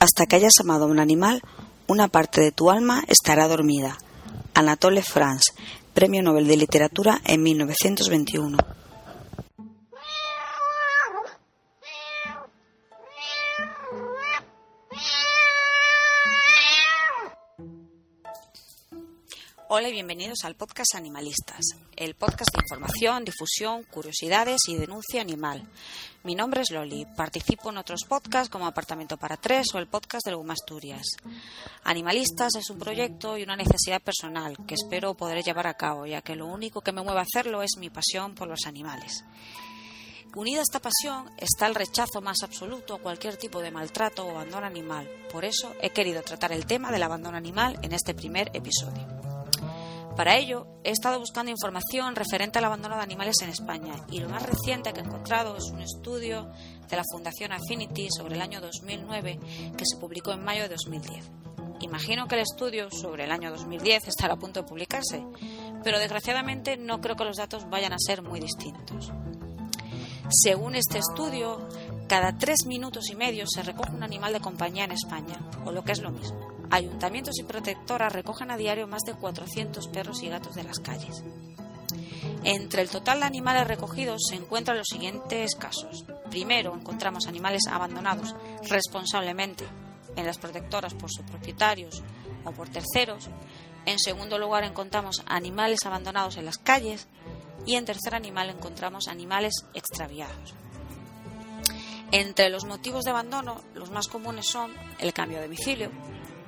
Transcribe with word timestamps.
Hasta 0.00 0.24
que 0.24 0.36
hayas 0.36 0.54
amado 0.58 0.84
a 0.84 0.88
un 0.88 0.98
animal, 0.98 1.42
una 1.86 2.08
parte 2.08 2.40
de 2.40 2.52
tu 2.52 2.70
alma 2.70 3.04
estará 3.06 3.46
dormida. 3.48 3.98
Anatole 4.54 5.02
France, 5.02 5.52
Premio 5.92 6.22
Nobel 6.22 6.48
de 6.48 6.56
Literatura 6.56 7.20
en 7.26 7.42
1921. 7.42 8.56
Hola 19.80 19.88
y 19.88 19.92
bienvenidos 19.92 20.44
al 20.44 20.56
podcast 20.56 20.94
Animalistas, 20.94 21.62
el 21.96 22.14
podcast 22.14 22.50
de 22.52 22.60
información, 22.60 23.24
difusión, 23.24 23.82
curiosidades 23.84 24.60
y 24.68 24.76
denuncia 24.76 25.22
animal. 25.22 25.66
Mi 26.22 26.34
nombre 26.34 26.60
es 26.60 26.70
Loli, 26.70 27.06
participo 27.16 27.70
en 27.70 27.78
otros 27.78 28.04
podcasts 28.06 28.50
como 28.50 28.66
Apartamento 28.66 29.16
para 29.16 29.38
Tres 29.38 29.68
o 29.72 29.78
el 29.78 29.86
podcast 29.86 30.26
de 30.26 30.32
Luguma 30.32 30.52
Asturias. 30.52 31.06
Animalistas 31.82 32.56
es 32.56 32.68
un 32.68 32.78
proyecto 32.78 33.38
y 33.38 33.42
una 33.42 33.56
necesidad 33.56 34.02
personal 34.02 34.54
que 34.66 34.74
espero 34.74 35.14
poder 35.14 35.42
llevar 35.42 35.66
a 35.66 35.78
cabo, 35.78 36.04
ya 36.04 36.20
que 36.20 36.36
lo 36.36 36.44
único 36.44 36.82
que 36.82 36.92
me 36.92 37.00
mueve 37.00 37.20
a 37.20 37.22
hacerlo 37.22 37.62
es 37.62 37.78
mi 37.78 37.88
pasión 37.88 38.34
por 38.34 38.48
los 38.48 38.66
animales. 38.66 39.24
Unida 40.36 40.58
a 40.58 40.62
esta 40.62 40.80
pasión 40.80 41.30
está 41.38 41.66
el 41.66 41.74
rechazo 41.74 42.20
más 42.20 42.42
absoluto 42.42 42.96
a 42.96 43.00
cualquier 43.00 43.38
tipo 43.38 43.62
de 43.62 43.70
maltrato 43.70 44.26
o 44.26 44.30
abandono 44.32 44.66
animal. 44.66 45.08
Por 45.32 45.46
eso 45.46 45.74
he 45.80 45.88
querido 45.88 46.20
tratar 46.20 46.52
el 46.52 46.66
tema 46.66 46.92
del 46.92 47.02
abandono 47.02 47.38
animal 47.38 47.78
en 47.80 47.94
este 47.94 48.12
primer 48.12 48.50
episodio. 48.52 49.39
Para 50.20 50.36
ello, 50.36 50.66
he 50.84 50.90
estado 50.90 51.18
buscando 51.18 51.50
información 51.50 52.14
referente 52.14 52.58
al 52.58 52.66
abandono 52.66 52.94
de 52.94 53.02
animales 53.02 53.36
en 53.40 53.48
España 53.48 53.94
y 54.10 54.20
lo 54.20 54.28
más 54.28 54.42
reciente 54.42 54.92
que 54.92 55.00
he 55.00 55.02
encontrado 55.02 55.56
es 55.56 55.70
un 55.70 55.80
estudio 55.80 56.52
de 56.90 56.96
la 56.96 57.04
Fundación 57.10 57.52
Affinity 57.52 58.08
sobre 58.14 58.34
el 58.34 58.42
año 58.42 58.60
2009 58.60 59.40
que 59.78 59.86
se 59.86 59.96
publicó 59.96 60.32
en 60.32 60.44
mayo 60.44 60.64
de 60.64 60.68
2010. 60.68 61.24
Imagino 61.80 62.28
que 62.28 62.34
el 62.34 62.42
estudio 62.42 62.90
sobre 62.90 63.24
el 63.24 63.30
año 63.30 63.50
2010 63.50 64.08
estará 64.08 64.34
a 64.34 64.38
punto 64.38 64.60
de 64.60 64.68
publicarse, 64.68 65.24
pero 65.82 65.98
desgraciadamente 65.98 66.76
no 66.76 67.00
creo 67.00 67.16
que 67.16 67.24
los 67.24 67.38
datos 67.38 67.70
vayan 67.70 67.94
a 67.94 67.98
ser 67.98 68.20
muy 68.20 68.40
distintos. 68.40 69.10
Según 70.28 70.74
este 70.74 70.98
estudio, 70.98 71.66
cada 72.08 72.36
tres 72.36 72.66
minutos 72.66 73.08
y 73.08 73.16
medio 73.16 73.46
se 73.46 73.62
recoge 73.62 73.92
un 73.92 74.02
animal 74.02 74.34
de 74.34 74.40
compañía 74.40 74.84
en 74.84 74.92
España, 74.92 75.40
o 75.64 75.72
lo 75.72 75.82
que 75.82 75.92
es 75.92 76.02
lo 76.02 76.10
mismo. 76.10 76.49
Ayuntamientos 76.70 77.38
y 77.38 77.42
protectoras 77.42 78.12
recogen 78.12 78.50
a 78.50 78.56
diario 78.56 78.86
más 78.86 79.02
de 79.02 79.14
400 79.14 79.88
perros 79.88 80.22
y 80.22 80.28
gatos 80.28 80.54
de 80.54 80.64
las 80.64 80.78
calles. 80.78 81.24
Entre 82.44 82.82
el 82.82 82.88
total 82.88 83.20
de 83.20 83.26
animales 83.26 83.66
recogidos 83.66 84.22
se 84.28 84.36
encuentran 84.36 84.78
los 84.78 84.86
siguientes 84.86 85.56
casos. 85.56 86.04
Primero, 86.30 86.74
encontramos 86.74 87.26
animales 87.26 87.66
abandonados 87.66 88.34
responsablemente 88.68 89.64
en 90.16 90.26
las 90.26 90.38
protectoras 90.38 90.94
por 90.94 91.10
sus 91.10 91.24
propietarios 91.26 92.02
o 92.44 92.52
por 92.52 92.68
terceros. 92.68 93.28
En 93.84 93.98
segundo 93.98 94.38
lugar, 94.38 94.64
encontramos 94.64 95.22
animales 95.26 95.84
abandonados 95.84 96.36
en 96.36 96.46
las 96.46 96.58
calles. 96.58 97.08
Y 97.66 97.74
en 97.74 97.84
tercer 97.84 98.14
animal 98.14 98.48
encontramos 98.48 99.08
animales 99.08 99.52
extraviados. 99.74 100.54
Entre 102.10 102.48
los 102.48 102.64
motivos 102.64 103.04
de 103.04 103.10
abandono, 103.10 103.60
los 103.74 103.90
más 103.90 104.08
comunes 104.08 104.46
son 104.46 104.72
el 104.98 105.12
cambio 105.12 105.38
de 105.38 105.44
domicilio, 105.44 105.90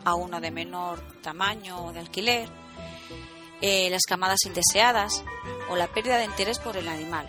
a 0.05 0.15
uno 0.15 0.41
de 0.41 0.51
menor 0.51 1.01
tamaño 1.23 1.85
o 1.85 1.93
de 1.93 2.01
alquiler, 2.01 2.49
eh, 3.61 3.89
las 3.91 4.03
camadas 4.03 4.45
indeseadas 4.45 5.23
o 5.71 5.77
la 5.77 5.87
pérdida 5.87 6.19
de 6.19 6.25
interés 6.25 6.59
por 6.59 6.77
el 6.77 6.89
animal. 6.89 7.29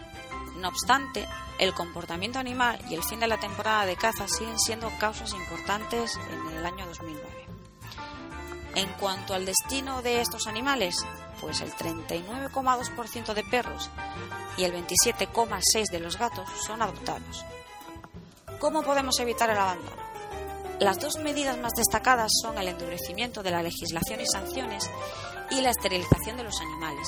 No 0.57 0.69
obstante, 0.69 1.27
el 1.59 1.73
comportamiento 1.73 2.39
animal 2.39 2.79
y 2.89 2.95
el 2.95 3.03
fin 3.03 3.19
de 3.19 3.27
la 3.27 3.39
temporada 3.39 3.85
de 3.85 3.95
caza 3.95 4.27
siguen 4.27 4.59
siendo 4.59 4.91
causas 4.99 5.33
importantes 5.33 6.17
en 6.31 6.57
el 6.57 6.65
año 6.65 6.85
2009. 6.87 7.47
En 8.75 8.89
cuanto 8.93 9.35
al 9.35 9.45
destino 9.45 10.01
de 10.01 10.21
estos 10.21 10.47
animales, 10.47 11.05
pues 11.39 11.61
el 11.61 11.71
39,2% 11.73 13.33
de 13.33 13.43
perros 13.43 13.89
y 14.57 14.63
el 14.63 14.73
27,6% 14.73 15.91
de 15.91 15.99
los 15.99 16.17
gatos 16.17 16.49
son 16.65 16.81
adoptados. 16.81 17.45
¿Cómo 18.59 18.81
podemos 18.81 19.19
evitar 19.19 19.49
el 19.49 19.57
abandono? 19.57 20.02
Las 20.83 20.99
dos 20.99 21.15
medidas 21.15 21.57
más 21.59 21.71
destacadas 21.77 22.29
son 22.41 22.57
el 22.57 22.67
endurecimiento 22.67 23.41
de 23.41 23.51
la 23.51 23.63
legislación 23.63 24.19
y 24.19 24.25
sanciones 24.25 24.91
y 25.49 25.61
la 25.61 25.69
esterilización 25.69 26.35
de 26.35 26.43
los 26.43 26.59
animales. 26.59 27.07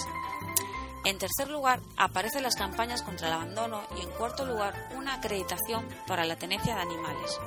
En 1.03 1.17
tercer 1.17 1.49
lugar, 1.49 1.81
aparecen 1.97 2.43
las 2.43 2.55
campañas 2.55 3.01
contra 3.01 3.27
el 3.27 3.33
abandono 3.33 3.83
y 3.97 4.01
en 4.01 4.11
cuarto 4.11 4.45
lugar, 4.45 4.73
una 4.95 5.15
acreditación 5.15 5.85
para 6.07 6.23
la 6.23 6.37
tenencia 6.37 6.73
de 6.73 6.81
animales. 6.83 7.37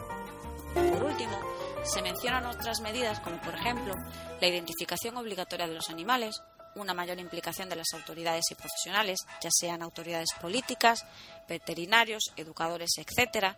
Por 0.75 1.03
último, 1.03 1.39
se 1.83 2.03
mencionan 2.03 2.45
otras 2.45 2.81
medidas 2.83 3.21
como 3.21 3.41
por 3.41 3.55
ejemplo 3.55 3.95
la 4.39 4.47
identificación 4.47 5.17
obligatoria 5.17 5.67
de 5.67 5.75
los 5.75 5.89
animales, 5.89 6.43
una 6.75 6.93
mayor 6.93 7.19
implicación 7.19 7.71
de 7.71 7.77
las 7.77 7.95
autoridades 7.95 8.45
y 8.51 8.55
profesionales, 8.55 9.21
ya 9.41 9.49
sean 9.51 9.83
autoridades 9.83 10.29
políticas, 10.39 11.07
veterinarios, 11.49 12.25
educadores, 12.37 12.91
etc., 12.99 13.57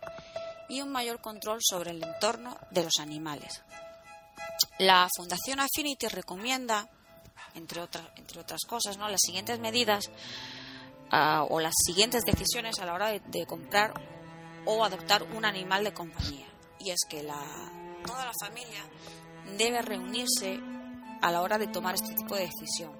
y 0.71 0.81
un 0.81 0.89
mayor 0.89 1.19
control 1.19 1.59
sobre 1.61 1.91
el 1.91 2.01
entorno 2.01 2.57
de 2.71 2.83
los 2.83 2.99
animales. 2.99 3.61
La 4.79 5.09
Fundación 5.15 5.59
Affinity 5.59 6.07
recomienda, 6.07 6.89
entre, 7.55 7.81
otras, 7.81 8.07
entre 8.15 8.39
otras 8.39 8.61
cosas, 8.65 8.97
¿no? 8.97 9.09
las 9.09 9.19
siguientes 9.21 9.59
medidas 9.59 10.09
ah, 11.11 11.45
o 11.49 11.59
las 11.59 11.73
siguientes 11.85 12.23
decisiones 12.23 12.79
a 12.79 12.85
la 12.85 12.93
hora 12.93 13.09
de, 13.11 13.45
comprar 13.45 13.93
o 14.65 14.85
adoptar 14.85 15.23
un 15.23 15.43
animal 15.43 15.83
de 15.83 15.93
compañía. 15.93 16.47
Y 16.79 16.91
es 16.91 17.01
que 17.09 17.21
la, 17.21 17.43
toda 18.05 18.25
la 18.25 18.33
familia 18.39 18.81
debe 19.57 19.81
reunirse 19.81 20.57
a 21.21 21.31
la 21.31 21.41
hora 21.41 21.57
de 21.57 21.67
tomar 21.67 21.95
este 21.95 22.15
tipo 22.15 22.35
de 22.35 22.47
decisión. 22.47 22.93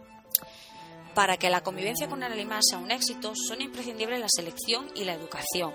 Para 1.16 1.38
que 1.38 1.50
la 1.50 1.62
convivencia 1.62 2.10
con 2.10 2.22
el 2.22 2.34
animal 2.34 2.60
sea 2.64 2.80
un 2.80 2.92
éxito, 2.92 3.32
son 3.34 3.62
imprescindibles 3.62 4.20
la 4.20 4.30
selección 4.30 4.92
y 4.94 5.06
la 5.06 5.14
educación, 5.14 5.74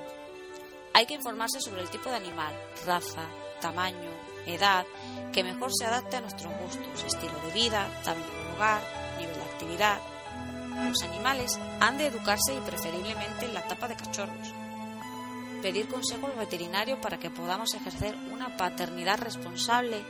hay 0.97 1.05
que 1.05 1.13
informarse 1.13 1.61
sobre 1.61 1.83
el 1.83 1.91
tipo 1.91 2.09
de 2.09 2.17
animal, 2.17 2.55
raza, 2.87 3.29
tamaño, 3.61 4.11
edad, 4.47 4.87
que 5.31 5.45
mejor 5.45 5.71
se 5.71 5.85
adapte 5.85 6.17
a 6.17 6.23
nuestros 6.23 6.51
gustos, 6.59 7.05
estilo 7.05 7.39
de 7.45 7.53
vida, 7.53 7.87
tamaño 8.03 8.25
del 8.25 8.55
hogar, 8.57 8.81
nivel 9.19 9.35
de 9.35 9.43
actividad. 9.43 9.99
Los 10.89 11.03
animales 11.03 11.61
han 11.81 11.99
de 11.99 12.07
educarse 12.07 12.55
y 12.55 12.61
preferiblemente 12.61 13.45
en 13.45 13.53
la 13.53 13.61
etapa 13.61 13.89
de 13.89 13.97
cachorros. 13.97 14.55
Pedir 15.61 15.87
consejo 15.87 16.29
al 16.29 16.39
veterinario 16.39 16.99
para 16.99 17.19
que 17.19 17.29
podamos 17.29 17.75
ejercer 17.75 18.17
una 18.33 18.57
paternidad 18.57 19.19
responsable 19.19 20.03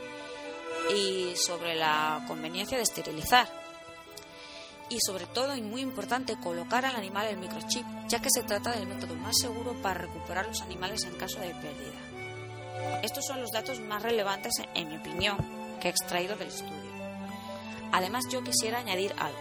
y 0.95 1.33
sobre 1.35 1.75
la 1.75 2.23
conveniencia 2.29 2.77
de 2.77 2.83
esterilizar 2.83 3.66
y 4.89 4.99
sobre 5.05 5.25
todo 5.25 5.55
y 5.55 5.61
muy 5.61 5.81
importante 5.81 6.37
colocar 6.39 6.85
al 6.85 6.95
animal 6.95 7.27
el 7.27 7.37
microchip, 7.37 7.85
ya 8.07 8.21
que 8.21 8.29
se 8.29 8.43
trata 8.43 8.71
del 8.71 8.87
método 8.87 9.15
más 9.15 9.37
seguro 9.37 9.73
para 9.81 10.01
recuperar 10.01 10.47
los 10.47 10.61
animales 10.61 11.03
en 11.03 11.15
caso 11.15 11.39
de 11.39 11.53
pérdida. 11.55 13.01
Estos 13.03 13.25
son 13.25 13.41
los 13.41 13.51
datos 13.51 13.79
más 13.79 14.01
relevantes, 14.03 14.53
en 14.73 14.89
mi 14.89 14.97
opinión, 14.97 15.37
que 15.79 15.87
he 15.87 15.91
extraído 15.91 16.35
del 16.35 16.47
estudio. 16.47 16.91
Además, 17.91 18.25
yo 18.29 18.43
quisiera 18.43 18.79
añadir 18.79 19.13
algo. 19.17 19.39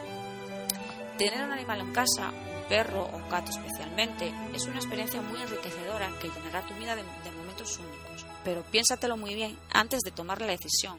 Tener 1.18 1.44
un 1.44 1.52
animal 1.52 1.80
en 1.80 1.92
casa, 1.92 2.30
un 2.30 2.68
perro 2.68 3.04
o 3.04 3.16
un 3.16 3.28
gato 3.30 3.50
especialmente, 3.50 4.32
es 4.52 4.66
una 4.66 4.76
experiencia 4.76 5.22
muy 5.22 5.40
enriquecedora 5.40 6.10
que 6.20 6.28
llenará 6.28 6.62
tu 6.66 6.74
vida 6.74 6.96
de, 6.96 7.02
de 7.02 7.30
momentos 7.36 7.78
únicos. 7.78 8.26
Pero 8.44 8.62
piénsatelo 8.62 9.16
muy 9.16 9.34
bien 9.34 9.58
antes 9.72 10.00
de 10.00 10.10
tomar 10.10 10.40
la 10.40 10.48
decisión, 10.48 10.98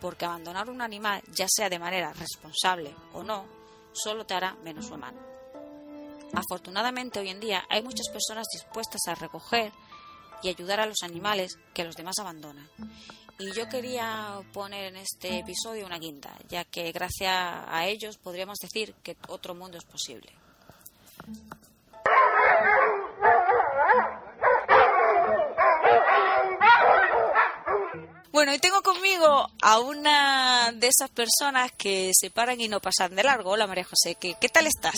porque 0.00 0.24
abandonar 0.24 0.70
un 0.70 0.80
animal, 0.80 1.22
ya 1.32 1.46
sea 1.48 1.68
de 1.68 1.78
manera 1.78 2.12
responsable 2.14 2.94
o 3.12 3.22
no, 3.22 3.59
solo 3.92 4.26
te 4.26 4.34
hará 4.34 4.54
menos 4.62 4.90
humano. 4.90 5.18
Afortunadamente 6.32 7.18
hoy 7.18 7.28
en 7.28 7.40
día 7.40 7.64
hay 7.68 7.82
muchas 7.82 8.08
personas 8.08 8.46
dispuestas 8.52 9.00
a 9.08 9.14
recoger 9.14 9.72
y 10.42 10.48
ayudar 10.48 10.80
a 10.80 10.86
los 10.86 11.02
animales 11.02 11.58
que 11.74 11.84
los 11.84 11.96
demás 11.96 12.18
abandonan. 12.18 12.68
Y 13.38 13.52
yo 13.52 13.68
quería 13.68 14.40
poner 14.52 14.84
en 14.84 14.96
este 14.96 15.38
episodio 15.38 15.86
una 15.86 15.98
guinda, 15.98 16.36
ya 16.48 16.64
que 16.64 16.92
gracias 16.92 17.32
a 17.32 17.86
ellos 17.86 18.18
podríamos 18.18 18.58
decir 18.58 18.94
que 19.02 19.16
otro 19.28 19.54
mundo 19.54 19.78
es 19.78 19.84
posible. 19.84 20.30
Bueno, 28.32 28.54
y 28.54 28.58
tengo 28.58 28.80
conmigo 28.82 29.50
a 29.60 29.80
una 29.80 30.70
de 30.72 30.88
esas 30.88 31.10
personas 31.10 31.72
que 31.72 32.12
se 32.14 32.30
paran 32.30 32.60
y 32.60 32.68
no 32.68 32.80
pasan 32.80 33.16
de 33.16 33.24
largo. 33.24 33.50
Hola 33.50 33.66
María 33.66 33.84
José, 33.84 34.16
¿qué, 34.20 34.36
qué 34.40 34.48
tal 34.48 34.66
estás? 34.68 34.94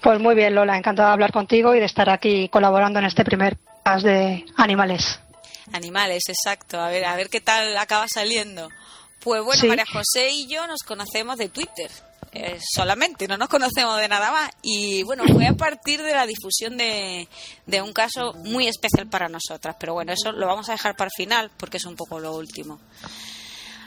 Pues 0.00 0.20
muy 0.20 0.36
bien, 0.36 0.54
Lola, 0.54 0.76
encantada 0.76 1.08
de 1.08 1.14
hablar 1.14 1.32
contigo 1.32 1.74
y 1.74 1.80
de 1.80 1.86
estar 1.86 2.08
aquí 2.08 2.48
colaborando 2.48 3.00
en 3.00 3.06
este 3.06 3.24
primer 3.24 3.56
podcast 3.56 4.04
de 4.04 4.44
animales. 4.56 5.18
Animales, 5.72 6.22
exacto. 6.28 6.80
A 6.80 6.88
ver, 6.88 7.04
a 7.04 7.16
ver 7.16 7.28
qué 7.28 7.40
tal 7.40 7.76
acaba 7.76 8.06
saliendo. 8.08 8.68
Pues 9.20 9.42
bueno, 9.42 9.66
María 9.66 9.84
José 9.86 10.30
y 10.30 10.46
yo 10.46 10.66
nos 10.66 10.82
conocemos 10.82 11.36
de 11.36 11.48
Twitter. 11.48 11.90
eh, 12.32 12.58
solamente, 12.74 13.26
no 13.26 13.36
nos 13.36 13.48
conocemos 13.48 13.98
de 13.98 14.08
nada 14.08 14.30
más. 14.30 14.50
Y 14.62 15.02
bueno, 15.02 15.24
fue 15.32 15.46
a 15.46 15.54
partir 15.54 16.02
de 16.02 16.12
la 16.12 16.26
difusión 16.26 16.76
de, 16.76 17.28
de 17.66 17.82
un 17.82 17.92
caso 17.92 18.32
muy 18.44 18.66
especial 18.66 19.08
para 19.08 19.28
nosotras. 19.28 19.76
Pero 19.78 19.94
bueno, 19.94 20.12
eso 20.12 20.32
lo 20.32 20.46
vamos 20.46 20.68
a 20.68 20.72
dejar 20.72 20.96
para 20.96 21.08
el 21.08 21.24
final 21.24 21.50
porque 21.56 21.78
es 21.78 21.84
un 21.84 21.96
poco 21.96 22.20
lo 22.20 22.34
último. 22.34 22.80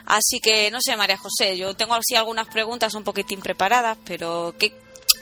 Así 0.06 0.40
que 0.42 0.70
no 0.70 0.80
sé, 0.82 0.98
María 0.98 1.18
José, 1.18 1.58
yo 1.58 1.76
tengo 1.76 1.94
así 1.96 2.16
algunas 2.16 2.48
preguntas 2.48 2.94
un 2.94 3.06
poquitín 3.06 3.40
preparadas, 3.40 3.98
pero 4.04 4.54
¿qué, 4.60 4.74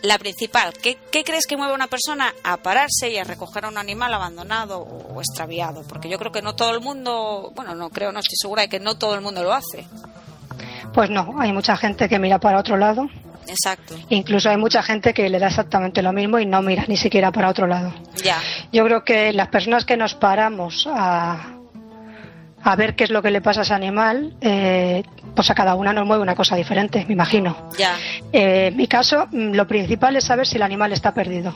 la 0.03 0.17
principal, 0.17 0.73
¿qué, 0.73 0.97
crees 1.23 1.45
que 1.45 1.57
mueve 1.57 1.73
a 1.73 1.75
una 1.75 1.87
persona 1.87 2.33
a 2.43 2.57
pararse 2.57 3.11
y 3.11 3.17
a 3.17 3.23
recoger 3.23 3.65
a 3.65 3.69
un 3.69 3.77
animal 3.77 4.13
abandonado 4.13 4.79
o 4.79 5.19
extraviado? 5.19 5.83
Porque 5.83 6.09
yo 6.09 6.17
creo 6.17 6.31
que 6.31 6.41
no 6.41 6.55
todo 6.55 6.73
el 6.73 6.81
mundo, 6.81 7.51
bueno, 7.55 7.75
no 7.75 7.89
creo, 7.89 8.11
no 8.11 8.19
estoy 8.19 8.37
segura 8.37 8.63
de 8.63 8.69
que 8.69 8.79
no 8.79 8.97
todo 8.97 9.15
el 9.15 9.21
mundo 9.21 9.43
lo 9.43 9.53
hace. 9.53 9.85
Pues 10.93 11.09
no, 11.09 11.35
hay 11.39 11.53
mucha 11.53 11.77
gente 11.77 12.09
que 12.09 12.19
mira 12.19 12.39
para 12.39 12.59
otro 12.59 12.77
lado. 12.77 13.07
Exacto. 13.47 13.95
Incluso 14.09 14.49
hay 14.49 14.57
mucha 14.57 14.83
gente 14.83 15.13
que 15.13 15.29
le 15.29 15.39
da 15.39 15.47
exactamente 15.47 16.01
lo 16.01 16.13
mismo 16.13 16.39
y 16.39 16.45
no 16.45 16.61
mira 16.61 16.85
ni 16.87 16.97
siquiera 16.97 17.31
para 17.31 17.49
otro 17.49 17.67
lado. 17.67 17.93
Ya. 18.23 18.37
Yo 18.71 18.83
creo 18.85 19.03
que 19.03 19.33
las 19.33 19.47
personas 19.49 19.85
que 19.85 19.97
nos 19.97 20.15
paramos 20.15 20.87
a, 20.91 21.57
a 22.63 22.75
ver 22.75 22.95
qué 22.95 23.05
es 23.05 23.09
lo 23.09 23.21
que 23.21 23.31
le 23.31 23.41
pasa 23.41 23.61
a 23.61 23.63
ese 23.63 23.73
animal, 23.73 24.35
eh, 24.41 25.03
pues 25.35 25.49
a 25.49 25.55
cada 25.55 25.75
una 25.75 25.93
nos 25.93 26.05
mueve 26.05 26.23
una 26.23 26.35
cosa 26.35 26.55
diferente, 26.55 27.05
me 27.07 27.13
imagino. 27.13 27.69
Ya. 27.77 27.95
Eh, 28.31 28.67
en 28.67 28.77
mi 28.77 28.87
caso, 28.87 29.27
mm, 29.31 29.53
lo 29.53 29.67
principal 29.67 30.15
es 30.15 30.25
saber 30.25 30.47
si 30.47 30.57
el 30.57 30.63
animal 30.63 30.91
está 30.93 31.13
perdido. 31.13 31.53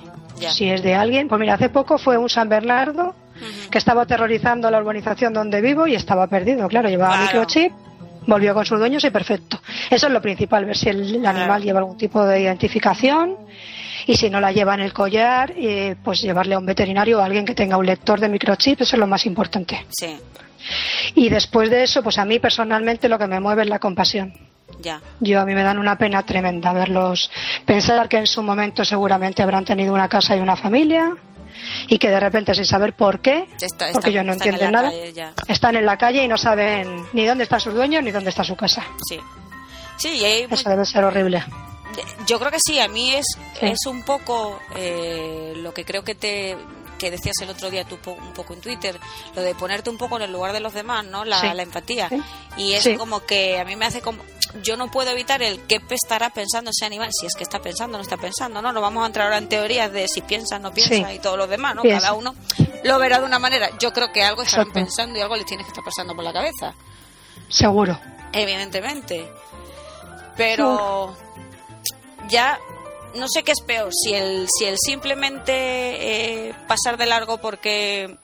Si 0.50 0.70
es 0.70 0.84
de 0.84 0.94
alguien, 0.94 1.28
pues 1.28 1.40
mira, 1.40 1.54
hace 1.54 1.70
poco 1.70 1.98
fue 1.98 2.18
un 2.18 2.30
San 2.30 2.50
Bernardo 2.50 3.16
que 3.70 3.78
estaba 3.78 4.04
aterrorizando 4.04 4.70
la 4.70 4.80
urbanización 4.80 5.34
donde 5.34 5.62
vivo 5.62 5.88
y 5.88 5.96
estaba 5.96 6.28
perdido, 6.28 6.68
claro, 6.68 6.90
llevaba 6.90 7.22
microchip, 7.22 7.72
volvió 8.28 8.54
con 8.54 8.66
sus 8.66 8.80
dueños 8.80 9.04
y 9.04 9.10
perfecto. 9.10 9.60
Eso 9.90 10.08
es 10.08 10.14
lo 10.14 10.22
principal, 10.22 10.66
ver 10.66 10.78
si 10.78 10.90
el 10.90 11.26
animal 11.26 11.64
lleva 11.64 11.80
algún 11.80 11.98
tipo 11.98 12.26
de 12.26 12.42
identificación 12.42 13.38
y 14.08 14.16
si 14.16 14.30
no 14.30 14.40
la 14.40 14.52
lleva 14.52 14.74
en 14.74 14.82
el 14.82 14.94
collar, 14.94 15.54
eh, 15.56 15.96
pues 16.04 16.22
llevarle 16.22 16.56
a 16.56 16.60
un 16.60 16.66
veterinario 16.66 17.20
o 17.20 17.22
a 17.22 17.26
alguien 17.26 17.46
que 17.46 17.56
tenga 17.56 17.78
un 17.78 17.86
lector 17.86 18.20
de 18.20 18.30
microchip, 18.30 18.82
eso 18.82 18.96
es 18.96 19.00
lo 19.00 19.08
más 19.08 19.26
importante. 19.26 19.86
Sí. 19.90 20.18
Y 21.16 21.30
después 21.30 21.70
de 21.70 21.84
eso, 21.84 22.02
pues 22.04 22.18
a 22.18 22.26
mí 22.26 22.40
personalmente 22.40 23.10
lo 23.10 23.18
que 23.18 23.28
me 23.28 23.40
mueve 23.40 23.64
es 23.64 23.70
la 23.70 23.80
compasión. 23.80 24.34
Ya. 24.82 25.02
Yo 25.20 25.40
a 25.40 25.46
mí 25.46 25.54
me 25.54 25.64
dan 25.64 25.78
una 25.78 25.98
pena 25.98 26.24
tremenda 26.24 26.74
verlos 26.74 27.32
pensar 27.66 28.10
que 28.10 28.18
en 28.18 28.28
su 28.28 28.42
momento 28.42 28.84
seguramente 28.84 29.44
habrán 29.44 29.64
tenido 29.64 29.94
una 29.94 30.10
casa 30.10 30.36
y 30.36 30.40
una 30.40 30.56
familia 30.56 31.16
y 31.88 31.98
que 31.98 32.10
de 32.10 32.20
repente 32.20 32.54
sin 32.54 32.66
saber 32.66 32.94
por 32.94 33.20
qué, 33.20 33.48
porque 33.94 34.12
yo 34.12 34.24
no 34.24 34.34
entiendo 34.34 34.70
nada, 34.72 34.92
están 35.48 35.76
en 35.76 35.86
la 35.86 35.98
calle 35.98 36.24
y 36.24 36.28
no 36.28 36.38
saben 36.38 37.06
ni 37.14 37.26
dónde 37.26 37.44
están 37.44 37.62
sus 37.62 37.74
dueños 37.74 38.04
ni 38.04 38.12
dónde 38.12 38.30
está 38.30 38.44
su 38.44 38.56
casa. 38.56 38.84
Sí. 39.08 39.20
Sí, 39.98 40.10
y 40.10 40.54
Eso 40.54 40.70
debe 40.70 40.86
ser 40.86 41.04
horrible. 41.06 41.44
Yo 42.28 42.40
creo 42.40 42.52
que 42.52 42.60
sí, 42.60 42.80
a 42.80 42.88
mí 42.88 43.14
es, 43.14 43.26
es 43.62 43.86
un 43.86 44.04
poco 44.04 44.60
eh, 44.76 45.54
lo 45.58 45.74
que 45.74 45.86
creo 45.86 46.04
que 46.04 46.16
te 46.16 46.58
que 46.98 47.12
decías 47.12 47.36
el 47.42 47.50
otro 47.50 47.70
día 47.70 47.84
tú 47.86 47.98
un 48.06 48.34
poco 48.34 48.54
en 48.54 48.62
Twitter, 48.62 49.00
lo 49.36 49.42
de 49.42 49.54
ponerte 49.56 49.90
un 49.90 49.98
poco 49.98 50.18
en 50.18 50.24
el 50.24 50.32
lugar 50.32 50.54
de 50.54 50.60
los 50.60 50.74
demás, 50.74 51.06
¿no? 51.06 51.26
La, 51.26 51.52
empatía. 51.62 52.10
Y 52.58 52.74
es 52.74 52.88
como 52.98 53.22
que 53.26 53.60
a 53.60 53.66
mí 53.66 53.76
me 53.76 53.86
hace 53.86 54.02
como... 54.02 54.24
Yo 54.64 54.78
no 54.78 54.90
puedo 54.90 55.12
evitar 55.12 55.42
el 55.42 55.60
qué 55.64 55.82
estará 55.90 56.30
pensando 56.30 56.72
ese 56.72 56.86
animal, 56.86 57.10
si 57.12 57.26
es 57.26 57.36
que 57.36 57.44
está 57.44 57.60
pensando 57.60 57.98
o 57.98 58.00
no 58.00 58.04
está 58.04 58.16
pensando, 58.16 58.62
¿no? 58.62 58.72
No 58.72 58.80
vamos 58.80 59.04
a 59.04 59.08
entrar 59.08 59.26
ahora 59.26 59.38
en 59.38 59.50
teorías 59.50 59.92
de 59.92 60.08
si 60.08 60.22
piensa, 60.22 60.60
no 60.60 60.72
piensa 60.74 61.14
y 61.14 61.20
todo 61.20 61.36
lo 61.36 61.48
demás, 61.48 61.76
¿no? 61.76 61.84
Cada 61.84 62.14
uno 62.14 62.34
lo 62.84 63.00
verá 63.00 63.20
de 63.20 63.26
una 63.26 63.40
manera. 63.40 63.70
Yo 63.80 63.92
creo 63.92 64.14
que 64.14 64.24
algo 64.24 64.44
estarán 64.44 64.72
pensando 64.72 65.20
y 65.20 65.22
algo 65.22 65.36
le 65.36 65.44
tiene 65.44 65.64
que 65.64 65.70
estar 65.70 65.84
pasando 65.84 66.16
por 66.16 66.24
la 66.24 66.32
cabeza. 66.32 66.74
Seguro. 67.50 68.00
Evidentemente. 68.32 69.30
Pero 70.38 71.16
ya 72.30 72.60
no 73.16 73.28
sé 73.28 73.44
qué 73.44 73.52
es 73.52 73.62
peor, 73.62 73.92
si 73.94 74.14
el, 74.14 74.48
si 74.58 74.66
el 74.66 74.78
simplemente 74.78 75.54
eh, 75.54 76.56
pasar 76.68 76.98
de 76.98 77.06
largo 77.06 77.38
porque 77.38 78.18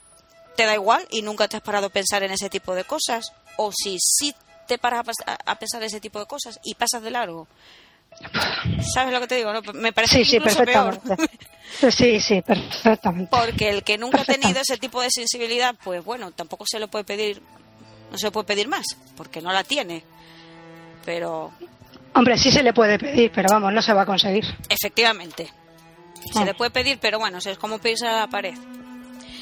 te 0.56 0.66
da 0.66 0.74
igual 0.74 1.06
y 1.10 1.22
nunca 1.22 1.48
te 1.48 1.56
has 1.56 1.62
parado 1.62 1.86
a 1.86 1.90
pensar 1.90 2.22
en 2.22 2.30
ese 2.30 2.50
tipo 2.50 2.74
de 2.74 2.84
cosas, 2.84 3.32
o 3.56 3.72
si 3.72 3.96
sí 3.98 4.34
te 4.66 4.78
paras 4.78 5.06
a, 5.26 5.54
pensar 5.56 5.82
en 5.82 5.86
ese 5.86 6.00
tipo 6.00 6.18
de 6.18 6.26
cosas 6.26 6.60
y 6.62 6.74
pasas 6.74 7.02
de 7.02 7.10
largo. 7.10 7.48
¿Sabes 8.92 9.12
lo 9.12 9.20
que 9.20 9.26
te 9.26 9.36
digo? 9.36 9.50
Me 9.72 9.92
parece 9.92 10.18
sí, 10.18 10.24
sí, 10.24 10.40
perfectamente. 10.40 11.16
Sí, 11.90 12.20
sí, 12.20 12.42
perfectamente. 12.42 13.34
Porque 13.34 13.70
el 13.70 13.82
que 13.82 13.96
nunca 13.96 14.20
ha 14.20 14.24
tenido 14.24 14.60
ese 14.60 14.76
tipo 14.76 15.00
de 15.00 15.10
sensibilidad, 15.10 15.74
pues 15.82 16.04
bueno, 16.04 16.30
tampoco 16.30 16.64
se 16.66 16.78
lo 16.78 16.88
puede 16.88 17.04
pedir, 17.04 17.40
no 18.10 18.18
se 18.18 18.26
le 18.26 18.30
puede 18.30 18.46
pedir 18.46 18.68
más, 18.68 18.84
porque 19.16 19.40
no 19.40 19.52
la 19.52 19.64
tiene. 19.64 20.04
Pero 21.06 21.50
Hombre, 22.14 22.36
sí 22.36 22.52
se 22.52 22.62
le 22.62 22.72
puede 22.72 22.98
pedir, 22.98 23.30
pero 23.34 23.48
vamos, 23.50 23.72
no 23.72 23.82
se 23.82 23.92
va 23.92 24.02
a 24.02 24.06
conseguir. 24.06 24.44
Efectivamente. 24.68 25.50
Se 26.32 26.40
ah. 26.40 26.44
le 26.44 26.54
puede 26.54 26.70
pedir, 26.70 26.98
pero 27.00 27.18
bueno, 27.18 27.38
es 27.38 27.58
como 27.58 27.78
pedirse 27.78 28.06
a 28.06 28.20
la 28.20 28.26
pared. 28.26 28.54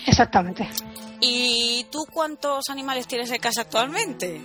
Exactamente. 0.06 0.68
¿Y 1.20 1.86
tú 1.90 2.06
cuántos 2.10 2.68
animales 2.70 3.06
tienes 3.06 3.30
en 3.30 3.40
casa 3.40 3.62
actualmente? 3.62 4.40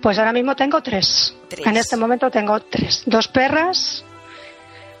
Pues 0.00 0.18
ahora 0.18 0.32
mismo 0.32 0.54
tengo 0.54 0.82
tres. 0.82 1.34
En 1.64 1.76
este 1.76 1.96
momento 1.96 2.30
tengo 2.30 2.60
tres. 2.60 3.02
Dos 3.06 3.28
perras, 3.28 4.04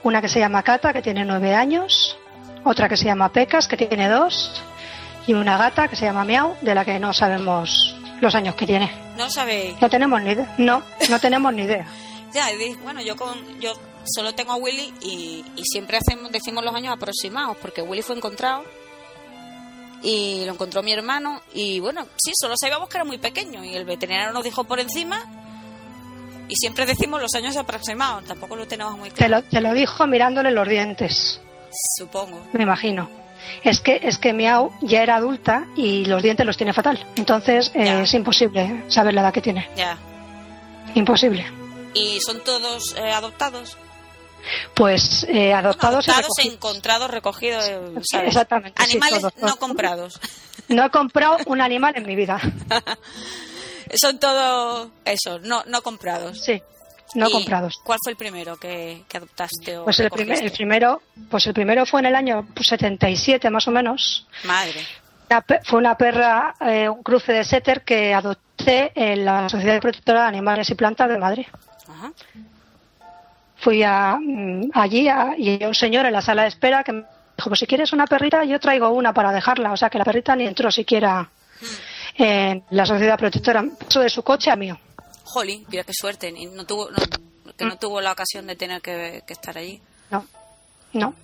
una 0.02 0.20
que 0.20 0.28
se 0.28 0.40
llama 0.40 0.62
Cata, 0.62 0.92
que 0.92 1.02
tiene 1.02 1.24
nueve 1.24 1.54
años, 1.54 2.18
otra 2.64 2.88
que 2.88 2.96
se 2.96 3.04
llama 3.04 3.32
Pecas, 3.32 3.68
que 3.68 3.76
tiene 3.76 4.08
dos, 4.08 4.62
y 5.26 5.34
una 5.34 5.56
gata 5.56 5.88
que 5.88 5.96
se 5.96 6.04
llama 6.04 6.24
Miau, 6.24 6.56
de 6.60 6.74
la 6.74 6.84
que 6.84 6.98
no 6.98 7.12
sabemos 7.12 7.96
los 8.20 8.34
años 8.34 8.54
que 8.54 8.66
tiene. 8.66 8.90
¿No 9.16 9.30
sabéis? 9.30 9.80
No 9.80 9.88
tenemos 9.88 10.20
ni 10.22 10.32
idea. 10.32 10.54
No, 10.58 10.82
no 11.08 11.18
tenemos 11.18 11.52
ni 11.54 11.62
idea. 11.62 11.86
Ya, 12.34 12.48
bueno, 12.82 13.00
yo 13.02 13.16
con 13.16 13.60
yo 13.60 13.72
solo 14.04 14.34
tengo 14.34 14.52
a 14.52 14.56
Willy 14.56 14.92
y, 15.00 15.44
siempre 15.64 15.96
hacemos 15.96 16.30
decimos 16.30 16.64
los 16.64 16.74
años 16.74 16.94
aproximados 16.94 17.56
porque 17.58 17.82
Willy 17.82 18.02
fue 18.02 18.16
encontrado 18.16 18.64
y 20.02 20.44
lo 20.44 20.52
encontró 20.52 20.82
mi 20.82 20.92
hermano 20.92 21.40
y 21.52 21.80
bueno, 21.80 22.06
sí, 22.16 22.32
solo 22.38 22.54
sabíamos 22.60 22.88
que 22.88 22.98
era 22.98 23.04
muy 23.04 23.18
pequeño 23.18 23.64
y 23.64 23.74
el 23.74 23.84
veterinario 23.84 24.32
nos 24.32 24.44
dijo 24.44 24.64
por 24.64 24.78
encima 24.78 25.24
y 26.48 26.54
siempre 26.54 26.86
decimos 26.86 27.20
los 27.20 27.34
años 27.34 27.56
aproximados, 27.56 28.24
tampoco 28.24 28.54
lo 28.54 28.66
tenemos 28.68 28.96
muy 28.96 29.10
claro. 29.10 29.42
Te 29.42 29.42
lo, 29.42 29.50
te 29.50 29.60
lo 29.60 29.74
dijo 29.74 30.06
mirándole 30.06 30.52
los 30.52 30.68
dientes. 30.68 31.40
Supongo. 31.98 32.40
Me 32.52 32.62
imagino. 32.62 33.08
Es 33.64 33.80
que, 33.80 34.00
es 34.02 34.18
que 34.18 34.32
Miau 34.32 34.70
ya 34.80 35.02
era 35.02 35.16
adulta 35.16 35.66
y 35.76 36.04
los 36.04 36.22
dientes 36.22 36.46
los 36.46 36.56
tiene 36.56 36.72
fatal. 36.72 37.04
Entonces 37.16 37.72
eh, 37.74 38.02
es 38.02 38.14
imposible 38.14 38.84
saber 38.88 39.14
la 39.14 39.22
edad 39.22 39.32
que 39.32 39.40
tiene. 39.40 39.68
Ya. 39.76 39.98
Imposible. 40.94 41.44
¿Y 41.96 42.20
son 42.20 42.44
todos 42.44 42.94
eh, 42.96 43.10
adoptados? 43.10 43.76
Pues 44.74 45.24
eh, 45.28 45.52
adoptados, 45.52 46.08
adoptados 46.08 46.38
encontrados, 46.44 47.10
recogidos. 47.10 47.64
Exactamente. 48.12 48.80
Animales 48.82 49.22
no 49.40 49.56
comprados. 49.56 50.20
No 50.68 50.84
he 50.84 50.90
comprado 50.90 51.36
un 51.46 51.60
animal 51.60 51.94
en 51.96 52.04
mi 52.06 52.16
vida. 52.16 52.40
Son 53.94 54.18
todos 54.18 54.88
eso, 55.04 55.38
no, 55.38 55.62
no 55.66 55.80
comprados. 55.80 56.42
Sí, 56.42 56.60
no 57.14 57.30
comprados. 57.30 57.78
¿Cuál 57.84 58.00
fue 58.02 58.12
el 58.12 58.18
primero 58.18 58.56
que, 58.56 59.04
adoptaste? 59.14 59.78
O 59.78 59.84
pues 59.84 60.00
el, 60.00 60.06
el, 60.06 60.50
primero, 60.50 61.02
pues 61.30 61.46
el 61.46 61.54
primero 61.54 61.86
fue 61.86 62.00
en 62.00 62.06
el 62.06 62.16
año 62.16 62.48
77 62.60 63.48
más 63.50 63.68
o 63.68 63.70
menos. 63.70 64.26
Madre. 64.42 64.84
fue 65.62 65.78
una 65.78 65.96
perra, 65.96 66.56
eh, 66.60 66.88
un 66.88 67.04
cruce 67.04 67.32
de 67.32 67.44
setter 67.44 67.82
que 67.84 68.12
adopté 68.12 68.90
en 68.96 69.24
la 69.24 69.48
Sociedad 69.48 69.80
Protectora 69.80 70.22
de 70.22 70.28
Animales 70.28 70.68
y 70.70 70.74
Plantas 70.74 71.08
de 71.08 71.18
Madrid. 71.18 71.46
Fui 73.56 73.82
a, 73.82 74.16
mm, 74.20 74.70
allí 74.74 75.08
y 75.38 75.64
un 75.64 75.74
señor 75.74 76.06
en 76.06 76.12
la 76.12 76.22
sala 76.22 76.42
de 76.42 76.48
espera 76.48 76.84
que 76.84 76.92
me 76.92 77.04
dijo, 77.36 77.50
pues 77.50 77.60
si 77.60 77.66
quieres 77.66 77.92
una 77.92 78.06
perrita, 78.06 78.44
yo 78.44 78.60
traigo 78.60 78.90
una 78.90 79.12
para 79.12 79.32
dejarla. 79.32 79.72
O 79.72 79.76
sea 79.76 79.90
que 79.90 79.98
la 79.98 80.04
perrita 80.04 80.36
ni 80.36 80.46
entró 80.46 80.70
siquiera 80.70 81.28
en 82.16 82.62
la 82.70 82.86
sociedad 82.86 83.18
protectora. 83.18 83.64
Pasó 83.78 84.00
de 84.00 84.08
su 84.08 84.22
coche 84.22 84.50
a 84.50 84.56
mío. 84.56 84.78
Jolín, 85.24 85.64
mira 85.68 85.84
qué 85.84 85.92
suerte. 85.92 86.32
No 86.54 86.64
tuvo, 86.64 86.88
que 87.56 87.64
no 87.64 87.76
tuvo 87.78 88.00
la 88.00 88.12
ocasión 88.12 88.46
de 88.46 88.56
tener 88.56 88.80
que, 88.80 89.22
estar 89.28 89.56
allí. 89.58 89.80
No, 90.10 90.26
no. 90.92 91.14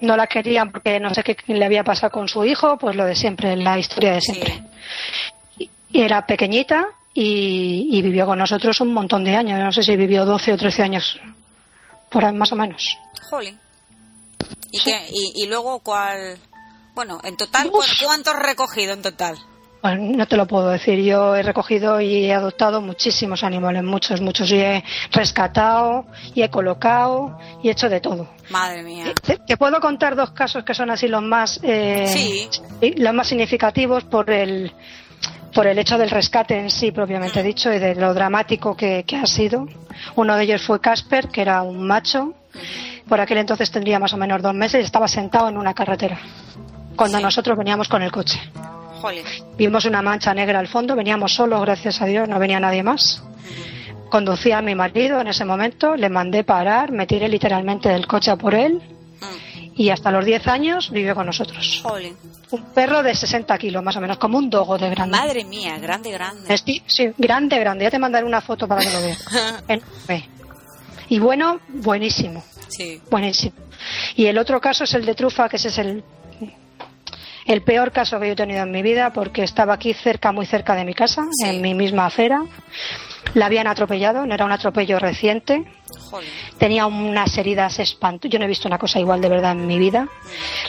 No 0.00 0.16
la 0.16 0.28
querían 0.28 0.70
porque 0.70 1.00
no 1.00 1.12
sé 1.12 1.24
qué 1.24 1.36
le 1.48 1.64
había 1.64 1.82
pasado 1.82 2.12
con 2.12 2.28
su 2.28 2.44
hijo, 2.44 2.78
pues 2.78 2.94
lo 2.94 3.04
de 3.04 3.16
siempre, 3.16 3.56
la 3.56 3.78
historia 3.78 4.12
de 4.12 4.20
siempre. 4.20 4.62
Y 5.58 6.00
era 6.00 6.24
pequeñita, 6.24 6.86
y, 7.20 8.02
vivió 8.02 8.26
con 8.26 8.38
nosotros 8.38 8.80
un 8.80 8.92
montón 8.92 9.24
de 9.24 9.34
años. 9.34 9.58
No 9.58 9.72
sé 9.72 9.82
si 9.82 9.96
vivió 9.96 10.24
12 10.24 10.52
o 10.52 10.56
13 10.56 10.82
años, 10.82 11.20
por 12.10 12.24
ahí 12.24 12.32
más 12.32 12.52
o 12.52 12.56
menos. 12.56 12.96
Jolín. 13.28 13.58
¿Y, 14.70 14.78
qué? 14.80 15.08
¿Y, 15.10 15.46
luego 15.46 15.80
cuál? 15.80 16.38
Bueno, 16.94 17.20
en 17.24 17.36
total, 17.36 17.70
¿cuántos 17.70 18.34
recogido 18.36 18.92
en 18.92 19.02
total? 19.02 19.36
Bueno, 19.82 20.16
no 20.16 20.26
te 20.26 20.36
lo 20.36 20.46
puedo 20.46 20.70
decir. 20.70 20.98
Yo 21.00 21.36
he 21.36 21.42
recogido 21.42 22.00
y 22.00 22.24
he 22.24 22.34
adoptado 22.34 22.80
muchísimos 22.80 23.44
animales, 23.44 23.84
muchos, 23.84 24.20
muchos. 24.20 24.50
Y 24.50 24.56
he 24.56 24.84
rescatado 25.12 26.06
y 26.34 26.42
he 26.42 26.50
colocado 26.50 27.38
y 27.62 27.68
he 27.68 27.72
hecho 27.72 27.88
de 27.88 28.00
todo. 28.00 28.28
Madre 28.50 28.82
mía. 28.82 29.12
Te, 29.22 29.56
puedo 29.56 29.80
contar 29.80 30.16
dos 30.16 30.30
casos 30.30 30.64
que 30.64 30.74
son 30.74 30.90
así 30.90 31.06
los 31.06 31.22
más, 31.22 31.60
eh, 31.62 32.48
los 32.96 33.14
más 33.14 33.28
significativos 33.28 34.04
por 34.04 34.30
el 34.30 34.72
por 35.58 35.66
el 35.66 35.76
hecho 35.76 35.98
del 35.98 36.08
rescate 36.08 36.56
en 36.56 36.70
sí, 36.70 36.92
propiamente 36.92 37.42
dicho, 37.42 37.72
y 37.72 37.80
de 37.80 37.96
lo 37.96 38.14
dramático 38.14 38.76
que, 38.76 39.04
ha 39.20 39.26
sido. 39.26 39.66
Uno 40.14 40.36
de 40.36 40.44
ellos 40.44 40.62
fue 40.64 40.80
Casper, 40.80 41.30
que 41.30 41.42
era 41.42 41.62
un 41.62 41.84
macho. 41.84 42.34
Por 43.08 43.20
aquel 43.20 43.38
entonces 43.38 43.68
tendría 43.68 43.98
más 43.98 44.12
o 44.12 44.16
menos 44.16 44.40
dos 44.40 44.54
meses 44.54 44.82
y 44.82 44.84
estaba 44.84 45.08
sentado 45.08 45.48
en 45.48 45.56
una 45.56 45.74
carretera 45.74 46.16
cuando 46.94 47.18
nosotros 47.18 47.58
veníamos 47.58 47.88
con 47.88 48.02
el 48.02 48.12
coche. 48.12 48.38
Vimos 49.56 49.84
una 49.84 50.00
mancha 50.00 50.32
negra 50.32 50.60
al 50.60 50.68
fondo, 50.68 50.94
veníamos 50.94 51.34
solos, 51.34 51.60
gracias 51.62 52.00
a 52.02 52.06
Dios, 52.06 52.28
no 52.28 52.38
venía 52.38 52.60
nadie 52.60 52.84
más. 52.84 53.24
Conducía 54.10 54.58
a 54.58 54.62
mi 54.62 54.76
marido 54.76 55.20
en 55.20 55.26
ese 55.26 55.44
momento, 55.44 55.96
le 55.96 56.08
mandé 56.08 56.44
parar, 56.44 56.92
me 56.92 57.08
tiré 57.08 57.28
literalmente 57.28 57.88
del 57.88 58.06
coche 58.06 58.30
a 58.30 58.36
por 58.36 58.54
él 58.54 58.80
y 59.78 59.90
hasta 59.90 60.10
los 60.10 60.24
10 60.24 60.48
años 60.48 60.90
vivió 60.90 61.14
con 61.14 61.24
nosotros. 61.24 61.84
Un 62.50 62.64
perro 62.74 63.00
de 63.02 63.14
60 63.14 63.56
kilos, 63.58 63.82
más 63.82 63.96
o 63.96 64.00
menos, 64.00 64.18
como 64.18 64.36
un 64.36 64.50
dogo 64.50 64.76
de 64.76 64.90
grande. 64.90 65.16
Madre 65.16 65.44
mía, 65.44 65.78
grande, 65.78 66.10
grande. 66.10 66.58
Sí, 66.58 66.82
sí 66.84 67.12
grande, 67.16 67.58
grande. 67.60 67.84
Ya 67.84 67.90
te 67.90 67.98
mandaré 67.98 68.26
una 68.26 68.40
foto 68.40 68.66
para 68.66 68.82
que 68.82 68.90
lo 68.90 69.00
veas. 69.00 69.24
y 71.08 71.20
bueno, 71.20 71.60
buenísimo. 71.68 72.44
Sí. 72.66 73.00
Buenísimo. 73.08 73.54
Y 74.16 74.26
el 74.26 74.36
otro 74.38 74.60
caso 74.60 74.82
es 74.82 74.92
el 74.94 75.06
de 75.06 75.14
Trufa, 75.14 75.48
que 75.48 75.56
ese 75.56 75.68
es 75.68 75.78
el, 75.78 76.02
el 77.46 77.62
peor 77.62 77.92
caso 77.92 78.18
que 78.18 78.26
yo 78.26 78.32
he 78.32 78.36
tenido 78.36 78.64
en 78.64 78.72
mi 78.72 78.82
vida, 78.82 79.12
porque 79.12 79.44
estaba 79.44 79.74
aquí 79.74 79.94
cerca, 79.94 80.32
muy 80.32 80.46
cerca 80.46 80.74
de 80.74 80.84
mi 80.84 80.92
casa, 80.92 81.24
en 81.44 81.62
mi 81.62 81.74
misma 81.74 82.06
acera. 82.06 82.42
La 83.34 83.46
habían 83.46 83.66
atropellado, 83.66 84.26
no 84.26 84.34
era 84.34 84.44
un 84.44 84.52
atropello 84.52 84.98
reciente. 84.98 85.64
Tenía 86.58 86.86
unas 86.86 87.36
heridas 87.36 87.78
espantosas. 87.78 88.32
Yo 88.32 88.38
no 88.38 88.44
he 88.44 88.48
visto 88.48 88.68
una 88.68 88.78
cosa 88.78 88.98
igual 88.98 89.20
de 89.20 89.28
verdad 89.28 89.52
en 89.52 89.66
mi 89.66 89.78
vida. 89.78 90.08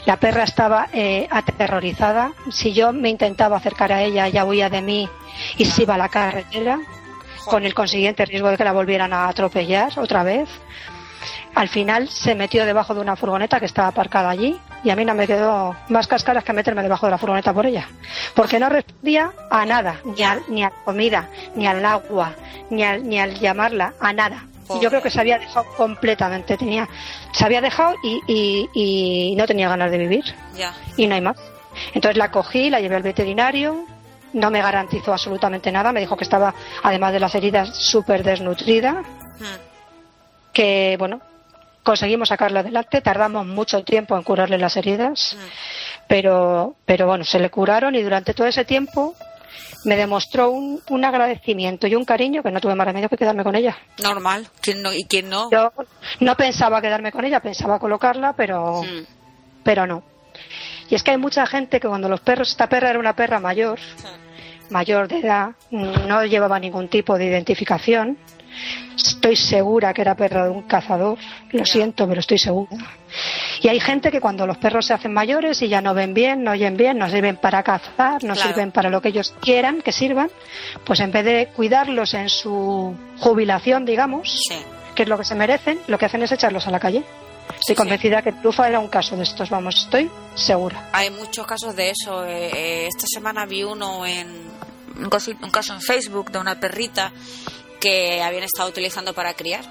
La 0.05 0.17
perra 0.17 0.43
estaba 0.43 0.87
eh, 0.93 1.27
aterrorizada. 1.31 2.33
Si 2.51 2.73
yo 2.73 2.93
me 2.93 3.09
intentaba 3.09 3.57
acercar 3.57 3.91
a 3.91 4.03
ella, 4.03 4.27
ella 4.27 4.45
huía 4.45 4.69
de 4.69 4.81
mí 4.81 5.09
y 5.57 5.65
se 5.65 5.83
iba 5.83 5.95
a 5.95 5.97
la 5.97 6.09
carretera, 6.09 6.79
con 7.45 7.65
el 7.65 7.73
consiguiente 7.73 8.25
riesgo 8.25 8.49
de 8.49 8.57
que 8.57 8.63
la 8.63 8.73
volvieran 8.73 9.13
a 9.13 9.27
atropellar 9.27 9.97
otra 9.97 10.23
vez. 10.23 10.49
Al 11.55 11.67
final 11.67 12.07
se 12.07 12.35
metió 12.35 12.65
debajo 12.65 12.93
de 12.93 13.01
una 13.01 13.15
furgoneta 13.15 13.59
que 13.59 13.65
estaba 13.65 13.89
aparcada 13.89 14.29
allí 14.29 14.57
y 14.83 14.91
a 14.91 14.95
mí 14.95 15.03
no 15.03 15.13
me 15.13 15.27
quedó 15.27 15.75
más 15.89 16.07
cascaras 16.07 16.43
que 16.43 16.53
meterme 16.53 16.83
debajo 16.83 17.07
de 17.07 17.11
la 17.11 17.17
furgoneta 17.17 17.53
por 17.53 17.65
ella. 17.65 17.87
Porque 18.39 18.57
no 18.57 18.69
respondía 18.69 19.33
a 19.49 19.65
nada, 19.65 19.99
ni 20.05 20.23
a, 20.23 20.39
ni 20.47 20.63
a 20.63 20.69
comida, 20.69 21.27
ni 21.55 21.67
al 21.67 21.83
agua, 21.83 22.33
ni 22.69 22.83
al, 22.83 23.05
ni 23.05 23.19
al 23.19 23.37
llamarla, 23.37 23.95
a 23.99 24.13
nada. 24.13 24.45
yo 24.81 24.87
creo 24.87 25.01
que 25.01 25.09
se 25.09 25.19
había 25.19 25.37
dejado 25.37 25.65
completamente. 25.75 26.55
Tenía, 26.55 26.87
se 27.33 27.43
había 27.43 27.59
dejado 27.59 27.97
y, 28.01 28.69
y, 28.73 29.35
no 29.35 29.45
tenía 29.45 29.67
ganas 29.67 29.91
de 29.91 29.97
vivir. 29.97 30.23
Y 30.95 31.05
no 31.07 31.15
hay 31.15 31.21
más. 31.21 31.35
Entonces 31.93 32.15
la 32.15 32.31
cogí, 32.31 32.69
la 32.69 32.79
llevé 32.79 32.95
al 32.95 33.03
veterinario, 33.03 33.83
no 34.31 34.49
me 34.51 34.61
garantizó 34.61 35.11
absolutamente 35.11 35.69
nada, 35.69 35.91
me 35.91 35.99
dijo 35.99 36.15
que 36.15 36.23
estaba, 36.23 36.55
además 36.81 37.11
de 37.11 37.19
las 37.19 37.35
heridas, 37.35 37.75
súper 37.75 38.23
desnutrida. 38.23 39.03
Hmm. 39.37 40.53
Que, 40.53 40.95
bueno, 40.97 41.19
conseguimos 41.83 42.29
sacarla 42.29 42.59
adelante, 42.59 43.01
tardamos 43.01 43.45
mucho 43.45 43.83
tiempo 43.83 44.15
en 44.15 44.23
curarle 44.23 44.57
las 44.57 44.77
heridas, 44.77 45.35
mm. 45.35 45.88
Pero, 46.09 46.75
pero 46.85 47.05
bueno, 47.05 47.23
se 47.23 47.37
le 47.37 47.51
curaron 47.51 47.93
y 47.93 48.01
durante 48.01 48.33
todo 48.33 48.47
ese 48.47 48.65
tiempo 48.65 49.13
me 49.85 49.95
demostró 49.95 50.49
un, 50.49 50.81
un, 50.89 51.05
agradecimiento 51.05 51.85
y 51.85 51.93
un 51.93 52.03
cariño 52.03 52.41
que 52.41 52.49
no 52.49 52.59
tuve 52.59 52.73
más 52.73 52.87
remedio 52.87 53.07
que 53.07 53.15
quedarme 53.15 53.43
con 53.43 53.55
ella. 53.55 53.77
Normal, 54.01 54.47
¿quién 54.59 54.81
no? 54.81 54.91
¿y 54.91 55.03
quién 55.03 55.29
no? 55.29 55.51
Yo 55.51 55.71
no 56.19 56.35
pensaba 56.35 56.81
quedarme 56.81 57.11
con 57.11 57.25
ella, 57.25 57.41
pensaba 57.41 57.77
colocarla, 57.77 58.33
pero, 58.33 58.81
mm. 58.81 59.05
pero 59.63 59.85
no. 59.85 60.01
Y 60.89 60.95
es 60.95 61.03
que 61.03 61.11
hay 61.11 61.17
mucha 61.17 61.45
gente 61.45 61.79
que 61.79 61.87
cuando 61.87 62.09
los 62.09 62.21
perros, 62.21 62.49
esta 62.49 62.67
perra 62.67 62.89
era 62.89 62.99
una 62.99 63.15
perra 63.15 63.39
mayor, 63.39 63.77
mayor 64.71 65.07
de 65.07 65.19
edad, 65.19 65.51
no 65.69 66.25
llevaba 66.25 66.59
ningún 66.59 66.87
tipo 66.87 67.19
de 67.19 67.25
identificación, 67.25 68.17
Estoy 68.95 69.35
segura 69.35 69.93
que 69.93 70.01
era 70.01 70.15
perro 70.15 70.43
de 70.43 70.49
un 70.49 70.63
cazador, 70.63 71.17
lo 71.51 71.65
siento, 71.65 72.07
pero 72.07 72.19
estoy 72.19 72.37
segura. 72.37 72.77
Y 73.61 73.67
hay 73.67 73.79
gente 73.79 74.11
que 74.11 74.21
cuando 74.21 74.45
los 74.45 74.57
perros 74.57 74.85
se 74.85 74.93
hacen 74.93 75.13
mayores 75.13 75.61
y 75.61 75.67
ya 75.67 75.81
no 75.81 75.93
ven 75.93 76.13
bien, 76.13 76.43
no 76.43 76.51
oyen 76.51 76.77
bien, 76.77 76.97
no 76.97 77.09
sirven 77.09 77.37
para 77.37 77.63
cazar, 77.63 78.23
no 78.23 78.35
sirven 78.35 78.71
para 78.71 78.89
lo 78.89 79.01
que 79.01 79.09
ellos 79.09 79.33
quieran 79.41 79.81
que 79.81 79.91
sirvan, 79.91 80.29
pues 80.85 80.99
en 80.99 81.11
vez 81.11 81.25
de 81.25 81.47
cuidarlos 81.55 82.13
en 82.13 82.29
su 82.29 82.95
jubilación, 83.19 83.85
digamos, 83.85 84.41
que 84.95 85.03
es 85.03 85.09
lo 85.09 85.17
que 85.17 85.25
se 85.25 85.35
merecen, 85.35 85.79
lo 85.87 85.97
que 85.97 86.05
hacen 86.05 86.21
es 86.23 86.31
echarlos 86.31 86.67
a 86.67 86.71
la 86.71 86.79
calle. 86.79 87.03
Estoy 87.59 87.75
convencida 87.75 88.21
que 88.21 88.31
Trufa 88.31 88.67
era 88.67 88.79
un 88.79 88.87
caso 88.87 89.17
de 89.17 89.23
estos, 89.23 89.49
vamos, 89.49 89.83
estoy 89.83 90.09
segura. 90.35 90.89
Hay 90.93 91.09
muchos 91.09 91.45
casos 91.47 91.75
de 91.75 91.89
eso. 91.89 92.23
Eh, 92.25 92.51
eh, 92.53 92.87
esta 92.87 93.07
semana 93.07 93.45
vi 93.45 93.63
uno 93.63 94.05
en 94.05 94.27
un 94.97 95.09
caso 95.09 95.73
en 95.73 95.81
Facebook 95.81 96.31
de 96.31 96.39
una 96.39 96.59
perrita 96.59 97.11
que 97.79 98.21
habían 98.21 98.43
estado 98.43 98.69
utilizando 98.69 99.13
para 99.13 99.33
criar. 99.33 99.63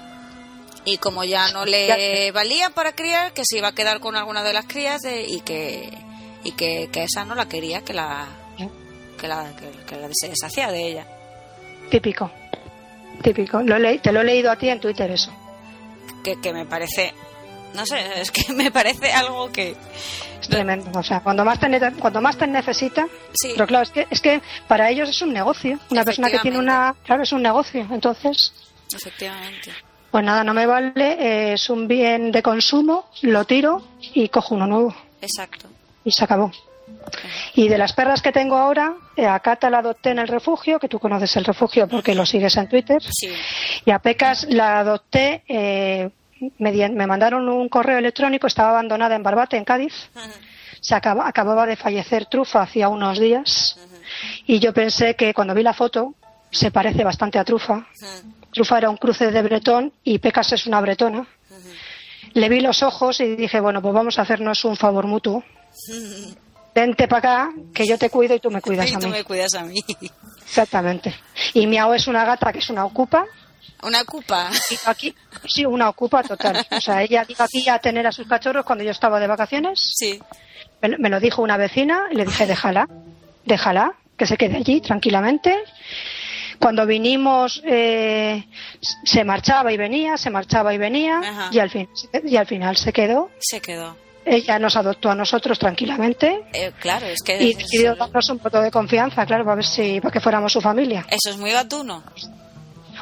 Y 0.85 0.97
como 0.97 1.23
ya 1.23 1.49
no 1.51 1.65
le 1.65 2.31
valía 2.31 2.69
para 2.69 2.93
criar, 2.93 3.33
que 3.33 3.43
se 3.45 3.57
iba 3.57 3.67
a 3.69 3.75
quedar 3.75 3.99
con 3.99 4.15
alguna 4.15 4.43
de 4.43 4.53
las 4.53 4.65
crías 4.65 5.01
y 5.05 5.41
que 5.41 5.89
y 6.43 6.53
que, 6.53 6.89
esa 6.93 7.25
no 7.25 7.35
la 7.35 7.47
quería, 7.47 7.81
que 7.81 7.93
la 7.93 8.27
que 9.19 9.27
la, 9.27 9.51
que, 9.57 10.09
se 10.13 10.29
deshacía 10.29 10.71
de 10.71 10.87
ella. 10.87 11.07
Típico, 11.89 12.31
típico. 13.21 13.61
Lo 13.61 13.75
te 13.99 14.11
lo 14.11 14.21
he 14.21 14.23
leído 14.23 14.49
a 14.49 14.55
ti 14.55 14.69
en 14.69 14.79
Twitter 14.79 15.11
eso. 15.11 15.31
Que, 16.23 16.39
que 16.39 16.53
me 16.53 16.65
parece, 16.65 17.13
no 17.73 17.85
sé, 17.85 18.21
es 18.21 18.31
que 18.31 18.53
me 18.53 18.71
parece 18.71 19.11
algo 19.11 19.51
que 19.51 19.75
es 20.41 20.49
tremendo. 20.49 20.91
O 20.97 21.03
sea, 21.03 21.21
cuando 21.21 21.43
más 21.45 21.59
te, 21.59 21.67
cuando 21.99 22.21
más 22.21 22.37
te 22.37 22.47
necesita. 22.47 23.07
Pero 23.41 23.67
claro, 23.67 23.83
es 23.83 23.91
que, 23.91 24.07
es 24.09 24.21
que 24.21 24.41
para 24.67 24.89
ellos 24.89 25.09
es 25.09 25.21
un 25.21 25.33
negocio. 25.33 25.79
Una 25.89 26.03
persona 26.03 26.29
que 26.29 26.39
tiene 26.39 26.59
una. 26.59 26.95
Claro, 27.03 27.23
es 27.23 27.31
un 27.31 27.41
negocio. 27.41 27.87
Entonces. 27.91 28.53
Efectivamente. 28.93 29.71
Pues 30.11 30.23
nada, 30.23 30.43
no 30.43 30.53
me 30.53 30.65
vale. 30.65 31.13
Eh, 31.19 31.53
es 31.53 31.69
un 31.69 31.87
bien 31.87 32.31
de 32.31 32.41
consumo. 32.41 33.09
Lo 33.21 33.45
tiro 33.45 33.83
y 34.13 34.29
cojo 34.29 34.55
uno 34.55 34.67
nuevo. 34.67 34.95
Exacto. 35.21 35.67
Y 36.03 36.11
se 36.11 36.23
acabó. 36.23 36.51
Y 37.55 37.67
de 37.67 37.77
las 37.77 37.93
perras 37.93 38.21
que 38.21 38.31
tengo 38.31 38.57
ahora, 38.57 38.93
eh, 39.15 39.25
a 39.25 39.39
Cata 39.39 39.69
la 39.69 39.79
adopté 39.79 40.11
en 40.11 40.19
el 40.19 40.27
refugio, 40.27 40.79
que 40.79 40.87
tú 40.87 40.99
conoces 40.99 41.35
el 41.37 41.45
refugio 41.45 41.87
porque 41.87 42.15
lo 42.15 42.25
sigues 42.25 42.55
en 42.57 42.67
Twitter. 42.67 43.01
Sí. 43.01 43.29
Y 43.85 43.91
a 43.91 43.99
Pecas 43.99 44.47
la 44.49 44.79
adopté 44.79 45.43
eh, 45.47 46.09
me, 46.57 47.07
mandaron 47.07 47.47
un 47.49 47.69
correo 47.69 47.97
electrónico, 47.97 48.47
estaba 48.47 48.71
abandonada 48.71 49.15
en 49.15 49.23
Barbate, 49.23 49.57
en 49.57 49.65
Cádiz. 49.65 50.09
Se 50.81 50.95
acababa 50.95 51.65
de 51.65 51.75
fallecer 51.75 52.25
Trufa 52.25 52.61
hacía 52.61 52.89
unos 52.89 53.19
días. 53.19 53.77
Y 54.47 54.59
yo 54.59 54.73
pensé 54.73 55.15
que 55.15 55.33
cuando 55.33 55.53
vi 55.53 55.63
la 55.63 55.73
foto, 55.73 56.15
se 56.51 56.71
parece 56.71 57.03
bastante 57.03 57.37
a 57.37 57.43
Trufa. 57.43 57.87
Trufa 58.51 58.77
era 58.77 58.89
un 58.89 58.97
cruce 58.97 59.31
de 59.31 59.41
bretón 59.41 59.93
y 60.03 60.19
Pecas 60.19 60.51
es 60.53 60.65
una 60.65 60.81
bretona. 60.81 61.27
Le 62.33 62.49
vi 62.49 62.61
los 62.61 62.83
ojos 62.83 63.19
y 63.19 63.35
dije, 63.35 63.59
bueno, 63.59 63.81
pues 63.81 63.93
vamos 63.93 64.19
a 64.19 64.23
hacernos 64.23 64.63
un 64.65 64.75
favor 64.75 65.05
mutuo. 65.07 65.43
Vente 66.73 67.07
para 67.07 67.43
acá, 67.43 67.53
que 67.73 67.85
yo 67.85 67.97
te 67.97 68.09
cuido 68.09 68.35
y 68.35 68.39
tú 68.39 68.51
me 68.51 68.61
cuidas 68.61 68.91
a 68.93 68.97
mí. 68.97 69.03
tú 69.03 69.09
me 69.09 69.23
cuidas 69.23 69.53
a 69.55 69.63
mí. 69.63 69.75
Exactamente. 70.43 71.13
Y 71.53 71.67
Miao 71.67 71.93
es 71.93 72.07
una 72.07 72.25
gata 72.25 72.51
que 72.53 72.59
es 72.59 72.69
una 72.69 72.85
ocupa, 72.85 73.25
una 73.83 74.01
ocupa. 74.01 74.49
Aquí, 74.85 75.15
sí, 75.47 75.65
una 75.65 75.89
ocupa 75.89 76.23
total. 76.23 76.65
O 76.71 76.81
sea, 76.81 77.01
ella 77.01 77.23
vino 77.23 77.43
aquí 77.43 77.67
a 77.69 77.79
tener 77.79 78.05
a 78.07 78.11
sus 78.11 78.27
cachorros 78.27 78.65
cuando 78.65 78.83
yo 78.83 78.91
estaba 78.91 79.19
de 79.19 79.27
vacaciones. 79.27 79.91
Sí. 79.95 80.19
Me, 80.81 81.09
lo 81.09 81.19
dijo 81.19 81.41
una 81.41 81.57
vecina 81.57 82.07
y 82.11 82.15
le 82.15 82.25
dije, 82.25 82.45
déjala, 82.45 82.87
déjala, 83.45 83.93
que 84.17 84.25
se 84.25 84.37
quede 84.37 84.57
allí 84.57 84.81
tranquilamente. 84.81 85.55
Cuando 86.59 86.85
vinimos 86.85 87.61
eh, 87.65 88.45
se 89.05 89.23
marchaba 89.23 89.71
y 89.71 89.77
venía, 89.77 90.17
se 90.17 90.29
marchaba 90.29 90.73
y 90.73 90.77
venía 90.77 91.49
y 91.51 91.59
al, 91.59 91.69
fin, 91.69 91.89
y 92.23 92.35
al 92.35 92.47
final 92.47 92.75
se 92.75 92.91
quedó. 92.91 93.29
Se 93.39 93.61
quedó. 93.61 93.95
Ella 94.25 94.59
nos 94.59 94.75
adoptó 94.75 95.09
a 95.09 95.15
nosotros 95.15 95.57
tranquilamente. 95.57 96.43
Eh, 96.53 96.71
claro, 96.79 97.07
es 97.07 97.21
que. 97.21 97.41
Y 97.41 97.53
decidió 97.53 97.95
darnos 97.95 98.29
un 98.29 98.37
voto 98.37 98.61
de 98.61 98.69
confianza, 98.69 99.25
claro, 99.25 99.43
para 99.43 99.55
ver 99.55 99.65
si, 99.65 99.99
para 100.01 100.11
que 100.11 100.19
fuéramos 100.19 100.51
su 100.51 100.61
familia. 100.61 101.05
Eso 101.09 101.31
es 101.31 101.37
muy 101.37 101.51
gatuno. 101.51 102.03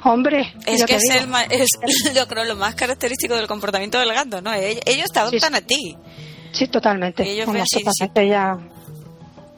Hombre, 0.04 0.54
es 0.66 0.86
que 0.86 0.96
es, 0.96 1.04
el, 1.10 1.30
es 1.50 1.70
lo, 2.16 2.28
creo, 2.28 2.46
lo 2.46 2.56
más 2.56 2.76
característico 2.76 3.36
del 3.36 3.48
comportamiento 3.48 4.00
del 4.00 4.14
gato, 4.14 4.42
¿no? 4.42 4.54
Ellos 4.54 5.12
te 5.12 5.20
adoptan 5.20 5.56
a 5.56 5.62
ti. 5.62 5.98
Sí, 6.52 6.68
totalmente. 6.68 7.24
ellos 7.30 7.50
si, 7.70 7.84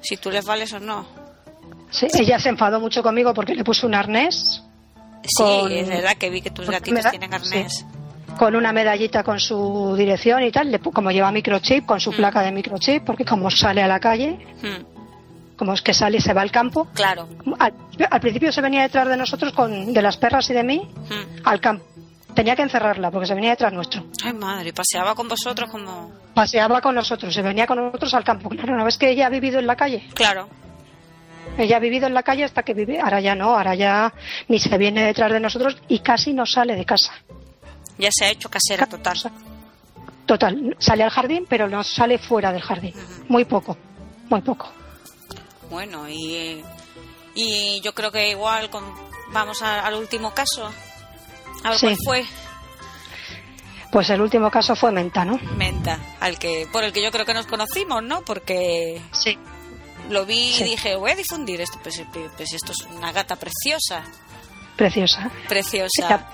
si, 0.01 0.17
tú 0.17 0.31
les 0.31 0.45
vales 0.45 0.73
o 0.73 0.79
no. 0.79 1.05
Sí, 1.91 2.07
ella 2.17 2.39
se 2.39 2.49
enfadó 2.49 2.79
mucho 2.79 3.03
conmigo 3.03 3.33
porque 3.33 3.55
le 3.55 3.63
puse 3.63 3.85
un 3.85 3.95
arnés. 3.95 4.63
Sí, 5.23 5.43
es 5.71 5.87
verdad 5.87 6.15
que 6.17 6.29
vi 6.29 6.41
que 6.41 6.51
tus 6.51 6.69
gatitos 6.69 7.09
tienen 7.09 7.33
arnés. 7.33 7.85
con 8.37 8.55
una 8.55 8.71
medallita 8.71 9.23
con 9.23 9.39
su 9.39 9.95
dirección 9.97 10.43
y 10.43 10.51
tal, 10.51 10.79
como 10.79 11.11
lleva 11.11 11.31
microchip, 11.31 11.85
con 11.85 11.99
su 11.99 12.11
mm. 12.11 12.15
placa 12.15 12.41
de 12.41 12.51
microchip, 12.51 13.03
porque 13.03 13.25
como 13.25 13.51
sale 13.51 13.81
a 13.81 13.87
la 13.87 13.99
calle, 13.99 14.39
mm 14.61 14.98
como 15.59 15.73
es 15.73 15.81
que 15.81 15.93
sale 15.93 16.17
y 16.17 16.21
se 16.21 16.33
va 16.33 16.41
al 16.41 16.51
campo. 16.51 16.87
Claro. 16.93 17.27
Al, 17.59 18.21
principio 18.21 18.49
se 18.49 18.61
venía 18.61 18.83
detrás 18.83 19.09
de 19.09 19.17
nosotros, 19.17 19.51
con, 19.51 19.93
de 19.93 20.01
las 20.01 20.15
perras 20.15 20.49
y 20.49 20.53
de 20.53 20.63
mí, 20.63 20.77
hmm. 20.79 21.41
al 21.43 21.59
campo. 21.59 21.85
Tenía 22.33 22.55
que 22.55 22.61
encerrarla 22.61 23.11
porque 23.11 23.27
se 23.27 23.33
venía 23.33 23.49
detrás 23.49 23.73
nuestro. 23.73 24.05
Ay, 24.23 24.31
madre, 24.31 24.71
paseaba 24.71 25.13
con 25.15 25.27
vosotros 25.27 25.69
como. 25.69 26.13
Paseaba 26.33 26.79
con 26.79 26.95
nosotros, 26.95 27.33
se 27.33 27.41
venía 27.41 27.67
con 27.67 27.77
nosotros 27.77 28.13
al 28.13 28.23
campo. 28.23 28.47
Claro, 28.47 28.73
una 28.73 28.85
vez 28.85 28.97
que 28.97 29.09
ella 29.09 29.27
ha 29.27 29.29
vivido 29.29 29.59
en 29.59 29.67
la 29.67 29.75
calle. 29.75 30.07
Claro. 30.13 30.47
ella 31.57 31.75
ha 31.75 31.79
vivido 31.81 32.07
en 32.07 32.13
la 32.13 32.23
calle 32.23 32.45
hasta 32.45 32.63
que 32.63 32.73
vive, 32.73 33.01
ahora 33.01 33.19
ya 33.19 33.35
no, 33.35 33.57
ahora 33.57 33.75
ya 33.75 34.13
ni 34.47 34.59
se 34.59 34.77
viene 34.77 35.03
detrás 35.03 35.29
de 35.33 35.41
nosotros 35.41 35.75
y 35.89 35.99
casi 35.99 36.31
no 36.31 36.45
sale 36.45 36.75
de 36.75 36.85
casa. 36.85 37.11
Ya 37.97 38.09
se 38.13 38.23
ha 38.23 38.29
hecho 38.29 38.49
casera 38.49 38.85
total. 38.85 39.17
Total, 40.25 40.77
sale 40.79 41.03
al 41.03 41.09
jardín, 41.09 41.45
pero 41.49 41.67
no 41.67 41.83
sale 41.83 42.17
fuera 42.17 42.53
del 42.53 42.61
jardín. 42.61 42.93
Muy 43.27 43.43
poco, 43.43 43.75
muy 44.29 44.39
poco. 44.39 44.78
Bueno, 45.69 46.09
y, 46.09 46.63
y 47.35 47.81
yo 47.81 47.93
creo 47.93 48.11
que 48.11 48.29
igual 48.29 48.69
con, 48.69 48.83
vamos 49.31 49.61
al 49.61 49.93
último 49.95 50.33
caso. 50.33 50.71
A 51.63 51.71
ver 51.71 51.79
cuál 51.79 51.97
fue. 52.03 52.25
Pues 53.91 54.09
el 54.11 54.21
último 54.21 54.51
caso 54.51 54.75
fue 54.75 54.91
Menta, 54.91 55.25
¿no? 55.25 55.39
Menta, 55.55 55.99
al 56.19 56.37
que 56.37 56.67
por 56.71 56.83
el 56.83 56.93
que 56.93 57.03
yo 57.03 57.11
creo 57.11 57.25
que 57.25 57.33
nos 57.33 57.47
conocimos, 57.47 58.03
¿no? 58.03 58.21
Porque 58.21 59.01
sí. 59.11 59.37
lo 60.09 60.25
vi 60.25 60.55
y 60.59 60.63
dije, 60.63 60.95
voy 60.95 61.11
a 61.11 61.15
difundir 61.15 61.59
esto. 61.59 61.79
Pues, 61.81 62.01
pues, 62.11 62.53
esto 62.53 62.71
es 62.71 62.81
una 62.95 63.11
gata 63.11 63.35
preciosa. 63.35 64.03
Preciosa. 64.75 65.31
Preciosa. 65.47 66.29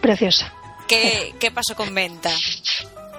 preciosa. 0.00 0.52
¿Qué, 0.88 1.34
¿Qué 1.38 1.50
pasó 1.50 1.74
con 1.76 1.92
Menta? 1.92 2.30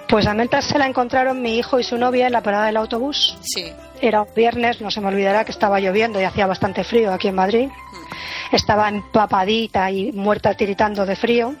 Pues 0.08 0.26
a 0.26 0.32
Menta 0.32 0.62
se 0.62 0.78
la 0.78 0.86
encontraron 0.86 1.42
mi 1.42 1.58
hijo 1.58 1.78
y 1.78 1.84
su 1.84 1.98
novia 1.98 2.26
en 2.26 2.32
la 2.32 2.42
parada 2.42 2.66
del 2.66 2.78
autobús. 2.78 3.36
Sí. 3.42 3.70
Era 4.00 4.22
un 4.22 4.34
viernes, 4.34 4.80
no 4.80 4.90
se 4.90 5.02
me 5.02 5.08
olvidará 5.08 5.44
que 5.44 5.52
estaba 5.52 5.80
lloviendo 5.80 6.18
y 6.18 6.24
hacía 6.24 6.46
bastante 6.46 6.82
frío 6.82 7.12
aquí 7.12 7.28
en 7.28 7.34
Madrid. 7.34 7.68
Mm. 7.68 8.54
Estaba 8.54 8.88
empapadita 8.88 9.90
y 9.90 10.12
muerta 10.12 10.54
tiritando 10.54 11.04
de 11.04 11.14
frío 11.14 11.54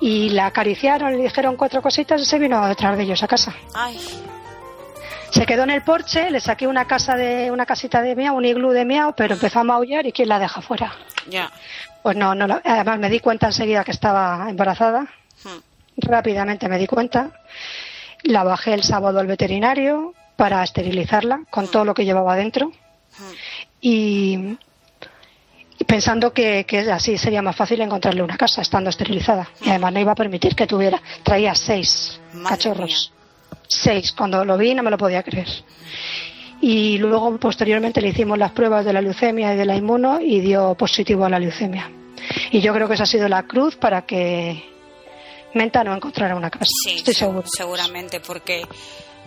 y 0.00 0.30
la 0.30 0.46
acariciaron, 0.46 1.16
le 1.16 1.24
dijeron 1.24 1.56
cuatro 1.56 1.82
cositas 1.82 2.20
y 2.20 2.24
se 2.24 2.38
vino 2.38 2.64
detrás 2.68 2.96
de 2.96 3.02
ellos 3.02 3.22
a 3.24 3.26
casa. 3.26 3.52
Ay. 3.74 3.98
Se 5.30 5.44
quedó 5.44 5.64
en 5.64 5.70
el 5.70 5.82
porche, 5.82 6.30
le 6.30 6.40
saqué 6.40 6.66
una 6.66 6.86
casa 6.86 7.14
de 7.16 7.50
una 7.50 7.66
casita 7.66 8.00
de 8.02 8.14
miau, 8.14 8.36
un 8.36 8.44
iglú 8.44 8.70
de 8.70 8.84
miau, 8.84 9.14
pero 9.16 9.34
empezó 9.34 9.60
a 9.60 9.64
maullar 9.64 10.06
y 10.06 10.12
quién 10.12 10.28
la 10.28 10.38
deja 10.38 10.60
fuera. 10.62 10.92
Ya. 11.28 11.50
Pues 12.02 12.16
no, 12.16 12.34
no, 12.34 12.60
además 12.64 12.98
me 12.98 13.10
di 13.10 13.20
cuenta 13.20 13.46
enseguida 13.46 13.84
que 13.84 13.90
estaba 13.90 14.46
embarazada. 14.48 15.06
Hmm. 15.42 15.67
Rápidamente 15.98 16.68
me 16.68 16.78
di 16.78 16.86
cuenta. 16.86 17.30
La 18.22 18.44
bajé 18.44 18.74
el 18.74 18.82
sábado 18.82 19.18
al 19.18 19.26
veterinario 19.26 20.14
para 20.36 20.62
esterilizarla 20.62 21.42
con 21.50 21.68
todo 21.68 21.84
lo 21.84 21.94
que 21.94 22.04
llevaba 22.04 22.36
dentro. 22.36 22.72
Y 23.80 24.56
pensando 25.86 26.32
que, 26.32 26.64
así 26.92 27.18
sería 27.18 27.42
más 27.42 27.56
fácil 27.56 27.80
encontrarle 27.80 28.22
una 28.22 28.36
casa 28.36 28.62
estando 28.62 28.90
esterilizada. 28.90 29.48
Y 29.62 29.70
además 29.70 29.92
no 29.92 30.00
iba 30.00 30.12
a 30.12 30.16
permitir 30.16 30.54
que 30.54 30.66
tuviera. 30.66 31.02
Traía 31.22 31.54
seis 31.54 32.20
cachorros. 32.46 33.12
Seis. 33.66 34.12
Cuando 34.12 34.44
lo 34.44 34.56
vi 34.56 34.74
no 34.74 34.82
me 34.82 34.90
lo 34.90 34.98
podía 34.98 35.22
creer. 35.22 35.48
Y 36.60 36.98
luego 36.98 37.36
posteriormente 37.38 38.00
le 38.00 38.08
hicimos 38.08 38.38
las 38.38 38.52
pruebas 38.52 38.84
de 38.84 38.92
la 38.92 39.00
leucemia 39.00 39.54
y 39.54 39.56
de 39.56 39.64
la 39.64 39.76
inmuno 39.76 40.20
y 40.20 40.40
dio 40.40 40.74
positivo 40.74 41.24
a 41.24 41.30
la 41.30 41.38
leucemia. 41.38 41.90
Y 42.50 42.60
yo 42.60 42.72
creo 42.74 42.88
que 42.88 42.94
esa 42.94 43.04
ha 43.04 43.06
sido 43.06 43.28
la 43.28 43.44
cruz 43.44 43.76
para 43.76 44.02
que 44.02 44.64
Menta 45.54 45.82
no 45.82 45.94
encontrara 45.94 46.36
una 46.36 46.50
casa. 46.50 46.66
Sí, 46.84 46.96
Estoy 46.96 47.14
seguro. 47.14 47.44
Seguramente, 47.48 48.20
porque 48.20 48.66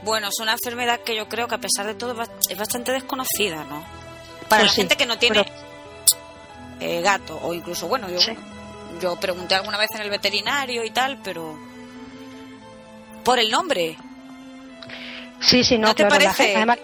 bueno, 0.04 0.28
es 0.30 0.40
una 0.40 0.54
enfermedad 0.54 1.02
que 1.02 1.16
yo 1.16 1.28
creo 1.28 1.48
que 1.48 1.56
a 1.56 1.60
pesar 1.60 1.86
de 1.86 1.94
todo 1.96 2.16
es 2.50 2.58
bastante 2.58 2.92
desconocida, 2.92 3.64
¿no? 3.66 3.84
Para 4.50 4.64
pues 4.64 4.72
la 4.72 4.76
gente 4.76 4.96
que 4.96 5.06
no 5.06 5.18
tiene 5.18 5.46
eh, 6.80 7.02
gato 7.02 7.40
o 7.44 7.54
incluso, 7.54 7.88
bueno, 7.88 8.10
yo, 8.10 8.20
yo 9.00 9.16
pregunté 9.18 9.56
alguna 9.56 9.78
vez 9.78 9.90
en 9.94 10.02
el 10.02 10.10
veterinario 10.10 10.84
y 10.84 10.90
tal, 10.90 11.20
pero 11.24 11.58
por 13.24 13.40
el 13.40 13.52
nombre. 13.52 13.98
Sí, 15.40 15.64
sí, 15.64 15.78
no, 15.78 15.94
te 15.94 16.06
parece? 16.06 16.66
La, 16.66 16.78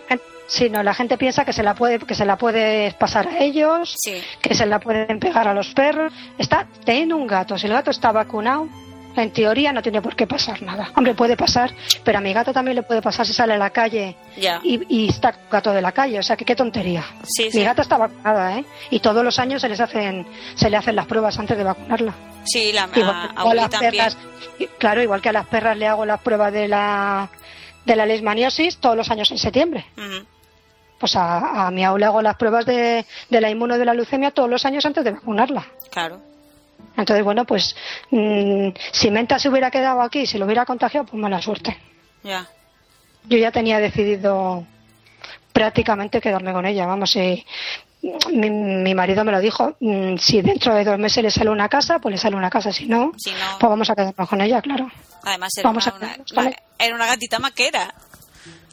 sí, 0.47 0.69
no, 0.69 0.83
la 0.83 0.93
gente 0.93 1.17
piensa 1.17 1.43
que 1.43 1.53
se 1.53 1.63
la 1.63 1.73
puede 1.73 1.99
que 1.99 2.15
se 2.15 2.25
la 2.25 2.37
puede 2.37 2.91
pasar 2.93 3.27
a 3.27 3.39
ellos, 3.39 3.97
que 4.41 4.53
se 4.53 4.65
la 4.67 4.79
pueden 4.79 5.19
pegar 5.19 5.47
a 5.47 5.53
los 5.53 5.73
perros. 5.73 6.13
Está 6.37 6.67
teniendo 6.85 7.17
un 7.17 7.25
gato, 7.25 7.57
si 7.57 7.65
el 7.65 7.73
gato 7.73 7.89
está 7.89 8.11
vacunado, 8.11 8.69
en 9.23 9.31
teoría 9.31 9.71
no 9.73 9.81
tiene 9.81 10.01
por 10.01 10.15
qué 10.15 10.27
pasar 10.27 10.61
nada. 10.61 10.91
Hombre, 10.95 11.13
puede 11.13 11.35
pasar, 11.35 11.71
pero 12.03 12.17
a 12.17 12.21
mi 12.21 12.33
gato 12.33 12.53
también 12.53 12.75
le 12.75 12.83
puede 12.83 13.01
pasar 13.01 13.25
si 13.25 13.33
sale 13.33 13.53
a 13.53 13.57
la 13.57 13.69
calle 13.69 14.15
y, 14.63 15.07
está 15.07 15.33
gato 15.51 15.71
de 15.71 15.81
la 15.81 15.91
calle. 15.91 16.19
O 16.19 16.23
sea, 16.23 16.35
que 16.35 16.45
qué 16.45 16.55
tontería. 16.55 17.03
mi 17.53 17.63
gata 17.63 17.81
está 17.81 17.97
vacunada, 17.97 18.59
¿eh? 18.59 18.65
Y 18.89 18.99
todos 18.99 19.23
los 19.23 19.39
años 19.39 19.61
se 19.61 19.69
les 19.69 19.79
hacen, 19.79 20.25
se 20.55 20.69
le 20.69 20.77
hacen 20.77 20.95
las 20.95 21.05
pruebas 21.05 21.37
antes 21.39 21.57
de 21.57 21.63
vacunarla. 21.63 22.13
Sí, 22.45 22.71
la, 22.71 22.83
a, 22.83 23.53
las 23.53 23.69
perras, 23.69 24.17
claro, 24.77 25.01
igual 25.01 25.21
que 25.21 25.29
a 25.29 25.33
las 25.33 25.47
perras 25.47 25.77
le 25.77 25.87
hago 25.87 26.05
las 26.05 26.21
pruebas 26.21 26.53
de 26.53 26.67
la 26.67 27.29
de 27.85 27.95
la 27.95 28.05
leishmaniosis 28.05 28.77
todos 28.77 28.95
los 28.95 29.09
años 29.09 29.31
en 29.31 29.37
septiembre. 29.37 29.85
Pues 30.99 31.15
a, 31.15 31.67
a 31.67 31.71
mi 31.71 31.83
aula 31.83 31.99
le 31.99 32.05
hago 32.05 32.21
las 32.21 32.35
pruebas 32.35 32.65
de, 32.65 33.05
de 33.29 33.41
la 33.41 33.49
inmuno 33.49 33.77
de 33.77 33.85
la 33.85 33.93
leucemia 33.93 34.31
todos 34.31 34.49
los 34.49 34.65
años 34.65 34.85
antes 34.85 35.03
de 35.03 35.11
vacunarla. 35.11 35.65
Claro. 35.91 36.19
Entonces, 36.97 37.23
bueno, 37.23 37.45
pues 37.45 37.75
mm, 38.09 38.69
si 38.91 39.11
Menta 39.11 39.37
se 39.37 39.49
hubiera 39.49 39.69
quedado 39.69 40.01
aquí 40.01 40.19
y 40.19 40.27
se 40.27 40.39
lo 40.39 40.45
hubiera 40.45 40.65
contagiado, 40.65 41.05
pues 41.05 41.21
mala 41.21 41.41
suerte. 41.41 41.77
Ya. 42.23 42.47
Yo 43.25 43.37
ya 43.37 43.51
tenía 43.51 43.79
decidido 43.79 44.65
prácticamente 45.53 46.19
quedarme 46.19 46.53
con 46.53 46.65
ella. 46.65 46.85
Vamos, 46.87 47.11
si 47.11 47.45
mi, 48.31 48.93
marido 48.95 49.23
me 49.23 49.31
lo 49.31 49.39
dijo, 49.39 49.75
mm, 49.79 50.17
si 50.17 50.41
dentro 50.41 50.73
de 50.73 50.83
dos 50.83 50.97
meses 50.97 51.23
le 51.23 51.31
sale 51.31 51.49
una 51.49 51.69
casa, 51.69 51.99
pues 51.99 52.13
le 52.13 52.17
sale 52.17 52.35
una 52.35 52.49
casa, 52.49 52.71
si 52.71 52.85
no, 52.85 53.11
pues 53.11 53.69
vamos 53.69 53.89
a 53.89 53.95
quedarnos 53.95 54.29
con 54.29 54.41
ella, 54.41 54.61
claro. 54.61 54.89
Además 55.23 55.57
era, 55.57 55.69
una, 55.69 56.15
era 56.79 56.95
una 56.95 57.05
gatita 57.07 57.39
maquera. 57.39 57.93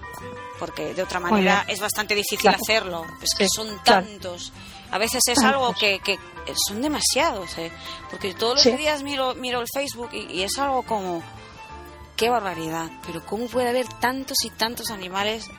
porque 0.59 0.93
de 0.93 1.03
otra 1.03 1.19
manera 1.19 1.65
es 1.67 1.79
bastante 1.79 2.15
difícil 2.15 2.49
hacerlo 2.49 3.05
es 3.21 3.35
que 3.37 3.47
son 3.47 3.67
tantos 3.83 4.51
a 4.91 4.97
veces 4.97 5.21
es 5.27 5.41
algo 5.43 5.73
que, 5.73 5.99
que 5.99 6.19
son 6.67 6.81
demasiados, 6.81 7.57
¿eh? 7.57 7.71
porque 8.09 8.33
todos 8.33 8.65
los 8.65 8.77
días 8.77 9.03
miro, 9.03 9.33
miro 9.35 9.61
el 9.61 9.67
Facebook 9.73 10.09
y, 10.13 10.43
es 10.43 10.59
algo 10.59 10.83
como, 10.83 11.23
qué 12.17 12.29
barbaridad, 12.29 12.89
pero 13.05 13.25
¿cómo 13.25 13.47
puede 13.47 13.69
haber 13.69 13.87
tantos 13.87 14.43
y 14.43 14.49
tantos 14.49 14.91
animales 14.91 15.49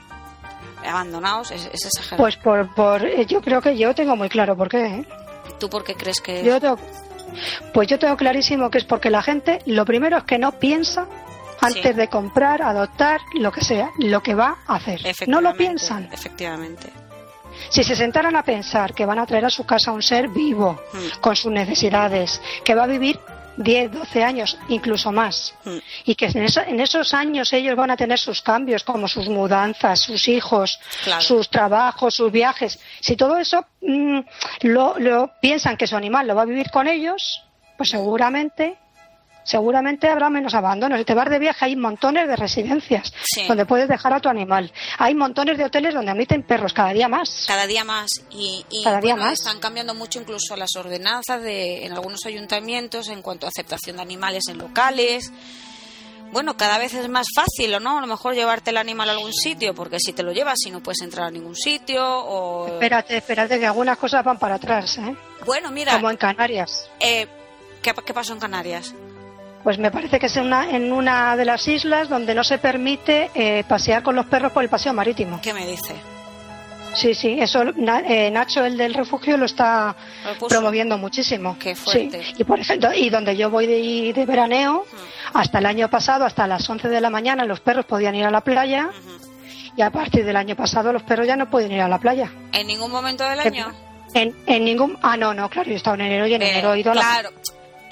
abandonados 0.87 1.51
es, 1.51 1.67
exagerado. 1.67 2.23
Pues 2.23 2.37
por, 2.37 2.75
por, 2.75 3.05
eh, 3.05 3.25
yo 3.27 3.41
creo 3.41 3.62
que 3.62 3.77
yo 3.79 3.95
tengo 3.95 4.17
muy 4.17 4.29
claro 4.29 4.57
por 4.57 4.69
qué. 4.69 4.85
¿eh? 4.85 5.09
¿Tú 5.59 5.71
por 5.71 5.83
qué 5.85 5.95
crees 5.95 6.21
que.? 6.21 6.45
Yo 6.45 6.61
tengo, 6.61 6.77
pues 7.73 7.88
yo 7.88 7.99
tengo 7.99 8.17
clarísimo 8.17 8.71
que 8.71 8.79
es 8.79 8.85
porque 8.85 9.09
la 9.09 9.23
gente, 9.23 9.61
lo 9.65 9.85
primero 9.85 10.19
es 10.19 10.25
que 10.25 10.38
no 10.38 10.53
piensa 10.53 11.07
antes 11.62 11.96
de 11.96 12.09
comprar, 12.09 12.62
adoptar, 12.62 13.20
lo 13.35 13.53
que 13.53 13.64
sea, 13.64 13.90
lo 13.98 14.22
que 14.22 14.35
va 14.35 14.59
a 14.66 14.77
hacer. 14.77 15.01
No 15.27 15.40
lo 15.40 15.55
piensan. 15.55 16.09
Efectivamente. 16.12 16.92
Si 17.68 17.85
se 17.85 17.94
sentaran 17.94 18.37
a 18.37 18.42
pensar 18.42 18.92
que 18.94 19.07
van 19.07 19.18
a 19.18 19.27
traer 19.27 19.44
a 19.44 19.51
su 19.51 19.64
casa 19.64 19.92
un 19.92 20.03
ser 20.03 20.29
vivo, 20.29 20.81
hmm. 20.92 21.20
con 21.20 21.37
sus 21.37 21.53
necesidades, 21.53 22.40
que 22.64 22.75
va 22.75 22.85
a 22.85 22.87
vivir 22.87 23.18
10, 23.57 23.92
12 23.92 24.25
años, 24.25 24.59
incluso 24.68 25.12
más. 25.12 25.55
Hmm. 25.64 25.79
Y 26.05 26.14
que 26.14 26.27
en, 26.27 26.81
esos 26.81 27.14
años 27.14 27.53
ellos 27.53 27.77
van 27.77 27.90
a 27.90 27.96
tener 27.96 28.18
sus 28.18 28.42
cambios, 28.42 28.85
como 28.85 29.09
sus 29.09 29.29
mudanzas, 29.29 30.01
sus 30.01 30.29
hijos, 30.29 30.81
sus 31.20 31.48
trabajos, 31.48 32.14
sus 32.14 32.33
viajes. 32.33 32.79
Si 33.01 33.16
todo 33.16 33.37
eso 33.37 33.64
mm, 33.81 34.20
lo, 34.62 34.98
lo 34.98 35.31
piensan 35.40 35.77
que 35.77 35.87
su 35.87 35.96
animal 35.96 36.27
lo 36.27 36.35
va 36.35 36.42
a 36.42 36.46
vivir 36.46 36.70
con 36.70 36.88
ellos, 36.88 37.42
pues 37.77 37.90
seguramente 37.90 38.79
seguramente 39.44 40.09
habrá 40.09 40.31
menos 40.31 40.55
abandono. 40.55 40.96
Si 40.96 41.05
te 41.05 41.14
vas 41.14 41.31
de 41.31 41.38
viaje 41.38 41.64
hay 41.64 41.76
montones 41.76 42.28
de 42.28 42.37
residencias 42.37 43.12
donde 43.48 43.66
puedes 43.66 43.88
dejar 43.88 44.12
a 44.12 44.20
tu 44.20 44.28
animal. 44.28 44.72
Hay 44.98 45.14
montones 45.14 45.59
de 45.59 45.64
hoteles 45.64 45.94
donde 45.94 46.11
admiten 46.11 46.42
perros 46.42 46.72
cada 46.72 46.92
día 46.92 47.09
más. 47.09 47.44
Cada 47.46 47.66
día 47.66 47.85
más. 47.85 48.11
Y, 48.31 48.64
cada 48.85 49.00
día 49.00 49.16
más. 49.16 49.35
están 49.35 49.61
cambiando 49.61 49.94
mucho 49.94 50.20
incluso 50.20 50.57
las 50.57 50.74
ordenanzas 50.76 51.42
de, 51.42 51.87
en 51.87 51.92
algunos 51.92 52.24
ayuntamientos 52.26 53.09
en 53.09 53.22
cuanto 53.22 53.46
a 53.46 53.48
aceptación 53.48 53.96
de 53.96 54.02
animales 54.02 54.44
en 54.48 54.59
locales. 54.59 55.33
Bueno, 56.33 56.57
cada 56.57 56.78
vez 56.78 56.94
es 56.94 57.11
más 57.11 57.26
fácil, 57.35 57.74
¿o 57.74 57.81
no? 57.81 57.98
A 57.98 58.00
lo 58.00 58.07
mejor 58.07 58.35
llevarte 58.35 58.70
el 58.70 58.78
animal 58.78 59.11
a 59.11 59.12
algún 59.12 59.35
sitio, 59.35 59.74
porque 59.74 59.98
si 60.00 60.14
te 60.14 60.22
lo 60.22 60.33
llevas 60.33 60.57
y 60.66 60.70
no 60.70 60.83
puedes 60.83 61.02
entrar 61.02 61.26
a 61.26 61.31
ningún 61.31 61.55
sitio 61.55 62.02
o... 62.02 62.68
Espérate, 62.68 63.18
espérate, 63.18 63.59
que 63.59 63.66
algunas 63.66 63.98
cosas 63.98 64.24
van 64.24 64.38
para 64.38 64.55
atrás, 64.55 64.96
¿eh? 64.96 65.14
Bueno, 65.44 65.70
mira... 65.70 65.92
Como 65.92 66.11
en 66.11 66.16
Canarias. 66.16 66.88
Eh, 67.00 67.26
¿qué, 67.83 67.92
¿Qué 67.92 68.14
pasó 68.14 68.33
en 68.33 68.40
Canarias? 68.40 68.94
Pues 69.62 69.79
me 69.79 69.90
parece 69.90 70.18
que 70.18 70.27
es 70.27 70.37
en 70.37 70.46
una, 70.46 70.70
en 70.70 70.92
una 70.92 71.37
de 71.37 71.44
las 71.44 71.66
islas 71.68 72.09
donde 72.09 72.35
no 72.35 72.42
se 72.42 72.59
permite 72.59 73.31
eh, 73.35 73.64
pasear 73.66 74.03
con 74.03 74.16
los 74.16 74.27
perros 74.27 74.53
por 74.53 74.64
el 74.64 74.68
paseo 74.68 74.92
marítimo. 74.92 75.40
¿Qué 75.40 75.55
me 75.55 75.66
dice? 75.66 75.94
Sí, 76.94 77.14
sí, 77.14 77.38
eso 77.40 77.62
eh, 77.62 78.31
Nacho, 78.31 78.64
el 78.64 78.77
del 78.77 78.92
refugio, 78.92 79.37
lo 79.37 79.46
está 79.46 79.96
promoviendo 80.48 80.98
muchísimo. 80.98 81.57
Qué 81.59 81.75
fuerte. 81.75 82.22
Y 82.37 82.44
por 82.44 82.61
ejemplo, 82.61 82.90
y 82.92 83.09
donde 83.09 83.37
yo 83.37 83.51
voy 83.51 83.66
de, 83.66 84.25
veraneo, 84.27 84.85
mm. 84.85 85.37
hasta 85.37 85.59
el 85.59 85.66
año 85.66 85.88
pasado, 85.88 86.25
hasta 86.25 86.46
las 86.46 86.68
11 86.68 86.88
de 86.88 87.01
la 87.01 87.09
mañana, 87.09 87.44
los 87.44 87.61
perros 87.61 87.87
podían 87.87 88.14
ir 88.14 88.25
a 88.25 88.31
la 88.31 88.42
playa. 88.42 88.90
Y 89.75 89.81
a 89.81 89.90
partir 89.90 90.25
del 90.27 90.37
año 90.37 90.55
pasado, 90.55 90.92
los 90.92 91.03
perros 91.03 91.27
ya 91.27 91.37
no 91.37 91.48
pueden 91.48 91.72
ir 91.72 91.81
a 91.81 91.88
la 91.88 91.98
playa. 91.98 92.31
¿En 92.53 92.66
ningún 92.66 92.90
momento 92.90 93.25
del 93.25 93.40
año? 93.40 93.72
En, 94.12 94.37
en 94.46 94.64
ningún. 94.64 94.98
Ah, 95.01 95.16
no, 95.16 95.33
no, 95.33 95.48
claro, 95.48 95.70
yo 95.70 95.77
estaba 95.77 95.96
en 95.96 96.03
enero 96.03 96.27
y 96.27 96.35
en 96.35 96.42
enero 96.42 96.75
he 96.75 96.81
ido 96.81 96.92
a 96.92 96.94
la. 96.96 97.01
Claro 97.01 97.31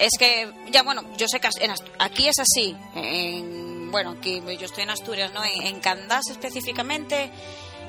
es 0.01 0.17
que, 0.17 0.51
ya 0.71 0.81
bueno, 0.81 1.03
yo 1.15 1.27
sé 1.27 1.39
que 1.39 1.47
aquí 1.99 2.27
es 2.27 2.39
así. 2.39 2.75
bueno, 3.91 4.15
aquí 4.17 4.41
yo 4.41 4.65
estoy 4.65 4.83
en 4.83 4.89
Asturias, 4.89 5.31
¿no? 5.31 5.43
En, 5.43 5.79
Candás 5.79 6.27
específicamente, 6.31 7.31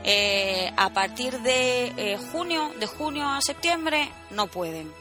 eh, 0.04 0.70
a 0.76 0.90
partir 0.90 1.40
de 1.40 1.86
eh, 1.96 2.18
junio, 2.30 2.70
de 2.78 2.86
junio 2.86 3.26
a 3.26 3.40
septiembre, 3.40 4.10
no 4.30 4.46
pueden. 4.46 4.92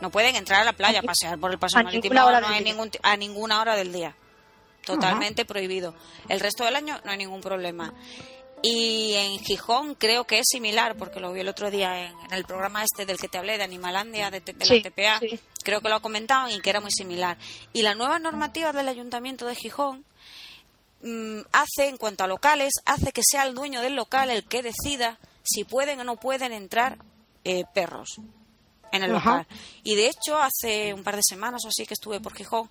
No 0.00 0.10
pueden 0.10 0.34
entrar 0.34 0.62
a 0.62 0.64
la 0.64 0.72
playa, 0.72 1.00
a 1.00 1.02
pasear 1.02 1.38
por 1.38 1.52
el 1.52 1.58
paso 1.58 1.82
marítimo 1.82 2.14
no 2.14 2.48
hay 2.48 2.64
ningún, 2.64 2.90
a 3.02 3.16
ninguna 3.16 3.60
hora 3.60 3.76
del 3.76 3.92
día. 3.92 4.14
Totalmente 4.84 5.44
prohibido. 5.44 5.94
El 6.28 6.40
resto 6.40 6.64
del 6.64 6.76
año 6.76 6.98
no 7.04 7.10
hay 7.10 7.18
ningún 7.18 7.40
problema. 7.40 7.92
Y 8.68 9.14
en 9.14 9.38
Gijón 9.38 9.94
creo 9.94 10.24
que 10.24 10.40
es 10.40 10.46
similar, 10.50 10.96
porque 10.96 11.20
lo 11.20 11.32
vi 11.32 11.38
el 11.38 11.48
otro 11.48 11.70
día 11.70 12.06
en, 12.06 12.16
el 12.32 12.44
programa 12.44 12.82
este 12.82 13.06
del 13.06 13.16
que 13.16 13.28
te 13.28 13.38
hablé, 13.38 13.58
de 13.58 13.62
Animalandia, 13.62 14.28
de, 14.32 14.42
la 14.44 14.90
TPA. 14.90 15.20
Creo 15.62 15.80
que 15.80 15.88
lo 15.88 15.94
ha 15.94 16.00
comentado 16.00 16.48
y 16.48 16.60
que 16.60 16.70
era 16.70 16.80
muy 16.80 16.90
similar. 16.90 17.38
Y 17.72 17.82
la 17.82 17.94
nueva 17.94 18.18
normativa 18.18 18.72
del 18.72 18.88
Ayuntamiento 18.88 19.46
de 19.46 19.54
Gijón 19.54 20.04
mm, 21.00 21.42
hace, 21.52 21.88
en 21.88 21.96
cuanto 21.96 22.24
a 22.24 22.26
locales, 22.26 22.72
hace 22.86 23.12
que 23.12 23.22
sea 23.24 23.44
el 23.44 23.54
dueño 23.54 23.82
del 23.82 23.94
local 23.94 24.30
el 24.30 24.42
que 24.42 24.64
decida 24.64 25.20
si 25.44 25.62
pueden 25.62 26.00
o 26.00 26.04
no 26.04 26.16
pueden 26.16 26.52
entrar 26.52 26.98
eh, 27.44 27.66
perros 27.72 28.16
en 28.90 29.04
el 29.04 29.12
local. 29.12 29.46
Y 29.84 29.94
de 29.94 30.08
hecho, 30.08 30.42
hace 30.42 30.92
un 30.92 31.04
par 31.04 31.14
de 31.14 31.22
semanas 31.22 31.62
o 31.64 31.68
así 31.68 31.86
que 31.86 31.94
estuve 31.94 32.18
por 32.18 32.34
Gijón, 32.34 32.68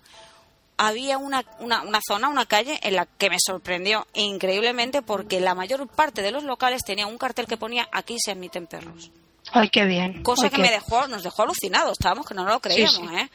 había 0.76 1.18
una, 1.18 1.44
una, 1.60 1.82
una, 1.82 2.00
zona, 2.06 2.28
una 2.28 2.46
calle 2.46 2.78
en 2.82 2.96
la 2.96 3.06
que 3.06 3.30
me 3.30 3.38
sorprendió 3.44 4.06
increíblemente 4.14 5.02
porque 5.02 5.40
la 5.40 5.54
mayor 5.54 5.86
parte 5.88 6.22
de 6.22 6.30
los 6.30 6.44
locales 6.44 6.82
tenía 6.84 7.06
un 7.06 7.18
cartel 7.18 7.46
que 7.46 7.56
ponía 7.56 7.88
aquí 7.92 8.16
se 8.18 8.32
admiten 8.32 8.66
perros. 8.66 9.10
Ay, 9.52 9.68
qué 9.70 9.84
bien. 9.84 10.22
Cosa 10.22 10.50
que 10.50 10.58
me 10.58 10.70
dejó, 10.70 11.06
nos 11.06 11.22
dejó 11.22 11.42
alucinados, 11.42 11.92
estábamos 11.92 12.26
que 12.26 12.34
no 12.34 12.44
lo 12.44 12.60
creíamos, 12.60 13.12
¿eh? 13.12 13.30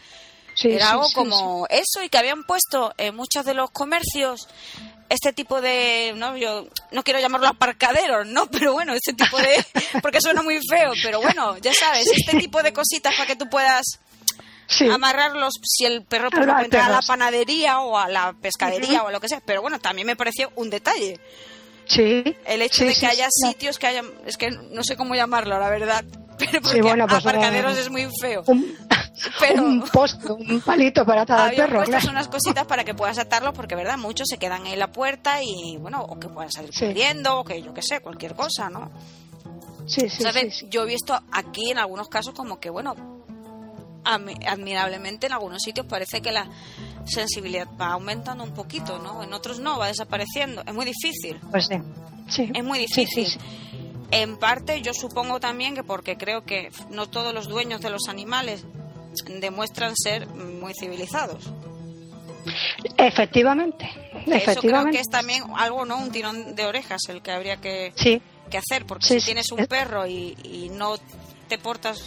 Era 0.63 0.91
algo 0.91 1.07
como 1.13 1.65
eso 1.69 2.03
y 2.03 2.09
que 2.09 2.17
habían 2.17 2.43
puesto 2.43 2.93
en 2.97 3.15
muchos 3.15 3.45
de 3.45 3.53
los 3.53 3.71
comercios 3.71 4.47
este 5.09 5.33
tipo 5.33 5.59
de, 5.59 6.13
no, 6.15 6.37
yo 6.37 6.67
no 6.91 7.03
quiero 7.03 7.19
llamarlo 7.19 7.47
aparcaderos, 7.47 8.27
no, 8.27 8.45
pero 8.51 8.73
bueno, 8.73 8.93
este 8.93 9.13
tipo 9.13 9.37
de, 9.37 9.65
porque 10.01 10.21
suena 10.21 10.41
muy 10.41 10.59
feo, 10.69 10.93
pero 11.03 11.21
bueno, 11.21 11.57
ya 11.57 11.73
sabes, 11.73 12.07
este 12.15 12.37
tipo 12.37 12.63
de 12.63 12.73
cositas 12.73 13.13
para 13.15 13.27
que 13.27 13.35
tú 13.35 13.49
puedas 13.49 13.99
amarrarlos 14.91 15.53
si 15.63 15.85
el 15.85 16.03
perro 16.03 16.29
puede 16.29 16.51
entrar 16.63 16.89
a 16.89 16.95
la 16.95 17.01
panadería 17.01 17.79
o 17.79 17.97
a 17.97 18.09
la 18.09 18.33
pescadería 18.33 19.03
o 19.03 19.07
a 19.07 19.11
lo 19.11 19.19
que 19.19 19.27
sea. 19.27 19.41
Pero 19.45 19.61
bueno, 19.61 19.79
también 19.79 20.07
me 20.07 20.15
pareció 20.15 20.51
un 20.55 20.69
detalle. 20.69 21.19
Sí. 21.85 22.23
El 22.45 22.61
hecho 22.61 22.85
de 22.85 22.93
que 22.93 23.05
haya 23.05 23.27
sitios 23.29 23.77
que 23.77 23.87
haya, 23.87 24.03
es 24.25 24.37
que 24.37 24.49
no 24.49 24.83
sé 24.83 24.95
cómo 24.95 25.15
llamarlo, 25.15 25.59
la 25.59 25.69
verdad. 25.69 26.05
Pero 26.37 26.61
porque 26.61 26.81
bueno, 26.81 27.05
pues 27.07 27.19
aparcaderos 27.19 27.77
es 27.77 27.89
muy 27.89 28.07
feo. 28.19 28.43
Un, 28.47 28.75
pero 29.39 29.63
un 29.63 29.81
posto, 29.81 30.35
un 30.35 30.59
palito 30.61 31.05
para 31.05 31.21
atar 31.21 31.39
al 31.39 31.55
perro. 31.55 31.83
Claro. 31.83 32.09
unas 32.09 32.27
cositas 32.27 32.65
para 32.65 32.83
que 32.83 32.95
puedas 32.95 33.19
atarlo, 33.19 33.53
porque 33.53 33.75
verdad, 33.75 33.97
muchos 33.97 34.27
se 34.27 34.39
quedan 34.39 34.65
en 34.65 34.79
la 34.79 34.91
puerta 34.91 35.43
y 35.43 35.77
bueno, 35.77 36.01
o 36.01 36.19
que 36.19 36.29
puedan 36.29 36.51
salir 36.51 36.71
corriendo, 36.73 37.39
o 37.39 37.43
que 37.43 37.61
yo 37.61 37.75
qué 37.75 37.83
sé, 37.83 37.99
cualquier 37.99 38.33
cosa, 38.33 38.71
¿no? 38.71 38.91
Sí, 39.85 40.09
sí, 40.09 40.23
sí, 40.23 40.67
Yo 40.69 40.83
he 40.83 40.85
visto 40.85 41.19
aquí 41.31 41.71
en 41.71 41.77
algunos 41.77 42.07
casos 42.07 42.33
como 42.33 42.59
que, 42.59 42.69
bueno, 42.69 43.20
admirablemente 44.03 45.27
en 45.27 45.33
algunos 45.33 45.61
sitios 45.61 45.85
parece 45.85 46.21
que 46.21 46.31
la 46.31 46.47
sensibilidad 47.05 47.67
va 47.79 47.93
aumentando 47.93 48.43
un 48.43 48.53
poquito, 48.53 48.99
¿no? 48.99 49.23
En 49.23 49.33
otros 49.33 49.59
no, 49.59 49.79
va 49.79 49.87
desapareciendo. 49.87 50.63
Es 50.65 50.73
muy 50.73 50.85
difícil. 50.85 51.39
Pues 51.49 51.67
sí. 52.29 52.51
Es 52.53 52.63
muy 52.63 52.79
difícil. 52.79 53.27
en 54.11 54.37
parte 54.37 54.81
yo 54.81 54.93
supongo 54.93 55.39
también 55.39 55.75
que 55.75 55.83
porque 55.83 56.17
creo 56.17 56.43
que 56.43 56.69
no 56.89 57.09
todos 57.09 57.33
los 57.33 57.47
dueños 57.47 57.81
de 57.81 57.89
los 57.89 58.07
animales 58.07 58.65
demuestran 59.39 59.95
ser 59.95 60.27
muy 60.27 60.73
civilizados. 60.73 61.51
Efectivamente. 62.97 63.89
Eso 64.25 64.61
creo 64.61 64.85
que 64.85 64.99
es 64.99 65.09
también 65.09 65.43
algo, 65.55 65.85
¿no? 65.85 65.97
Un 65.97 66.11
tirón 66.11 66.55
de 66.55 66.65
orejas 66.65 67.01
el 67.09 67.21
que 67.21 67.31
habría 67.31 67.57
que, 67.57 67.93
que 67.95 68.57
hacer, 68.57 68.85
porque 68.85 69.07
si 69.07 69.21
tienes 69.21 69.51
un 69.51 69.65
perro 69.67 70.07
y, 70.07 70.35
y 70.43 70.69
no 70.69 70.95
te 71.47 71.57
portas 71.57 72.05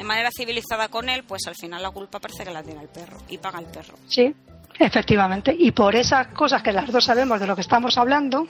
de 0.00 0.04
manera 0.04 0.30
civilizada 0.34 0.88
con 0.88 1.10
él, 1.10 1.24
pues 1.24 1.42
al 1.46 1.54
final 1.54 1.82
la 1.82 1.90
culpa 1.90 2.18
parece 2.20 2.42
que 2.42 2.50
la 2.50 2.62
tiene 2.62 2.80
el 2.80 2.88
perro 2.88 3.18
y 3.28 3.36
paga 3.36 3.58
el 3.58 3.66
perro. 3.66 3.98
Sí, 4.08 4.34
efectivamente. 4.78 5.54
Y 5.56 5.72
por 5.72 5.94
esas 5.94 6.28
cosas 6.28 6.62
que 6.62 6.72
las 6.72 6.90
dos 6.90 7.04
sabemos 7.04 7.38
de 7.38 7.46
lo 7.46 7.54
que 7.54 7.60
estamos 7.60 7.98
hablando, 7.98 8.46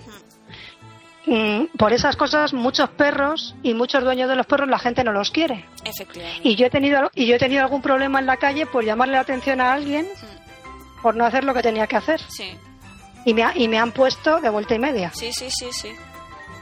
mm, 1.27 1.77
por 1.77 1.93
esas 1.93 2.15
cosas 2.15 2.53
muchos 2.53 2.91
perros 2.91 3.57
y 3.65 3.75
muchos 3.75 4.05
dueños 4.05 4.29
de 4.29 4.37
los 4.37 4.47
perros 4.47 4.69
la 4.69 4.79
gente 4.79 5.03
no 5.03 5.11
los 5.11 5.33
quiere. 5.33 5.67
Efectivamente. 5.85 6.49
Y 6.49 6.55
yo 6.55 6.67
he 6.67 6.71
tenido 6.71 7.11
y 7.17 7.27
yo 7.27 7.35
he 7.35 7.39
tenido 7.41 7.63
algún 7.63 7.83
problema 7.83 8.21
en 8.21 8.27
la 8.27 8.37
calle 8.37 8.67
por 8.67 8.85
llamarle 8.85 9.15
la 9.15 9.21
atención 9.23 9.61
a 9.61 9.73
alguien 9.73 10.07
por 11.03 11.17
no 11.17 11.25
hacer 11.25 11.43
lo 11.43 11.53
que 11.53 11.63
tenía 11.63 11.89
que 11.89 11.97
hacer. 11.97 12.21
Sí. 12.29 12.57
Y 13.25 13.35
me, 13.35 13.45
y 13.57 13.67
me 13.67 13.81
han 13.81 13.91
puesto 13.91 14.41
de 14.41 14.51
vuelta 14.51 14.77
y 14.77 14.79
media. 14.79 15.11
Sí, 15.15 15.33
sí, 15.33 15.51
sí, 15.51 15.67
sí. 15.73 15.97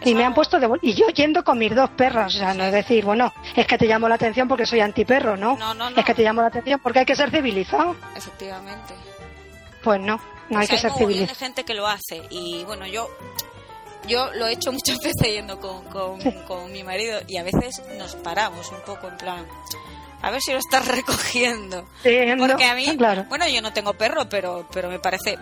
Y 0.05 0.15
me 0.15 0.25
han 0.25 0.35
puesto 0.35 0.59
de 0.59 0.69
y 0.83 0.95
yo 0.95 1.09
yendo 1.09 1.43
con 1.43 1.59
mis 1.59 1.75
dos 1.75 1.91
perras, 1.91 2.35
o 2.35 2.39
sea, 2.39 2.55
no 2.55 2.65
es 2.65 2.73
decir, 2.73 3.05
bueno, 3.05 3.33
es 3.57 3.67
que 3.67 3.79
te 3.79 3.87
llamo 3.87 4.09
la 4.09 4.15
atención 4.15 4.47
porque 4.47 4.67
soy 4.67 4.81
antiperro, 4.81 5.37
¿no? 5.37 5.57
No, 5.57 5.75
no, 5.75 5.91
no. 5.91 5.97
Es 5.97 6.05
que 6.05 6.15
te 6.15 6.23
llamo 6.23 6.41
la 6.41 6.49
atención 6.49 6.81
porque 6.83 7.01
hay 7.01 7.07
que 7.07 7.17
ser 7.17 7.31
civilizado. 7.31 7.97
Efectivamente. 8.17 8.95
Pues 9.83 10.01
no, 10.01 10.21
no 10.51 10.59
hay 10.59 10.67
que 10.67 10.79
ser 10.79 10.93
civilizado. 10.93 11.31
Hay 11.31 11.37
gente 11.37 11.65
que 11.65 11.75
lo 11.75 11.87
hace 11.87 12.23
y 12.31 12.65
bueno, 12.65 12.87
yo 12.87 13.09
yo 14.07 14.33
lo 14.35 14.47
he 14.47 14.53
hecho 14.53 14.73
muchas 14.73 14.99
veces 15.03 15.35
yendo 15.35 15.61
con, 15.61 15.85
con, 16.47 16.73
mi 16.73 16.83
marido 16.85 17.21
y 17.27 17.37
a 17.37 17.43
veces 17.43 17.83
nos 17.99 18.15
paramos 18.17 18.71
un 18.71 18.81
poco 18.87 19.09
en 19.09 19.17
plan 19.17 19.47
a 20.23 20.31
ver 20.31 20.41
si 20.41 20.53
lo 20.53 20.59
estás 20.59 20.87
recogiendo. 20.97 21.87
Sí, 22.03 22.17
Porque 22.39 22.65
a 22.65 22.75
mí, 22.75 22.97
claro. 22.97 23.25
bueno, 23.29 23.49
yo 23.49 23.63
no 23.63 23.73
tengo 23.73 23.95
perro, 23.95 24.29
pero, 24.29 24.67
pero 24.73 24.89
me 24.89 24.99
parece 24.99 25.39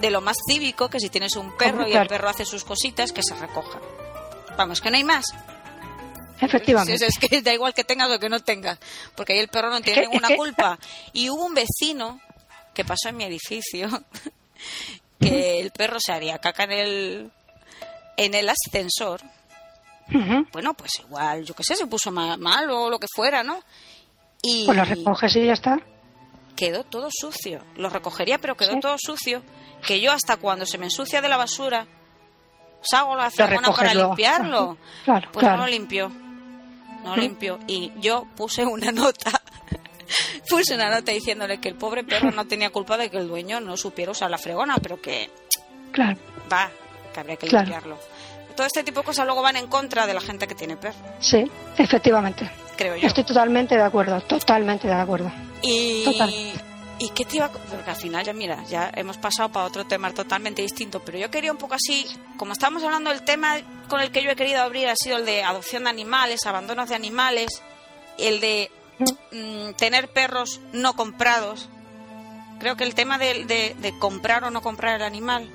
de 0.00 0.10
lo 0.10 0.20
más 0.20 0.36
cívico 0.48 0.88
que 0.88 1.00
si 1.00 1.08
tienes 1.08 1.36
un 1.36 1.56
perro 1.56 1.86
y 1.86 1.92
el 1.92 2.06
perro 2.06 2.28
hace 2.28 2.44
sus 2.44 2.64
cositas, 2.64 3.12
que 3.12 3.22
se 3.22 3.34
recoja. 3.34 3.80
Vamos, 4.56 4.80
que 4.80 4.90
no 4.90 4.96
hay 4.96 5.04
más. 5.04 5.24
Efectivamente. 6.40 7.06
Es, 7.06 7.18
que 7.18 7.42
da 7.42 7.52
igual 7.52 7.74
que 7.74 7.84
tengas 7.84 8.10
o 8.10 8.18
que 8.18 8.28
no 8.28 8.40
tengas, 8.40 8.78
porque 9.14 9.34
ahí 9.34 9.38
el 9.38 9.48
perro 9.48 9.70
no 9.70 9.80
tiene 9.80 10.02
ninguna 10.02 10.36
culpa. 10.36 10.78
Y 11.12 11.30
hubo 11.30 11.44
un 11.44 11.54
vecino 11.54 12.20
que 12.74 12.84
pasó 12.84 13.08
en 13.08 13.16
mi 13.16 13.24
edificio 13.24 13.88
que 15.20 15.60
el 15.60 15.70
perro 15.70 15.98
se 16.00 16.12
haría 16.12 16.38
caca 16.38 16.64
en 16.64 16.72
el 16.72 17.30
en 18.16 18.34
el 18.34 18.48
ascensor, 18.48 19.20
bueno, 20.52 20.74
pues 20.74 20.92
igual, 21.00 21.44
yo 21.44 21.54
qué 21.54 21.64
sé, 21.64 21.76
se 21.76 21.86
puso 21.86 22.12
mal, 22.12 22.70
o 22.70 22.90
lo 22.90 22.98
que 22.98 23.06
fuera, 23.14 23.42
¿no? 23.42 23.60
Y 24.42 24.66
pues 24.66 24.76
lo 24.76 24.84
recoges 24.84 25.36
y 25.36 25.46
ya 25.46 25.54
está. 25.54 25.80
Quedó 26.54 26.84
todo 26.84 27.08
sucio. 27.10 27.64
Lo 27.76 27.88
recogería, 27.88 28.38
pero 28.38 28.56
quedó 28.56 28.78
todo 28.78 28.96
sucio. 28.98 29.42
Que 29.86 30.00
yo 30.00 30.12
hasta 30.12 30.36
cuando 30.36 30.66
se 30.66 30.78
me 30.78 30.86
ensucia 30.86 31.20
de 31.20 31.28
la 31.28 31.36
basura, 31.36 31.86
salgo 32.82 33.16
la 33.16 33.30
fregona 33.30 33.72
para 33.72 33.94
limpiarlo. 33.94 34.78
Claro, 35.04 35.28
pues 35.32 35.46
no 35.46 35.56
lo 35.58 35.66
limpió. 35.66 36.10
No 37.04 37.16
limpió. 37.16 37.58
Y 37.66 37.92
yo 38.00 38.26
puse 38.34 38.64
una 38.64 38.90
nota 38.90 39.42
puse 40.48 40.74
una 40.74 40.90
nota 40.90 41.12
diciéndole 41.12 41.58
que 41.58 41.68
el 41.68 41.74
pobre 41.74 42.04
perro 42.04 42.30
no 42.30 42.46
tenía 42.46 42.70
culpa 42.70 42.96
de 42.96 43.10
que 43.10 43.18
el 43.18 43.28
dueño 43.28 43.60
no 43.60 43.76
supiera 43.76 44.12
usar 44.12 44.30
la 44.30 44.38
fregona, 44.38 44.76
pero 44.82 45.00
que 45.00 45.30
claro. 45.92 46.16
va, 46.52 46.70
que 47.12 47.20
habría 47.20 47.36
que 47.36 47.48
limpiarlo. 47.48 47.98
Todo 48.56 48.66
este 48.66 48.84
tipo 48.84 49.00
de 49.00 49.06
cosas 49.06 49.26
luego 49.26 49.42
van 49.42 49.56
en 49.56 49.66
contra 49.66 50.06
de 50.06 50.14
la 50.14 50.20
gente 50.20 50.46
que 50.46 50.54
tiene 50.54 50.76
perro. 50.76 50.98
Sí, 51.18 51.50
efectivamente. 51.76 52.48
Creo 52.76 52.96
yo. 52.96 53.06
Estoy 53.06 53.24
totalmente 53.24 53.76
de 53.76 53.82
acuerdo, 53.82 54.20
totalmente 54.22 54.86
de 54.86 54.94
acuerdo. 54.94 55.30
Y, 55.62 56.04
¿Y 56.98 57.10
qué 57.10 57.24
te 57.24 57.36
iba 57.36 57.46
a.? 57.46 57.50
Porque 57.50 57.90
al 57.90 57.96
final 57.96 58.24
ya, 58.24 58.32
mira, 58.32 58.64
ya 58.64 58.90
hemos 58.94 59.18
pasado 59.18 59.48
para 59.50 59.66
otro 59.66 59.84
tema 59.84 60.12
totalmente 60.12 60.62
distinto, 60.62 61.00
pero 61.00 61.18
yo 61.18 61.30
quería 61.30 61.52
un 61.52 61.58
poco 61.58 61.74
así, 61.74 62.06
como 62.36 62.52
estábamos 62.52 62.82
hablando 62.84 63.10
del 63.10 63.24
tema 63.24 63.56
con 63.88 64.00
el 64.00 64.12
que 64.12 64.22
yo 64.22 64.30
he 64.30 64.36
querido 64.36 64.62
abrir, 64.62 64.88
ha 64.88 64.96
sido 64.96 65.18
el 65.18 65.26
de 65.26 65.42
adopción 65.42 65.84
de 65.84 65.90
animales, 65.90 66.46
abandonos 66.46 66.88
de 66.88 66.94
animales, 66.94 67.62
el 68.18 68.40
de 68.40 68.70
mm, 69.32 69.72
tener 69.72 70.08
perros 70.12 70.60
no 70.72 70.94
comprados. 70.94 71.68
Creo 72.60 72.76
que 72.76 72.84
el 72.84 72.94
tema 72.94 73.18
de, 73.18 73.44
de, 73.44 73.98
comprar 73.98 74.44
o 74.44 74.50
no 74.50 74.62
comprar 74.62 74.94
el 74.96 75.02
animal, 75.02 75.50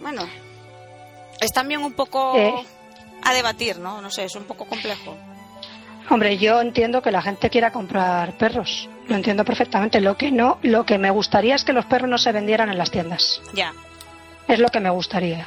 bueno, 0.00 0.26
es 1.40 1.52
también 1.52 1.82
un 1.82 1.92
poco 1.92 2.36
eh. 2.36 2.64
a 3.22 3.34
debatir, 3.34 3.78
¿no? 3.78 4.00
No 4.00 4.10
sé, 4.10 4.24
es 4.24 4.36
un 4.36 4.44
poco 4.44 4.64
complejo. 4.66 5.16
Hombre, 6.10 6.38
yo 6.38 6.60
entiendo 6.60 7.02
que 7.02 7.10
la 7.10 7.20
gente 7.20 7.50
quiera 7.50 7.70
comprar 7.70 8.36
perros. 8.38 8.88
Lo 9.08 9.16
entiendo 9.16 9.44
perfectamente. 9.44 10.00
Lo 10.00 10.16
que 10.16 10.30
no, 10.30 10.58
lo 10.62 10.86
que 10.86 10.98
me 10.98 11.10
gustaría 11.10 11.54
es 11.54 11.64
que 11.64 11.72
los 11.72 11.84
perros 11.84 12.08
no 12.08 12.18
se 12.18 12.32
vendieran 12.32 12.70
en 12.70 12.78
las 12.78 12.90
tiendas. 12.90 13.42
Ya. 13.52 13.74
Es 14.46 14.58
lo 14.58 14.68
que 14.68 14.80
me 14.80 14.90
gustaría. 14.90 15.46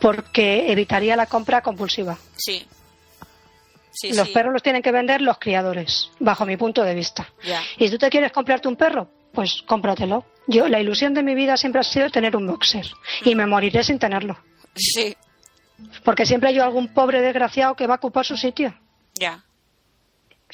Porque 0.00 0.70
evitaría 0.70 1.16
la 1.16 1.26
compra 1.26 1.62
compulsiva. 1.62 2.18
Sí. 2.36 2.66
sí 3.92 4.12
los 4.12 4.28
perros 4.28 4.52
los 4.52 4.62
tienen 4.62 4.82
que 4.82 4.92
vender 4.92 5.22
los 5.22 5.38
criadores, 5.38 6.10
bajo 6.18 6.44
mi 6.44 6.58
punto 6.58 6.82
de 6.82 6.94
vista. 6.94 7.26
Ya. 7.42 7.62
Y 7.78 7.86
si 7.86 7.92
tú 7.92 7.98
te 7.98 8.10
quieres 8.10 8.32
comprarte 8.32 8.68
un 8.68 8.76
perro, 8.76 9.08
pues 9.32 9.62
cómpratelo. 9.66 10.26
Yo, 10.46 10.68
la 10.68 10.80
ilusión 10.80 11.14
de 11.14 11.22
mi 11.22 11.34
vida 11.34 11.56
siempre 11.56 11.80
ha 11.80 11.84
sido 11.84 12.10
tener 12.10 12.36
un 12.36 12.46
boxer. 12.46 12.86
Y 13.24 13.34
me 13.34 13.46
moriré 13.46 13.82
sin 13.82 13.98
tenerlo. 13.98 14.36
Sí. 14.74 15.16
Porque 16.04 16.26
siempre 16.26 16.50
hay 16.50 16.58
algún 16.58 16.88
pobre 16.88 17.22
desgraciado 17.22 17.74
que 17.74 17.86
va 17.86 17.94
a 17.94 17.96
ocupar 17.96 18.26
su 18.26 18.36
sitio. 18.36 18.74
Ya. 19.14 19.42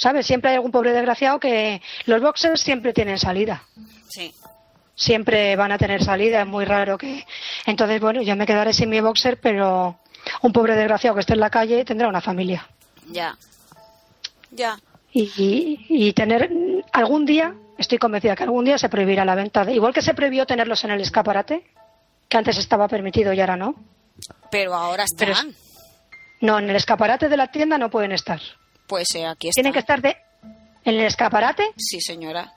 ¿Sabes? 0.00 0.26
Siempre 0.26 0.48
hay 0.48 0.56
algún 0.56 0.70
pobre 0.70 0.94
desgraciado 0.94 1.38
que 1.38 1.82
los 2.06 2.22
boxers 2.22 2.58
siempre 2.62 2.94
tienen 2.94 3.18
salida. 3.18 3.64
Sí. 4.08 4.32
Siempre 4.94 5.54
van 5.56 5.72
a 5.72 5.76
tener 5.76 6.02
salida, 6.02 6.40
es 6.40 6.46
muy 6.46 6.64
raro 6.64 6.96
que. 6.96 7.26
Entonces, 7.66 8.00
bueno, 8.00 8.22
yo 8.22 8.34
me 8.34 8.46
quedaré 8.46 8.72
sin 8.72 8.88
mi 8.88 8.98
boxer, 9.02 9.38
pero 9.38 9.98
un 10.40 10.52
pobre 10.54 10.74
desgraciado 10.74 11.16
que 11.16 11.20
esté 11.20 11.34
en 11.34 11.40
la 11.40 11.50
calle 11.50 11.84
tendrá 11.84 12.08
una 12.08 12.22
familia. 12.22 12.66
Ya. 13.10 13.36
Ya. 14.52 14.78
Y, 15.12 15.84
y, 15.90 16.14
tener 16.14 16.50
algún 16.94 17.26
día, 17.26 17.54
estoy 17.76 17.98
convencida 17.98 18.34
que 18.34 18.44
algún 18.44 18.64
día 18.64 18.78
se 18.78 18.88
prohibirá 18.88 19.26
la 19.26 19.34
venta. 19.34 19.66
De, 19.66 19.74
igual 19.74 19.92
que 19.92 20.00
se 20.00 20.14
prohibió 20.14 20.46
tenerlos 20.46 20.82
en 20.84 20.92
el 20.92 21.02
escaparate, 21.02 21.62
que 22.26 22.38
antes 22.38 22.56
estaba 22.56 22.88
permitido 22.88 23.34
y 23.34 23.40
ahora 23.40 23.58
no. 23.58 23.74
Pero 24.50 24.72
ahora 24.72 25.04
están. 25.04 25.54
no, 26.40 26.58
en 26.58 26.70
el 26.70 26.76
escaparate 26.76 27.28
de 27.28 27.36
la 27.36 27.48
tienda 27.48 27.76
no 27.76 27.90
pueden 27.90 28.12
estar. 28.12 28.40
Pues 28.90 29.06
eh, 29.14 29.24
aquí 29.24 29.48
está. 29.48 29.60
¿Tienen 29.60 29.72
que 29.72 29.78
estar 29.78 30.02
de... 30.02 30.16
en 30.84 30.96
el 30.96 31.06
escaparate? 31.06 31.62
Sí, 31.76 32.00
señora. 32.00 32.52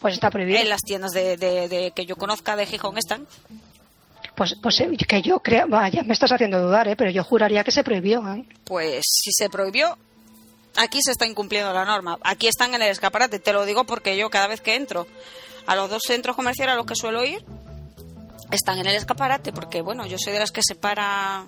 Pues 0.00 0.14
está 0.14 0.28
prohibido. 0.28 0.58
En 0.58 0.68
las 0.68 0.80
tiendas 0.80 1.12
de, 1.12 1.92
que 1.94 2.04
yo 2.04 2.16
conozca 2.16 2.56
de 2.56 2.66
Gijón 2.66 2.98
están. 2.98 3.28
Pues, 4.34 4.56
pues 4.60 4.80
eh, 4.80 4.90
que 5.06 5.22
yo 5.22 5.38
creo, 5.38 5.68
vaya, 5.68 6.02
me 6.02 6.14
estás 6.14 6.32
haciendo 6.32 6.60
dudar, 6.60 6.88
¿eh? 6.88 6.96
pero 6.96 7.12
yo 7.12 7.22
juraría 7.22 7.62
que 7.62 7.70
se 7.70 7.84
prohibió. 7.84 8.26
¿eh? 8.34 8.44
Pues 8.64 9.04
si 9.04 9.30
se 9.30 9.48
prohibió, 9.48 9.96
aquí 10.76 10.98
se 11.00 11.12
está 11.12 11.26
incumpliendo 11.26 11.72
la 11.72 11.84
norma. 11.84 12.18
Aquí 12.22 12.48
están 12.48 12.74
en 12.74 12.82
el 12.82 12.90
escaparate, 12.90 13.38
te 13.38 13.52
lo 13.52 13.64
digo 13.66 13.84
porque 13.84 14.16
yo 14.16 14.30
cada 14.30 14.48
vez 14.48 14.60
que 14.60 14.74
entro 14.74 15.06
a 15.66 15.76
los 15.76 15.88
dos 15.90 16.02
centros 16.04 16.34
comerciales 16.34 16.72
a 16.72 16.76
los 16.76 16.86
que 16.86 16.96
suelo 16.96 17.24
ir, 17.24 17.44
están 18.50 18.80
en 18.80 18.88
el 18.88 18.96
escaparate 18.96 19.52
porque, 19.52 19.80
bueno, 19.80 20.06
yo 20.06 20.16
soy 20.18 20.32
de 20.32 20.40
las 20.40 20.50
que 20.50 20.62
se 20.66 20.74
para 20.74 21.46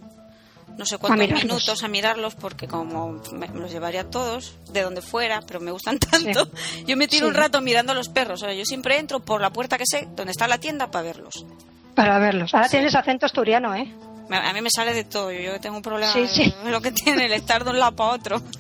no 0.79 0.87
sé 0.87 0.99
cuántos 0.99 1.29
minutos 1.43 1.83
a 1.83 1.89
mirarlos 1.89 2.35
porque 2.35 2.67
como 2.67 3.21
me, 3.33 3.49
los 3.49 3.71
llevaría 3.71 4.09
todos 4.11 4.57
de 4.71 4.83
donde 4.83 5.03
fuera, 5.03 5.41
pero 5.47 5.61
me 5.61 5.71
gustan 5.71 5.99
tanto. 6.11 6.51
Yo 6.87 6.97
me 6.97 7.09
tiro 7.09 7.29
un 7.29 7.35
rato 7.35 7.61
mirando 7.61 7.93
a 7.93 7.95
los 7.95 8.09
perros. 8.09 8.43
O 8.43 8.47
sea, 8.47 8.55
yo 8.55 8.65
siempre 8.65 8.99
entro 8.99 9.21
por 9.21 9.41
la 9.41 9.53
puerta 9.53 9.79
que 9.79 9.87
sé, 9.87 10.09
donde 10.17 10.33
está 10.33 10.49
la 10.49 10.59
tienda, 10.59 10.91
para 10.91 11.05
verlos. 11.05 11.47
Para 11.95 12.19
verlos. 12.19 12.55
Ahora 12.55 12.69
tienes 12.69 12.95
acento 12.95 13.27
asturiano, 13.27 13.75
¿eh? 13.75 13.93
A 14.31 14.53
mí 14.53 14.63
me 14.63 14.71
sale 14.71 14.95
de 14.95 15.05
todo. 15.05 15.31
Yo 15.31 15.61
tengo 15.61 15.77
un 15.77 15.83
problema 15.83 16.13
sí, 16.13 16.55
lo 16.65 16.81
que 16.81 16.91
tiene 16.93 17.27
el 17.27 17.33
estar 17.33 17.65
de 17.65 17.71
un 17.71 17.79
lado 17.79 17.95
para 17.95 18.13
otro. 18.13 18.43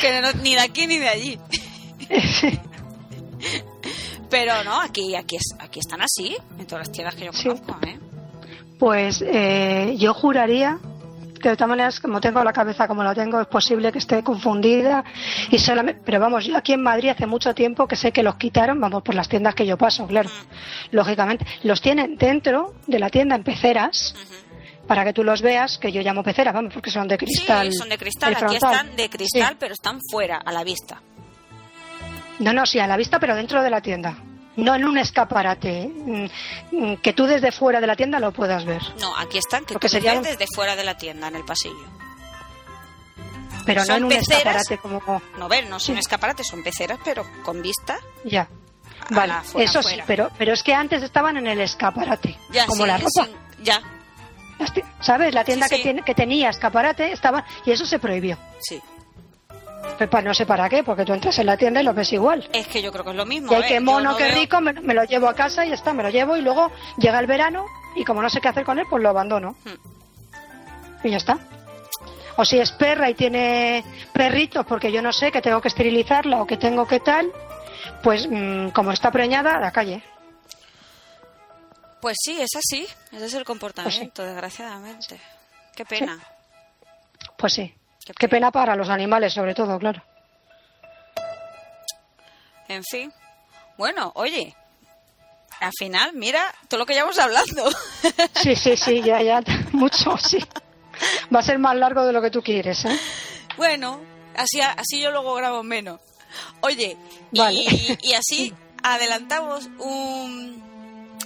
que 0.00 0.22
ni 0.42 0.54
de 0.54 0.60
aquí 0.60 0.86
ni 0.86 0.98
de 0.98 1.08
allí. 1.08 1.38
Pero 4.30 4.64
no, 4.64 4.80
aquí, 4.80 5.14
aquí, 5.14 5.36
aquí 5.60 5.78
están 5.78 6.02
así, 6.02 6.36
en 6.58 6.66
todas 6.66 6.88
las 6.88 6.92
tiendas 6.92 7.14
que 7.14 7.26
yo 7.26 7.32
conozco, 7.32 7.78
¿eh? 7.86 8.00
Pues 8.78 9.22
eh, 9.26 9.94
yo 9.98 10.14
juraría 10.14 10.78
que 11.44 11.50
de 11.50 11.56
todas 11.56 11.68
maneras, 11.68 12.00
como 12.00 12.22
tengo 12.22 12.42
la 12.42 12.54
cabeza 12.54 12.88
como 12.88 13.04
la 13.04 13.14
tengo, 13.14 13.38
es 13.38 13.46
posible 13.46 13.92
que 13.92 13.98
esté 13.98 14.22
confundida 14.22 15.04
y 15.50 15.58
solamente, 15.58 16.00
pero 16.02 16.18
vamos, 16.18 16.46
yo 16.46 16.56
aquí 16.56 16.72
en 16.72 16.82
Madrid 16.82 17.10
hace 17.10 17.26
mucho 17.26 17.54
tiempo 17.54 17.86
que 17.86 17.96
sé 17.96 18.12
que 18.12 18.22
los 18.22 18.36
quitaron, 18.36 18.80
vamos, 18.80 19.02
por 19.02 19.14
las 19.14 19.28
tiendas 19.28 19.54
que 19.54 19.66
yo 19.66 19.76
paso, 19.76 20.06
claro, 20.06 20.30
lógicamente, 20.90 21.44
los 21.62 21.82
tienen 21.82 22.16
dentro 22.16 22.72
de 22.86 22.98
la 22.98 23.10
tienda 23.10 23.36
en 23.36 23.44
peceras. 23.44 24.14
Para 24.86 25.02
que 25.02 25.14
tú 25.14 25.24
los 25.24 25.40
veas, 25.40 25.78
que 25.78 25.90
yo 25.90 26.02
llamo 26.02 26.22
peceras, 26.22 26.52
vamos, 26.52 26.74
porque 26.74 26.90
son 26.90 27.08
de 27.08 27.16
cristal. 27.16 27.72
Sí, 27.72 27.78
son 27.78 27.88
de 27.88 27.96
cristal. 27.96 28.36
Aquí 28.38 28.56
están 28.56 28.94
de 28.96 29.08
cristal, 29.08 29.56
pero 29.58 29.72
están 29.72 29.98
fuera, 30.10 30.36
a 30.36 30.52
la 30.52 30.62
vista. 30.62 31.00
No, 32.38 32.52
no, 32.52 32.66
sí, 32.66 32.78
a 32.80 32.86
la 32.86 32.98
vista, 32.98 33.18
pero 33.18 33.34
dentro 33.34 33.62
de 33.62 33.70
la 33.70 33.80
tienda 33.80 34.14
no 34.56 34.74
en 34.74 34.84
un 34.84 34.98
escaparate, 34.98 35.88
mm, 35.88 36.96
que 37.02 37.12
tú 37.12 37.26
desde 37.26 37.52
fuera 37.52 37.80
de 37.80 37.86
la 37.86 37.96
tienda 37.96 38.18
lo 38.18 38.32
puedas 38.32 38.64
ver. 38.64 38.82
No, 39.00 39.16
aquí 39.16 39.38
están, 39.38 39.64
que 39.64 39.74
Porque 39.74 39.88
tú 39.88 40.22
desde 40.22 40.46
fuera 40.54 40.76
de 40.76 40.84
la 40.84 40.96
tienda, 40.96 41.28
en 41.28 41.36
el 41.36 41.44
pasillo. 41.44 41.86
Pero 43.66 43.84
no 43.84 43.96
en 43.96 44.04
un 44.04 44.12
escaparate 44.12 44.78
como... 44.78 45.22
No, 45.38 45.48
ver, 45.48 45.68
no 45.68 45.80
son 45.80 45.96
escaparates, 45.96 46.46
son 46.46 46.62
peceras, 46.62 46.98
pero 47.04 47.24
con 47.42 47.62
vista. 47.62 47.98
Ya. 48.24 48.48
Vale, 49.10 49.34
eso 49.56 49.82
sí, 49.82 49.96
pero, 50.06 50.30
pero 50.38 50.52
es 50.52 50.62
que 50.62 50.74
antes 50.74 51.02
estaban 51.02 51.36
en 51.36 51.46
el 51.46 51.60
escaparate, 51.60 52.38
ya, 52.50 52.66
como 52.66 52.86
la 52.86 52.96
ropa. 52.96 53.28
ya. 53.62 53.80
¿Sabes? 55.00 55.34
La 55.34 55.44
tienda 55.44 55.68
que, 55.68 55.78
tiene, 55.78 56.02
que 56.02 56.14
tenía 56.14 56.48
escaparate 56.48 57.12
estaba... 57.12 57.44
Y 57.66 57.72
eso 57.72 57.84
se 57.84 57.98
prohibió. 57.98 58.38
Sí. 58.60 58.80
Pues 60.10 60.24
no 60.24 60.34
sé 60.34 60.44
para 60.44 60.68
qué, 60.68 60.82
porque 60.82 61.04
tú 61.04 61.12
entras 61.12 61.38
en 61.38 61.46
la 61.46 61.56
tienda 61.56 61.80
y 61.80 61.84
lo 61.84 61.94
ves 61.94 62.12
igual. 62.12 62.48
Es 62.52 62.66
que 62.66 62.82
yo 62.82 62.90
creo 62.90 63.04
que 63.04 63.10
es 63.10 63.16
lo 63.16 63.26
mismo. 63.26 63.52
Y 63.52 63.54
hay 63.54 63.68
que 63.68 63.80
mono, 63.80 64.16
que 64.16 64.30
rico, 64.32 64.60
me, 64.60 64.72
lo 64.72 65.04
llevo 65.04 65.28
a 65.28 65.34
casa 65.34 65.64
y 65.64 65.68
ya 65.68 65.74
está, 65.74 65.92
me 65.92 66.02
lo 66.02 66.10
llevo 66.10 66.36
y 66.36 66.42
luego 66.42 66.70
llega 66.98 67.18
el 67.20 67.26
verano 67.26 67.64
y 67.94 68.04
como 68.04 68.20
no 68.20 68.28
sé 68.28 68.40
qué 68.40 68.48
hacer 68.48 68.64
con 68.64 68.78
él, 68.78 68.86
pues 68.90 69.02
lo 69.02 69.08
abandono. 69.08 69.56
Hmm. 69.64 71.06
Y 71.06 71.10
ya 71.10 71.16
está. 71.18 71.38
O 72.36 72.44
si 72.44 72.58
es 72.58 72.72
perra 72.72 73.08
y 73.08 73.14
tiene 73.14 73.84
perritos, 74.12 74.66
porque 74.66 74.90
yo 74.90 75.00
no 75.00 75.12
sé 75.12 75.30
que 75.30 75.40
tengo 75.40 75.60
que 75.60 75.68
esterilizarla 75.68 76.42
o 76.42 76.46
que 76.46 76.56
tengo 76.56 76.86
que 76.86 76.98
tal, 76.98 77.30
pues 78.02 78.26
mm, 78.28 78.70
como 78.70 78.90
está 78.90 79.12
preñada, 79.12 79.56
a 79.56 79.60
la 79.60 79.70
calle. 79.70 80.02
Pues 82.00 82.16
sí, 82.22 82.40
es 82.40 82.50
así. 82.56 82.86
Ese 83.12 83.26
es 83.26 83.34
el 83.34 83.44
comportamiento, 83.44 84.12
pues 84.16 84.28
desgraciadamente. 84.28 85.20
Qué 85.74 85.84
pena. 85.84 86.18
Pues 87.36 87.54
sí. 87.54 87.74
Qué 88.18 88.28
pena. 88.28 88.50
para 88.50 88.76
los 88.76 88.88
animales, 88.88 89.32
sobre 89.32 89.54
todo, 89.54 89.78
claro. 89.78 90.02
En 92.68 92.82
fin. 92.84 93.12
Bueno, 93.76 94.12
oye, 94.14 94.54
al 95.60 95.72
final, 95.78 96.12
mira 96.14 96.42
todo 96.68 96.78
lo 96.78 96.86
que 96.86 96.94
llevamos 96.94 97.18
hablando. 97.18 97.68
Sí, 98.34 98.54
sí, 98.54 98.76
sí, 98.76 99.02
ya, 99.02 99.22
ya, 99.22 99.42
mucho, 99.72 100.16
sí. 100.18 100.38
Va 101.34 101.40
a 101.40 101.42
ser 101.42 101.58
más 101.58 101.74
largo 101.76 102.04
de 102.04 102.12
lo 102.12 102.20
que 102.20 102.30
tú 102.30 102.42
quieres, 102.42 102.84
¿eh? 102.84 103.00
Bueno, 103.56 104.00
así, 104.36 104.60
así 104.60 105.00
yo 105.00 105.10
luego 105.10 105.34
grabo 105.34 105.62
menos. 105.62 106.00
Oye, 106.60 106.96
y, 107.32 107.98
y, 108.02 108.12
así 108.14 108.52
adelantamos 108.82 109.66
un, 109.78 110.62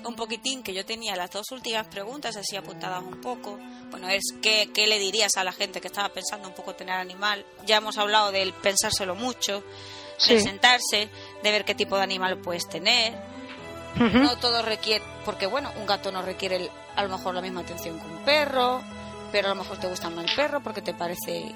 un 0.05 0.15
poquitín 0.15 0.63
que 0.63 0.75
yo 0.75 0.85
tenía 0.85 1.17
las 1.17 1.31
dos 1.31 1.51
últimas 1.51 1.87
preguntas 1.87 2.37
así 2.37 2.57
apuntadas 2.57 3.03
un 3.03 3.21
poco. 3.21 3.59
Bueno, 3.91 4.09
es 4.09 4.23
¿qué, 4.43 4.71
qué 4.73 4.87
le 4.87 4.99
dirías 4.99 5.37
a 5.37 5.45
la 5.45 5.53
gente 5.53 5.81
que 5.81 5.89
estaba 5.89 6.09
pensando 6.11 6.49
un 6.49 6.55
poco 6.55 6.75
tener 6.75 6.95
animal. 6.95 7.45
Ya 7.67 7.79
hemos 7.79 7.99
hablado 7.99 8.33
del 8.33 8.53
pensárselo 8.53 9.15
mucho, 9.15 9.63
de 10.29 10.41
sentarse, 10.41 11.09
de 11.43 11.51
ver 11.51 11.65
qué 11.65 11.75
tipo 11.75 11.97
de 11.97 12.03
animal 12.03 12.39
puedes 12.39 12.69
tener. 12.69 13.15
No 13.97 14.37
todo 14.39 14.63
requiere, 14.63 15.05
porque 15.25 15.47
bueno, 15.47 15.73
un 15.77 15.87
gato 15.87 16.13
no 16.13 16.23
requiere 16.23 16.71
a 16.95 17.03
lo 17.03 17.09
mejor 17.09 17.35
la 17.35 17.41
misma 17.41 17.63
atención 17.63 17.99
con 17.99 18.11
un 18.11 18.25
perro, 18.25 18.83
pero 19.33 19.49
a 19.49 19.55
lo 19.55 19.63
mejor 19.63 19.79
te 19.79 19.89
gusta 19.89 20.11
más 20.11 20.25
el 20.25 20.37
perro 20.37 20.63
porque 20.63 20.83
te 20.83 20.95
parece... 20.95 21.55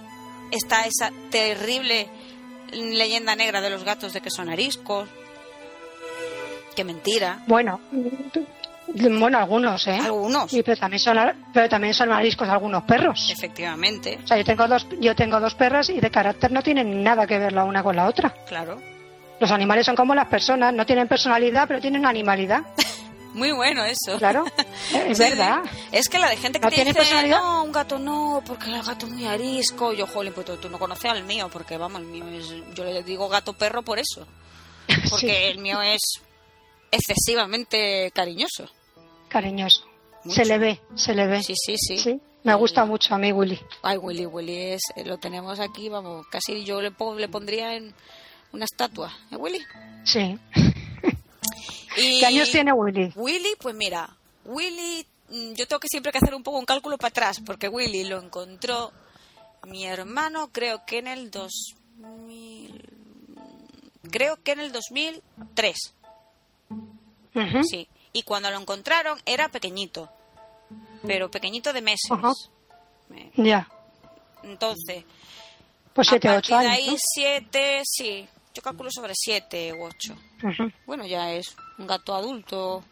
Está 0.50 0.84
esa 0.84 1.10
terrible 1.30 2.10
leyenda 2.72 3.36
negra 3.36 3.60
de 3.60 3.70
los 3.70 3.84
gatos 3.84 4.12
de 4.12 4.20
que 4.20 4.30
son 4.30 4.50
ariscos. 4.50 5.08
Qué 6.74 6.84
mentira. 6.84 7.42
Bueno, 7.46 7.80
bueno, 8.86 9.38
algunos, 9.38 9.86
¿eh? 9.86 9.98
Algunos. 10.02 10.50
pero 10.50 10.76
también 10.76 11.00
son, 11.00 11.18
pero 11.52 11.68
también 11.68 11.94
son 11.94 12.12
ariscos 12.12 12.48
algunos 12.48 12.82
perros. 12.84 13.30
Efectivamente. 13.30 14.18
O 14.22 14.26
sea, 14.26 14.36
yo 14.36 14.44
tengo 14.44 14.66
dos, 14.68 14.86
yo 15.00 15.14
tengo 15.14 15.40
dos 15.40 15.54
perras 15.54 15.88
y 15.90 16.00
de 16.00 16.10
carácter 16.10 16.50
no 16.52 16.62
tienen 16.62 17.02
nada 17.02 17.26
que 17.26 17.38
ver 17.38 17.52
la 17.52 17.64
una 17.64 17.82
con 17.82 17.96
la 17.96 18.06
otra. 18.06 18.34
Claro. 18.46 18.80
Los 19.40 19.50
animales 19.50 19.86
son 19.86 19.96
como 19.96 20.14
las 20.14 20.28
personas, 20.28 20.72
no 20.72 20.86
tienen 20.86 21.08
personalidad, 21.08 21.66
pero 21.66 21.80
tienen 21.80 22.06
animalidad. 22.06 22.62
Muy 23.34 23.50
bueno 23.52 23.82
eso. 23.84 24.18
Claro, 24.18 24.44
es 25.08 25.18
verdad. 25.18 25.62
Es 25.90 26.10
que 26.10 26.18
la 26.18 26.28
de 26.28 26.36
gente 26.36 26.60
que 26.60 26.66
¿No 26.66 26.70
tiene 26.70 26.92
personalidad? 26.92 27.38
no, 27.38 27.64
un 27.64 27.72
gato 27.72 27.98
no, 27.98 28.42
porque 28.44 28.66
el 28.66 28.82
gato 28.82 29.06
es 29.06 29.12
muy 29.12 29.24
arisco. 29.24 29.94
Yo, 29.94 30.06
jolín, 30.06 30.34
pues 30.34 30.46
tú, 30.60 30.68
no 30.68 30.78
conoces 30.78 31.10
al 31.10 31.24
mío, 31.24 31.48
porque 31.50 31.78
vamos, 31.78 32.02
el 32.02 32.08
mío 32.08 32.26
es, 32.28 32.52
yo 32.74 32.84
le 32.84 33.02
digo 33.02 33.30
gato 33.30 33.54
perro 33.54 33.82
por 33.82 33.98
eso. 33.98 34.26
Porque 35.08 35.48
el 35.48 35.58
mío 35.58 35.80
es 35.80 36.20
excesivamente 36.92 38.12
cariñoso. 38.14 38.70
Cariñoso. 39.28 39.84
Se 40.28 40.44
le 40.44 40.58
ve, 40.58 40.80
se 40.94 41.14
le 41.14 41.26
ve. 41.26 41.42
Sí, 41.42 41.54
sí, 41.56 41.98
sí. 41.98 42.20
Me 42.44 42.54
gusta 42.54 42.84
mucho 42.84 43.14
a 43.14 43.18
mí 43.18 43.32
Willy. 43.32 43.58
Ay, 43.82 43.98
Willy, 43.98 44.26
Willy 44.26 44.56
es, 44.56 44.82
eh, 44.96 45.04
lo 45.04 45.18
tenemos 45.18 45.58
aquí, 45.60 45.88
vamos, 45.88 46.26
casi 46.28 46.64
yo 46.64 46.80
le, 46.80 46.92
le 47.16 47.28
pondría 47.28 47.74
en 47.76 47.94
una 48.52 48.64
estatua, 48.64 49.12
¿eh, 49.30 49.36
Willy? 49.36 49.60
Sí. 50.04 50.38
¿Qué 51.94 52.26
años 52.26 52.50
tiene 52.50 52.72
Willy? 52.72 53.12
Willy, 53.14 53.54
pues 53.60 53.74
mira, 53.74 54.16
Willy, 54.44 55.06
mm, 55.28 55.52
yo 55.52 55.68
tengo 55.68 55.80
que 55.80 55.88
siempre 55.88 56.10
que 56.10 56.18
hacer 56.18 56.34
un 56.34 56.42
poco 56.42 56.58
un 56.58 56.64
cálculo 56.64 56.98
para 56.98 57.10
atrás, 57.10 57.40
porque 57.44 57.68
Willy 57.68 58.04
lo 58.04 58.20
encontró 58.20 58.92
mi 59.66 59.84
hermano, 59.84 60.50
creo 60.50 60.84
que 60.84 60.98
en 60.98 61.06
el 61.06 61.30
2000, 61.30 62.88
creo 64.10 64.42
que 64.42 64.52
en 64.52 64.60
el 64.60 64.72
2003. 64.72 65.94
Sí, 67.62 67.88
y 68.12 68.22
cuando 68.22 68.50
lo 68.50 68.60
encontraron 68.60 69.18
era 69.24 69.48
pequeñito, 69.48 70.10
pero 71.06 71.30
pequeñito 71.30 71.72
de 71.72 71.82
meses. 71.82 72.10
Ya. 73.36 73.68
Entonces, 74.42 75.04
pues 75.92 76.08
siete, 76.08 76.30
ocho 76.30 76.56
años. 76.56 76.72
ahí 76.72 76.96
siete, 76.98 77.82
sí, 77.84 78.26
yo 78.54 78.62
calculo 78.62 78.90
sobre 78.90 79.14
siete 79.14 79.72
u 79.72 79.84
ocho. 79.84 80.14
Bueno, 80.86 81.06
ya 81.06 81.32
es 81.32 81.54
un 81.78 81.86
gato 81.86 82.14
adulto 82.14 82.84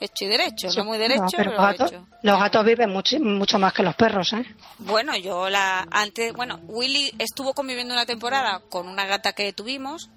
hecho 0.00 0.24
y 0.24 0.28
derecho, 0.28 0.68
no 0.76 0.84
muy 0.84 0.98
derecho, 0.98 1.36
pero, 1.36 1.52
los, 1.52 2.38
gatos, 2.38 2.64
viven 2.64 2.90
mucho, 2.90 3.18
mucho 3.20 3.58
más 3.58 3.72
que 3.72 3.82
los 3.82 3.94
perros, 3.94 4.32
¿eh? 4.32 4.44
Bueno, 4.78 5.16
yo 5.16 5.48
la 5.48 5.86
antes, 5.90 6.32
bueno, 6.32 6.60
Willy 6.66 7.14
estuvo 7.18 7.54
conviviendo 7.54 7.94
una 7.94 8.04
temporada 8.04 8.60
con 8.68 8.88
una 8.88 9.06
gata 9.06 9.32
que 9.32 9.52
tuvimos 9.52 10.10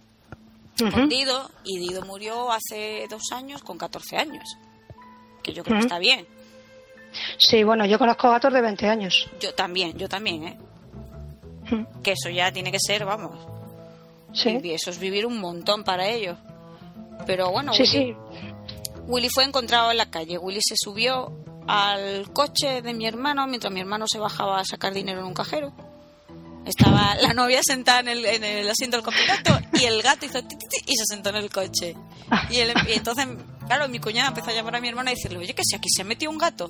con 0.78 1.10
Dido 1.10 1.50
y 1.64 1.80
Dido 1.80 2.04
murió 2.04 2.52
hace 2.52 3.08
dos 3.10 3.32
años 3.32 3.62
con 3.64 3.78
14 3.78 4.18
años, 4.18 4.58
que 5.44 5.54
yo 5.54 5.64
creo 5.64 5.78
que 5.80 5.86
está 5.86 6.00
bien. 6.00 6.28
Sí, 7.38 7.64
bueno, 7.64 7.86
yo 7.86 7.98
conozco 7.98 8.30
gatos 8.30 8.54
de 8.54 8.62
20 8.62 8.88
años. 8.88 9.30
Yo 9.40 9.54
también, 9.54 9.98
yo 9.98 10.08
también, 10.08 10.44
¿eh? 10.44 10.58
Que 12.04 12.12
eso 12.12 12.30
ya 12.30 12.52
tiene 12.52 12.72
que 12.72 12.80
ser, 12.80 13.06
vamos. 13.06 13.48
Sí. 14.34 14.60
Eso 14.64 14.92
es 14.92 15.00
vivir 15.00 15.26
un 15.26 15.40
montón 15.40 15.84
para 15.84 16.08
ellos. 16.08 16.38
Pero 17.26 17.52
bueno, 17.52 17.74
sí, 17.74 17.84
Willy, 17.84 17.92
sí. 17.92 18.16
Willy 19.08 19.30
fue 19.30 19.44
encontrado 19.44 19.92
en 19.92 19.98
la 19.98 20.10
calle. 20.10 20.38
Willy 20.38 20.60
se 20.62 20.76
subió 20.78 21.34
al 21.68 22.32
coche 22.32 22.82
de 22.82 22.94
mi 22.94 23.06
hermano 23.06 23.46
mientras 23.48 23.74
mi 23.74 23.82
hermano 23.82 24.06
se 24.08 24.20
bajaba 24.20 24.60
a 24.60 24.66
sacar 24.66 24.94
dinero 24.94 25.20
en 25.20 25.26
un 25.26 25.34
cajero. 25.34 25.74
Estaba 26.68 27.16
la 27.16 27.34
novia 27.34 27.62
sentada 27.64 28.02
en 28.02 28.10
el, 28.10 28.26
en 28.26 28.44
el 28.44 28.70
asiento 28.70 28.98
del 28.98 29.06
copiloto 29.06 29.60
y 29.74 29.86
el 29.86 30.02
gato 30.02 30.26
hizo 30.26 30.40
y 30.86 30.96
se 30.96 31.06
sentó 31.06 31.30
en 31.30 31.38
el 31.38 31.50
coche. 31.50 31.96
Y, 32.50 32.58
y, 32.58 32.94
entonces, 32.94 33.26
claro, 33.66 33.88
mi 33.88 34.00
cuñada 34.00 34.30
empezó 34.30 34.50
a 34.50 34.54
llamar 34.54 34.76
a 34.76 34.82
mi 34.82 34.90
hermano 34.90 35.10
y 35.12 35.16
decirle, 35.16 35.38
oye, 35.38 35.54
que 35.54 35.64
si 35.64 35.76
aquí 35.76 35.88
se 35.90 36.04
metió 36.04 36.30
un 36.30 36.38
gato. 36.38 36.70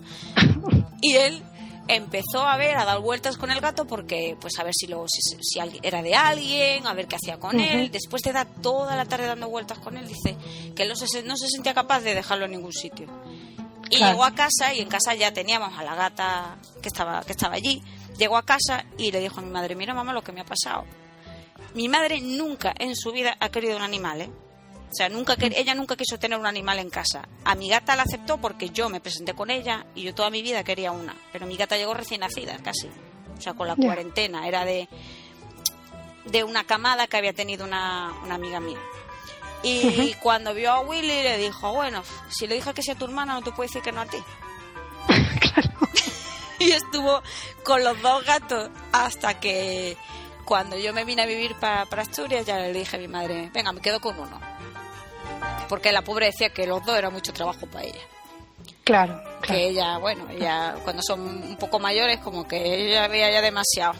Y 1.02 1.16
él 1.16 1.44
empezó 1.88 2.42
a 2.42 2.58
ver, 2.58 2.78
a 2.78 2.86
dar 2.86 3.00
vueltas 3.00 3.38
con 3.38 3.50
el 3.50 3.60
gato 3.60 3.86
porque, 3.86 4.38
pues 4.40 4.60
a 4.60 4.64
ver 4.64 4.74
si, 4.78 4.88
lo, 4.88 5.06
si, 5.08 5.60
era 5.82 6.02
de 6.02 6.16
alguien, 6.16 6.86
a 6.86 6.94
ver 6.94 7.08
qué 7.08 7.16
hacía 7.16 7.40
con 7.40 7.60
él. 7.60 7.90
Después 7.92 8.22
de 8.22 8.34
dar 8.34 8.48
toda 8.62 8.96
la 8.96 9.06
tarde 9.06 9.26
dando 9.26 9.50
vueltas 9.50 9.80
con 9.80 9.98
él, 9.98 10.08
dice 10.08 10.38
que 10.76 10.84
él 10.84 10.90
no 10.90 10.96
se, 10.96 11.24
no 11.24 11.38
se 11.38 11.48
sentía 11.48 11.74
capaz 11.74 12.02
de 12.02 12.14
dejarlo 12.14 12.46
en 12.46 12.52
ningún 12.52 12.74
sitio. 12.74 13.08
Y 13.90 13.98
llegó 13.98 14.26
a 14.26 14.36
casa 14.36 14.74
y 14.74 14.82
en 14.82 14.90
casa 14.90 15.16
ya 15.16 15.32
teníamos 15.32 15.78
a 15.78 15.84
la 15.84 15.96
gata 15.96 16.58
que 16.82 16.90
estaba, 16.90 17.24
que 17.24 17.32
estaba 17.32 17.56
allí. 17.56 17.82
Llegó 18.18 18.38
a 18.38 18.44
casa 18.44 18.86
y 18.98 19.12
le 19.12 19.20
dijo 19.20 19.40
a 19.40 19.44
mi 19.44 19.50
madre, 19.50 19.76
mira 19.76 19.94
mamá 19.94 20.14
lo 20.14 20.24
que 20.24 20.32
me 20.32 20.42
ha 20.42 20.46
pasado. 20.46 20.86
Mi 21.74 21.88
madre 21.88 22.22
nunca 22.22 22.74
en 22.78 22.96
su 22.96 23.12
vida 23.12 23.38
ha 23.40 23.50
querido 23.50 23.78
un 23.78 23.84
animal, 23.84 24.22
¿eh? 24.22 24.30
O 24.90 24.96
sea, 24.96 25.10
nunca 25.10 25.36
ella 25.40 25.76
nunca 25.76 25.98
quiso 25.98 26.18
tener 26.18 26.40
un 26.40 26.46
animal 26.46 26.80
en 26.80 26.90
casa. 26.90 27.28
A 27.44 27.56
mi 27.56 27.68
gata 27.70 27.96
la 27.96 28.04
aceptó 28.04 28.38
porque 28.38 28.70
yo 28.70 28.90
me 28.90 29.02
presenté 29.02 29.34
con 29.34 29.50
ella 29.50 29.86
y 29.94 30.04
yo 30.04 30.16
toda 30.16 30.30
mi 30.30 30.42
vida 30.42 30.64
quería 30.64 30.92
una. 30.92 31.16
Pero 31.34 31.46
mi 31.46 31.58
gata 31.58 31.78
llegó 31.78 31.94
recién 31.94 32.22
nacida, 32.22 32.58
casi. 32.60 32.88
O 33.38 33.42
sea, 33.42 33.54
con 33.54 33.68
la 33.68 33.76
cuarentena. 33.76 34.48
Era 34.48 34.64
de, 34.64 34.88
de 36.26 36.44
una 36.46 36.64
camada 36.64 37.08
que 37.08 37.18
había 37.18 37.34
tenido 37.34 37.66
una, 37.66 38.14
una 38.24 38.36
amiga 38.36 38.62
mía. 38.62 38.80
Y 39.62 40.14
cuando 40.22 40.54
vio 40.54 40.72
a 40.72 40.80
Willy 40.80 41.08
le 41.08 41.38
dijo, 41.38 41.74
bueno, 41.74 42.04
si 42.30 42.48
le 42.48 42.56
dije 42.56 42.74
que 42.74 42.82
sea 42.82 42.96
tu 42.96 43.06
hermana 43.06 43.34
no 43.34 43.42
te 43.42 43.52
puede 43.52 43.68
decir 43.68 43.82
que 43.82 43.92
no 43.92 44.02
a 44.02 44.06
ti. 44.06 44.18
claro. 45.42 45.70
y 46.60 46.72
estuvo 46.72 47.22
con 47.64 47.84
los 47.84 48.02
dos 48.02 48.24
gatos 48.26 48.70
hasta 48.92 49.40
que 49.40 49.98
cuando 50.46 50.78
yo 50.78 50.94
me 50.94 51.04
vine 51.04 51.24
a 51.24 51.26
vivir 51.26 51.56
para, 51.56 51.82
Asturias 51.82 52.46
ya 52.46 52.58
le 52.58 52.72
dije 52.72 52.96
a 52.96 53.00
mi 53.00 53.08
madre, 53.08 53.52
venga, 53.54 53.72
me 53.72 53.82
quedo 53.82 54.00
con 54.00 54.18
uno. 54.18 54.40
Porque 55.68 55.92
la 55.92 56.02
pobre 56.02 56.28
decía 56.28 56.50
que 56.50 56.66
los 56.66 56.86
dos 56.86 56.98
era 56.98 57.10
mucho 57.10 57.34
trabajo 57.34 57.68
para 57.68 57.84
ella. 57.84 58.02
Claro, 58.86 59.22
Que 59.42 59.68
ella, 59.68 59.98
bueno, 59.98 60.30
ella 60.30 60.76
cuando 60.86 61.02
son 61.04 61.20
un 61.20 61.58
poco 61.58 61.78
mayores 61.78 62.20
como 62.20 62.48
que 62.48 62.88
ella 62.88 63.10
veía 63.10 63.30
ya 63.30 63.42
demasiado. 63.42 63.96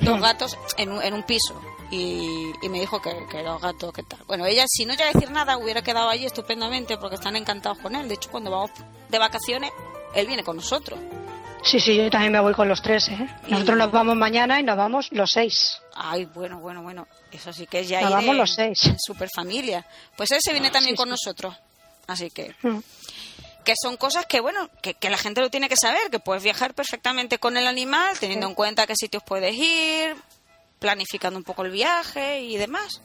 Dos 0.00 0.20
gatos 0.20 0.56
en 0.76 0.92
un, 0.92 1.02
en 1.02 1.12
un 1.12 1.24
piso. 1.24 1.60
Y, 1.90 2.52
me 2.68 2.80
dijo 2.80 3.00
que, 3.00 3.42
los 3.42 3.60
gatos, 3.60 3.92
¿qué 3.92 4.02
tal? 4.02 4.20
Bueno, 4.26 4.46
ella, 4.46 4.64
si 4.68 4.84
no 4.84 4.94
ya 4.94 5.12
decir 5.12 5.30
nada, 5.30 5.56
hubiera 5.56 5.82
quedado 5.82 6.08
allí 6.08 6.26
estupendamente 6.26 6.96
porque 6.96 7.16
están 7.16 7.36
encantados 7.36 7.78
con 7.78 7.94
él. 7.96 8.08
De 8.08 8.14
hecho, 8.14 8.30
cuando 8.30 8.50
vamos 8.50 8.70
de 9.08 9.18
vacaciones, 9.18 9.72
él 10.14 10.26
viene 10.26 10.44
con 10.44 10.56
nosotros. 10.56 10.98
Sí, 11.66 11.80
sí, 11.80 11.96
yo 11.96 12.08
también 12.08 12.30
me 12.30 12.38
voy 12.38 12.54
con 12.54 12.68
los 12.68 12.80
tres, 12.80 13.08
¿eh? 13.08 13.28
Nosotros 13.48 13.76
nos 13.76 13.90
vamos 13.90 14.14
mañana 14.14 14.60
y 14.60 14.62
nos 14.62 14.76
vamos 14.76 15.08
los 15.10 15.32
seis. 15.32 15.80
Ay, 15.96 16.24
bueno, 16.26 16.60
bueno, 16.60 16.80
bueno. 16.80 17.08
Eso 17.32 17.52
sí 17.52 17.66
que 17.66 17.80
es 17.80 17.88
ya 17.88 18.02
Nos 18.02 18.12
vamos 18.12 18.36
los 18.36 18.54
seis. 18.54 18.78
super 19.04 19.28
familia. 19.34 19.84
Pues 20.16 20.30
ese 20.30 20.52
viene 20.52 20.70
también 20.70 20.94
con 20.94 21.08
nosotros. 21.08 21.56
Así 22.06 22.30
que... 22.30 22.54
Mm. 22.62 22.78
Que 23.64 23.74
son 23.82 23.96
cosas 23.96 24.26
que, 24.26 24.38
bueno, 24.38 24.70
que, 24.80 24.96
la 25.10 25.18
gente 25.18 25.40
lo 25.40 25.50
tiene 25.50 25.68
que 25.68 25.74
saber, 25.74 26.08
que 26.08 26.20
puedes 26.20 26.44
viajar 26.44 26.72
perfectamente 26.72 27.40
con 27.40 27.56
el 27.56 27.66
animal, 27.66 28.16
teniendo 28.20 28.46
en 28.46 28.54
cuenta 28.54 28.86
qué 28.86 28.94
sitios 28.94 29.24
puedes 29.24 29.56
ir, 29.56 30.14
planificando 30.78 31.36
un 31.36 31.42
poco 31.42 31.64
el 31.64 31.72
viaje 31.72 32.42
y 32.42 32.58
demás. 32.58 33.00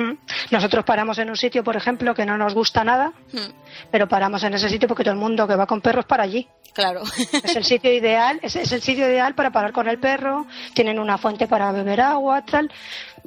Mm. 0.00 0.18
Nosotros 0.50 0.84
paramos 0.84 1.18
en 1.18 1.28
un 1.28 1.36
sitio, 1.36 1.62
por 1.62 1.76
ejemplo, 1.76 2.14
que 2.14 2.24
no 2.24 2.38
nos 2.38 2.54
gusta 2.54 2.82
nada, 2.84 3.12
mm. 3.32 3.88
pero 3.90 4.08
paramos 4.08 4.42
en 4.44 4.54
ese 4.54 4.68
sitio 4.68 4.88
porque 4.88 5.04
todo 5.04 5.12
el 5.12 5.20
mundo 5.20 5.46
que 5.46 5.56
va 5.56 5.66
con 5.66 5.80
perros 5.80 6.06
para 6.06 6.22
allí. 6.24 6.48
Claro. 6.72 7.02
Es 7.42 7.56
el 7.56 7.64
sitio 7.64 7.92
ideal, 7.92 8.38
es, 8.42 8.56
es, 8.56 8.72
el 8.72 8.80
sitio 8.80 9.06
ideal 9.06 9.34
para 9.34 9.50
parar 9.50 9.72
con 9.72 9.88
el 9.88 9.98
perro, 9.98 10.46
tienen 10.74 10.98
una 10.98 11.18
fuente 11.18 11.46
para 11.46 11.72
beber 11.72 12.00
agua, 12.00 12.44
tal. 12.44 12.70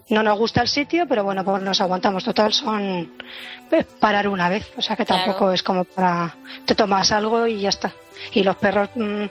No 0.09 0.23
nos 0.23 0.37
gusta 0.37 0.61
el 0.61 0.67
sitio, 0.67 1.05
pero 1.07 1.23
bueno, 1.23 1.43
pues 1.43 1.61
nos 1.61 1.79
aguantamos. 1.81 2.23
Total, 2.23 2.53
son 2.53 3.13
pues, 3.69 3.85
parar 3.85 4.27
una 4.27 4.49
vez, 4.49 4.71
o 4.77 4.81
sea 4.81 4.95
que 4.95 5.05
tampoco 5.05 5.51
es 5.51 5.61
como 5.61 5.83
para 5.83 6.35
te 6.65 6.75
tomas 6.75 7.11
algo 7.11 7.45
y 7.47 7.61
ya 7.61 7.69
está. 7.69 7.93
Y 8.31 8.43
los 8.43 8.55
perros 8.55 8.89
mm, 8.95 9.25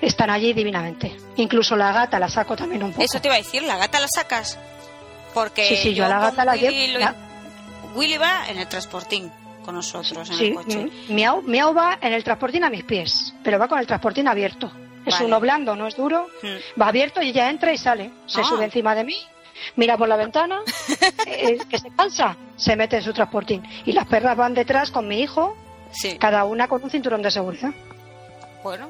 están 0.00 0.30
allí 0.30 0.52
divinamente. 0.52 1.16
Incluso 1.36 1.76
la 1.76 1.92
gata 1.92 2.18
la 2.18 2.28
saco 2.28 2.56
también 2.56 2.82
un 2.82 2.92
poco. 2.92 3.04
Eso 3.04 3.20
te 3.20 3.28
iba 3.28 3.34
a 3.34 3.38
decir, 3.38 3.62
la 3.62 3.76
gata 3.76 4.00
la 4.00 4.08
sacas. 4.08 4.58
Porque 5.36 5.68
sí, 5.68 5.76
sí, 5.76 5.94
yo, 5.94 6.08
la 6.08 6.18
gata 6.18 6.46
la 6.46 6.56
llevo. 6.56 6.74
Willy 7.94 8.16
va 8.16 8.48
en 8.48 8.56
el 8.56 8.66
transportín 8.68 9.30
con 9.62 9.74
nosotros 9.74 10.30
en 10.30 10.38
el 10.38 10.54
coche. 10.54 10.88
Miau, 11.10 11.42
miau 11.42 11.74
va 11.74 11.98
en 12.00 12.14
el 12.14 12.24
transportín 12.24 12.64
a 12.64 12.70
mis 12.70 12.84
pies, 12.84 13.34
pero 13.44 13.58
va 13.58 13.68
con 13.68 13.78
el 13.78 13.86
transportín 13.86 14.28
abierto. 14.28 14.72
Es 15.04 15.20
uno 15.20 15.38
blando, 15.38 15.76
no 15.76 15.88
es 15.88 15.94
duro. 15.94 16.28
Hmm. 16.42 16.80
Va 16.80 16.88
abierto 16.88 17.20
y 17.20 17.28
ella 17.28 17.50
entra 17.50 17.70
y 17.70 17.76
sale. 17.76 18.12
Se 18.24 18.40
ah. 18.40 18.44
sube 18.44 18.64
encima 18.64 18.94
de 18.94 19.04
mí, 19.04 19.14
mira 19.76 19.98
por 19.98 20.08
la 20.08 20.16
ventana, 20.16 20.62
eh, 21.26 21.58
que 21.68 21.78
se 21.80 21.90
cansa, 21.90 22.34
se 22.56 22.74
mete 22.74 22.96
en 22.96 23.02
su 23.02 23.12
transportín. 23.12 23.62
Y 23.84 23.92
las 23.92 24.06
perras 24.06 24.38
van 24.38 24.54
detrás 24.54 24.90
con 24.90 25.06
mi 25.06 25.20
hijo, 25.20 25.54
cada 26.18 26.44
una 26.44 26.66
con 26.66 26.82
un 26.82 26.88
cinturón 26.88 27.20
de 27.20 27.30
seguridad. 27.30 27.74
Bueno. 28.64 28.88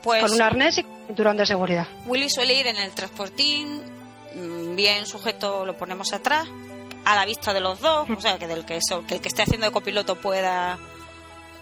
Pues, 0.00 0.22
con 0.22 0.30
un 0.30 0.42
arnés 0.42 0.78
y 0.78 0.86
cinturón 1.08 1.36
de 1.36 1.44
seguridad. 1.44 1.88
Willy 2.06 2.30
suele 2.30 2.54
ir 2.54 2.68
en 2.68 2.76
el 2.76 2.92
transportín, 2.92 3.78
mm, 3.78 3.97
bien 4.74 5.06
sujeto 5.06 5.64
lo 5.64 5.76
ponemos 5.76 6.12
atrás, 6.12 6.48
a 7.04 7.14
la 7.16 7.24
vista 7.24 7.52
de 7.52 7.60
los 7.60 7.80
dos, 7.80 8.08
o 8.10 8.20
sea, 8.20 8.38
que 8.38 8.46
del 8.46 8.64
que, 8.64 8.78
el 8.78 9.20
que 9.20 9.28
esté 9.28 9.42
haciendo 9.42 9.66
de 9.66 9.72
copiloto 9.72 10.16
pueda 10.16 10.78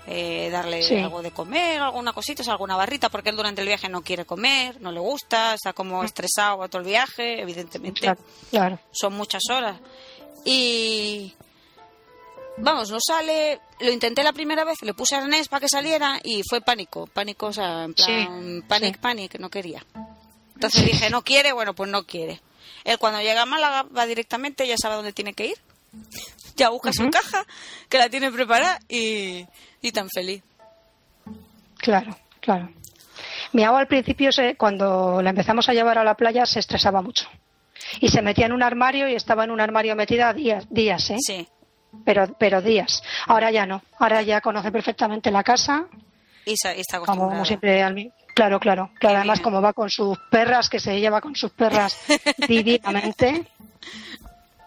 eh, 0.09 0.51
darle 0.51 0.81
algo 1.03 1.20
de 1.20 1.33
comer, 1.33 1.81
alguna 1.81 2.12
cosita, 2.12 2.43
alguna 2.51 2.77
barrita, 2.77 3.09
porque 3.09 3.31
él 3.31 3.37
durante 3.37 3.61
el 3.61 3.66
viaje 3.66 3.89
no 3.89 4.03
quiere 4.03 4.24
comer, 4.24 4.81
no 4.81 4.93
le 4.93 5.01
gusta, 5.01 5.55
está 5.55 5.72
como 5.72 6.01
mm. 6.01 6.05
estresado 6.05 6.68
todo 6.68 6.83
el 6.83 6.87
viaje, 6.87 7.41
evidentemente. 7.41 8.14
Claro, 8.51 8.79
Son 8.93 9.14
muchas 9.14 9.43
horas. 9.51 9.81
Y. 10.45 11.35
Vamos, 12.59 12.91
no 12.91 12.99
sale. 13.05 13.61
Lo 13.81 13.91
intenté 13.91 14.22
la 14.22 14.33
primera 14.33 14.64
vez, 14.64 14.81
le 14.83 14.95
puse 14.95 15.16
arnés 15.16 15.49
para 15.49 15.61
que 15.61 15.68
saliera 15.68 16.20
y 16.22 16.43
fue 16.49 16.61
pánico. 16.61 17.09
Pánico, 17.09 17.47
o 17.47 17.53
sea, 17.53 17.85
en 17.85 17.95
plan. 17.95 18.64
panic, 18.66 18.99
panic, 18.99 19.39
no 19.41 19.51
quería. 19.51 19.85
Entonces 20.55 20.85
dije, 20.85 21.11
no 21.11 21.22
quiere, 21.22 21.53
bueno, 21.53 21.74
pues 21.74 21.91
no 21.91 22.05
quiere. 22.05 22.41
Él 22.85 22.99
cuando 22.99 23.21
llega 23.21 23.43
a 23.43 23.47
Málaga 23.47 23.85
va 23.85 24.07
directamente, 24.07 24.67
ya 24.67 24.77
sabe 24.81 24.97
dónde 24.97 25.12
tiene 25.12 25.35
que 25.35 25.47
ir. 25.47 25.59
Ya 26.57 26.71
busca 26.71 26.93
su 26.93 27.09
caja, 27.11 27.45
que 27.89 27.99
la 27.99 28.09
tiene 28.09 28.31
preparada 28.31 28.79
y, 28.89 29.47
y 29.83 29.93
tan 29.93 30.09
feliz. 30.09 30.43
Claro, 31.79 32.17
claro. 32.41 32.71
Mi 33.53 33.64
agua 33.64 33.81
al 33.81 33.87
principio, 33.87 34.31
cuando 34.57 35.21
la 35.23 35.31
empezamos 35.31 35.69
a 35.69 35.73
llevar 35.73 35.99
a 35.99 36.05
la 36.05 36.14
playa, 36.14 36.47
se 36.47 36.61
estresaba 36.61 37.03
mucho. 37.03 37.29
Y 38.01 38.09
se 38.09 38.23
metía 38.23 38.47
en 38.47 38.53
un 38.53 38.62
armario 38.62 39.09
y 39.09 39.14
estaba 39.14 39.45
en 39.45 39.51
un 39.51 39.61
armario 39.61 39.95
metida 39.97 40.33
días, 40.33 40.67
días 40.71 41.11
¿eh? 41.11 41.17
Sí. 41.19 41.49
Pero, 42.05 42.35
pero 42.39 42.61
días. 42.61 43.03
Ahora 43.27 43.51
ya 43.51 43.64
no. 43.64 43.83
Ahora 43.99 44.23
ya 44.23 44.41
conoce 44.41 44.71
perfectamente 44.71 45.31
la 45.31 45.43
casa. 45.43 45.87
Y, 46.45 46.53
está 46.53 46.97
acostumbrada. 46.99 47.33
Como 47.33 47.45
siempre, 47.45 47.83
Claro, 48.37 48.61
claro. 48.61 48.91
Que 49.01 49.07
además, 49.07 49.41
como 49.41 49.62
va 49.62 49.72
con 49.72 49.89
sus 49.89 50.18
perras, 50.30 50.68
que 50.68 50.78
se 50.78 51.01
lleva 51.01 51.22
con 51.22 51.34
sus 51.34 51.53
perras 51.53 51.97
divinamente. 52.47 53.47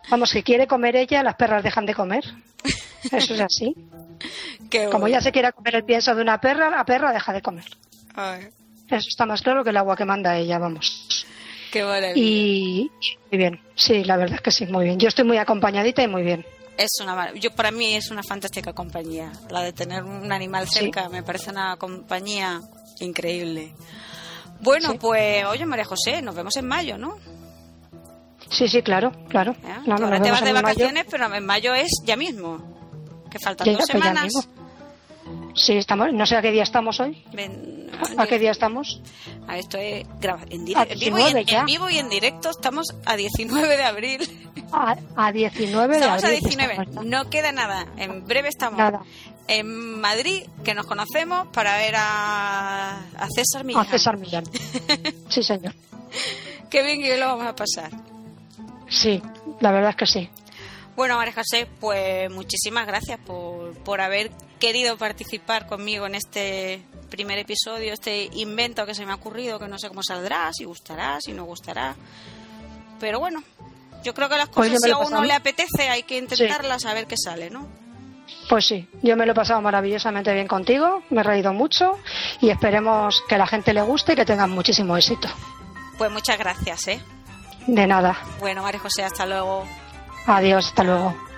Vamos, 0.10 0.34
que 0.34 0.42
quiere 0.42 0.66
comer 0.66 0.96
ella, 0.96 1.22
las 1.22 1.36
perras 1.36 1.62
dejan 1.62 1.86
de 1.86 1.94
comer. 1.94 2.24
Eso 3.12 3.36
es 3.36 3.40
así. 3.40 3.76
como 4.92 5.08
ya 5.08 5.22
se 5.22 5.32
quiera 5.32 5.52
comer 5.52 5.76
el 5.76 5.84
pienso 5.84 6.16
de 6.16 6.24
una 6.24 6.42
perra, 6.42 6.72
la 6.72 6.84
perra 6.84 7.14
deja 7.14 7.32
de 7.32 7.44
comer. 7.44 7.66
Eso 8.88 9.08
está 9.08 9.28
más 9.28 9.44
claro 9.44 9.64
que 9.64 9.70
el 9.70 9.78
agua 9.78 9.96
que 9.96 10.04
manda 10.04 10.36
ella, 10.36 10.58
vamos. 10.58 11.28
Qué 11.72 11.84
Y 12.16 12.90
muy 13.30 13.38
bien, 13.38 13.62
sí, 13.76 14.04
la 14.04 14.18
verdad 14.18 14.38
es 14.38 14.42
que 14.42 14.50
sí, 14.50 14.66
muy 14.66 14.86
bien. 14.86 14.98
Yo 14.98 15.10
estoy 15.10 15.26
muy 15.26 15.38
acompañadita 15.38 16.02
y 16.02 16.08
muy 16.08 16.24
bien. 16.24 16.44
Es 16.80 16.92
una 17.02 17.34
yo 17.34 17.52
para 17.52 17.72
mí 17.72 17.96
es 17.96 18.10
una 18.10 18.24
fantástica 18.24 18.72
compañía, 18.72 19.32
la 19.50 19.62
de 19.62 19.74
tener 19.74 20.04
un 20.04 20.32
animal 20.32 20.68
cerca, 20.68 21.10
me 21.10 21.24
parece 21.24 21.52
una 21.52 21.76
compañía 21.76 22.62
Increíble. 23.00 23.74
Bueno, 24.62 24.96
pues 25.00 25.46
oye 25.46 25.66
María 25.66 25.86
José, 25.86 26.22
nos 26.22 26.36
vemos 26.36 26.56
en 26.58 26.68
mayo, 26.68 26.98
¿no? 26.98 27.18
Sí, 28.50 28.68
sí, 28.68 28.82
claro, 28.82 29.12
claro. 29.30 29.56
ahora 29.88 30.22
te 30.22 30.32
vas 30.32 30.44
de 30.44 30.54
vacaciones, 30.54 31.06
pero 31.10 31.34
en 31.34 31.46
mayo 31.46 31.74
es 31.74 31.90
ya 32.04 32.16
mismo. 32.16 32.78
Que 33.30 33.40
faltan 33.40 33.74
dos 33.74 33.86
semanas. 33.86 34.34
Sí, 35.60 35.74
estamos, 35.74 36.14
no 36.14 36.26
sé 36.26 36.38
a 36.38 36.42
qué 36.42 36.52
día 36.52 36.64
estamos 36.64 37.00
hoy. 37.02 37.22
¿A 38.18 38.26
qué 38.28 38.40
día 38.40 38.52
estamos? 38.52 39.02
A 39.46 39.58
esto 39.58 39.78
es 39.78 40.06
en, 40.50 40.66
vivo 41.66 41.90
y 41.90 41.98
en, 41.98 42.10
directo 42.10 42.50
estamos 42.50 42.88
a 43.06 43.18
19 43.18 43.76
de 43.76 43.84
abril. 43.84 44.52
A, 44.72 45.32
19 45.32 45.96
de 45.96 46.00
estamos 46.00 46.24
abril. 46.24 46.40
a 46.46 46.48
19. 46.48 46.88
No 47.04 47.30
queda 47.30 47.52
nada. 47.52 47.88
En 47.98 48.26
breve 48.26 48.48
estamos 48.48 49.02
en 49.48 50.00
Madrid, 50.00 50.44
que 50.64 50.74
nos 50.74 50.86
conocemos 50.86 51.48
para 51.48 51.76
ver 51.76 51.96
a, 51.98 53.02
César 53.36 53.66
Millán. 53.66 53.82
A 53.82 53.86
César 53.86 54.18
Millán. 54.18 54.46
Sí, 55.28 55.44
señor. 55.44 55.74
Qué 56.70 56.84
bien 56.84 57.02
que 57.02 57.18
lo 57.18 57.26
vamos 57.26 57.48
a 57.48 57.56
pasar. 57.56 57.92
Sí, 58.88 59.22
la 59.60 59.72
verdad 59.72 59.90
es 59.90 59.96
que 59.98 60.06
sí. 60.06 60.30
Bueno, 60.96 61.18
María 61.18 61.34
José, 61.34 61.68
pues 61.80 62.32
muchísimas 62.32 62.88
gracias 62.88 63.20
por, 63.20 63.74
por 63.84 64.02
haber 64.02 64.32
querido 64.60 64.98
participar 64.98 65.68
conmigo 65.68 66.06
en 66.06 66.16
este 66.16 66.84
primer 67.10 67.40
episodio, 67.40 67.94
este 67.94 68.30
invento 68.34 68.86
que 68.86 68.94
se 68.94 69.06
me 69.06 69.12
ha 69.12 69.16
ocurrido, 69.16 69.60
que 69.60 69.68
no 69.68 69.80
sé 69.80 69.88
cómo 69.88 70.04
saldrá, 70.04 70.52
si 70.54 70.66
gustará, 70.66 71.20
si 71.22 71.34
no 71.34 71.46
gustará. 71.46 71.96
Pero 73.00 73.20
bueno, 73.20 73.44
yo 74.04 74.14
creo 74.14 74.30
que 74.30 74.38
las 74.38 74.50
pues 74.50 74.70
cosas, 74.70 74.82
si 74.84 74.92
a 74.92 74.98
uno 74.98 75.24
le 75.24 75.34
apetece, 75.34 75.90
hay 75.90 76.04
que 76.04 76.18
intentarlas 76.18 76.86
a 76.86 76.94
ver 76.94 77.08
qué 77.08 77.16
sale, 77.18 77.50
¿no? 77.50 77.68
Pues 78.48 78.66
sí, 78.68 78.88
yo 79.02 79.16
me 79.16 79.26
lo 79.26 79.32
he 79.32 79.36
pasado 79.36 79.62
maravillosamente 79.62 80.34
bien 80.34 80.48
contigo, 80.48 81.04
me 81.10 81.22
he 81.22 81.24
reído 81.24 81.54
mucho 81.54 82.00
y 82.42 82.50
esperemos 82.50 83.24
que 83.28 83.36
a 83.36 83.38
la 83.38 83.48
gente 83.48 83.74
le 83.74 83.82
guste 83.82 84.14
y 84.14 84.16
que 84.16 84.26
tengan 84.26 84.52
muchísimo 84.52 84.96
éxito. 84.98 85.28
Pues 85.98 86.12
muchas 86.12 86.38
gracias, 86.38 86.88
¿eh? 86.88 87.02
De 87.68 87.88
nada. 87.88 88.18
Bueno, 88.40 88.64
María 88.64 88.80
José, 88.80 89.04
hasta 89.04 89.26
luego. 89.26 89.66
Adiós, 90.26 90.68
hasta 90.68 90.84
luego. 90.84 91.29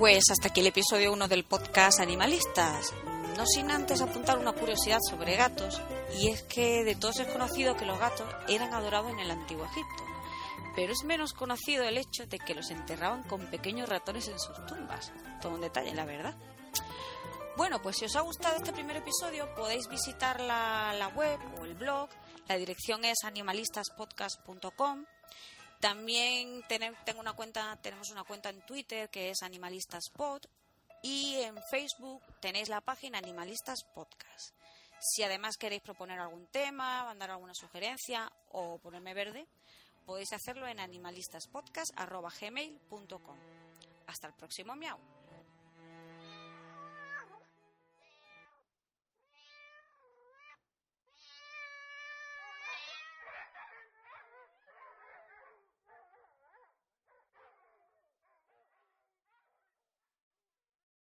Pues 0.00 0.30
hasta 0.30 0.48
aquí 0.48 0.60
el 0.60 0.68
episodio 0.68 1.12
1 1.12 1.28
del 1.28 1.44
podcast 1.44 2.00
Animalistas. 2.00 2.94
No 3.36 3.44
sin 3.44 3.70
antes 3.70 4.00
apuntar 4.00 4.38
una 4.38 4.52
curiosidad 4.52 4.98
sobre 5.06 5.36
gatos, 5.36 5.78
y 6.18 6.28
es 6.28 6.42
que 6.44 6.84
de 6.84 6.94
todos 6.94 7.20
es 7.20 7.30
conocido 7.30 7.76
que 7.76 7.84
los 7.84 7.98
gatos 7.98 8.26
eran 8.48 8.72
adorados 8.72 9.10
en 9.10 9.18
el 9.18 9.30
antiguo 9.30 9.66
Egipto, 9.66 10.02
pero 10.74 10.94
es 10.94 11.04
menos 11.04 11.34
conocido 11.34 11.84
el 11.84 11.98
hecho 11.98 12.24
de 12.24 12.38
que 12.38 12.54
los 12.54 12.70
enterraban 12.70 13.24
con 13.24 13.50
pequeños 13.50 13.90
ratones 13.90 14.26
en 14.28 14.40
sus 14.40 14.64
tumbas. 14.64 15.12
Todo 15.42 15.56
un 15.56 15.60
detalle, 15.60 15.94
la 15.94 16.06
verdad. 16.06 16.34
Bueno, 17.58 17.82
pues 17.82 17.98
si 17.98 18.06
os 18.06 18.16
ha 18.16 18.22
gustado 18.22 18.56
este 18.56 18.72
primer 18.72 18.96
episodio, 18.96 19.54
podéis 19.54 19.86
visitar 19.86 20.40
la, 20.40 20.94
la 20.98 21.08
web 21.08 21.38
o 21.60 21.66
el 21.66 21.74
blog. 21.74 22.08
La 22.48 22.56
dirección 22.56 23.04
es 23.04 23.18
animalistaspodcast.com 23.22 25.04
también 25.80 26.62
tengo 26.68 27.20
una 27.20 27.32
cuenta, 27.32 27.78
tenemos 27.82 28.10
una 28.10 28.24
cuenta 28.24 28.50
en 28.50 28.60
Twitter 28.66 29.08
que 29.08 29.30
es 29.30 29.42
Animalistaspod 29.42 30.42
y 31.02 31.36
en 31.36 31.56
Facebook 31.70 32.22
tenéis 32.40 32.68
la 32.68 32.82
página 32.82 33.16
Animalistas 33.18 33.84
Podcast. 33.94 34.54
Si 35.00 35.22
además 35.22 35.56
queréis 35.56 35.80
proponer 35.80 36.18
algún 36.18 36.46
tema, 36.48 37.04
mandar 37.04 37.30
alguna 37.30 37.54
sugerencia 37.54 38.30
o 38.52 38.76
ponerme 38.78 39.14
verde, 39.14 39.46
podéis 40.04 40.34
hacerlo 40.34 40.66
en 40.66 40.80
animalistaspodcast.gmail.com. 40.80 43.38
Hasta 44.06 44.26
el 44.26 44.34
próximo 44.34 44.76
miau. 44.76 44.98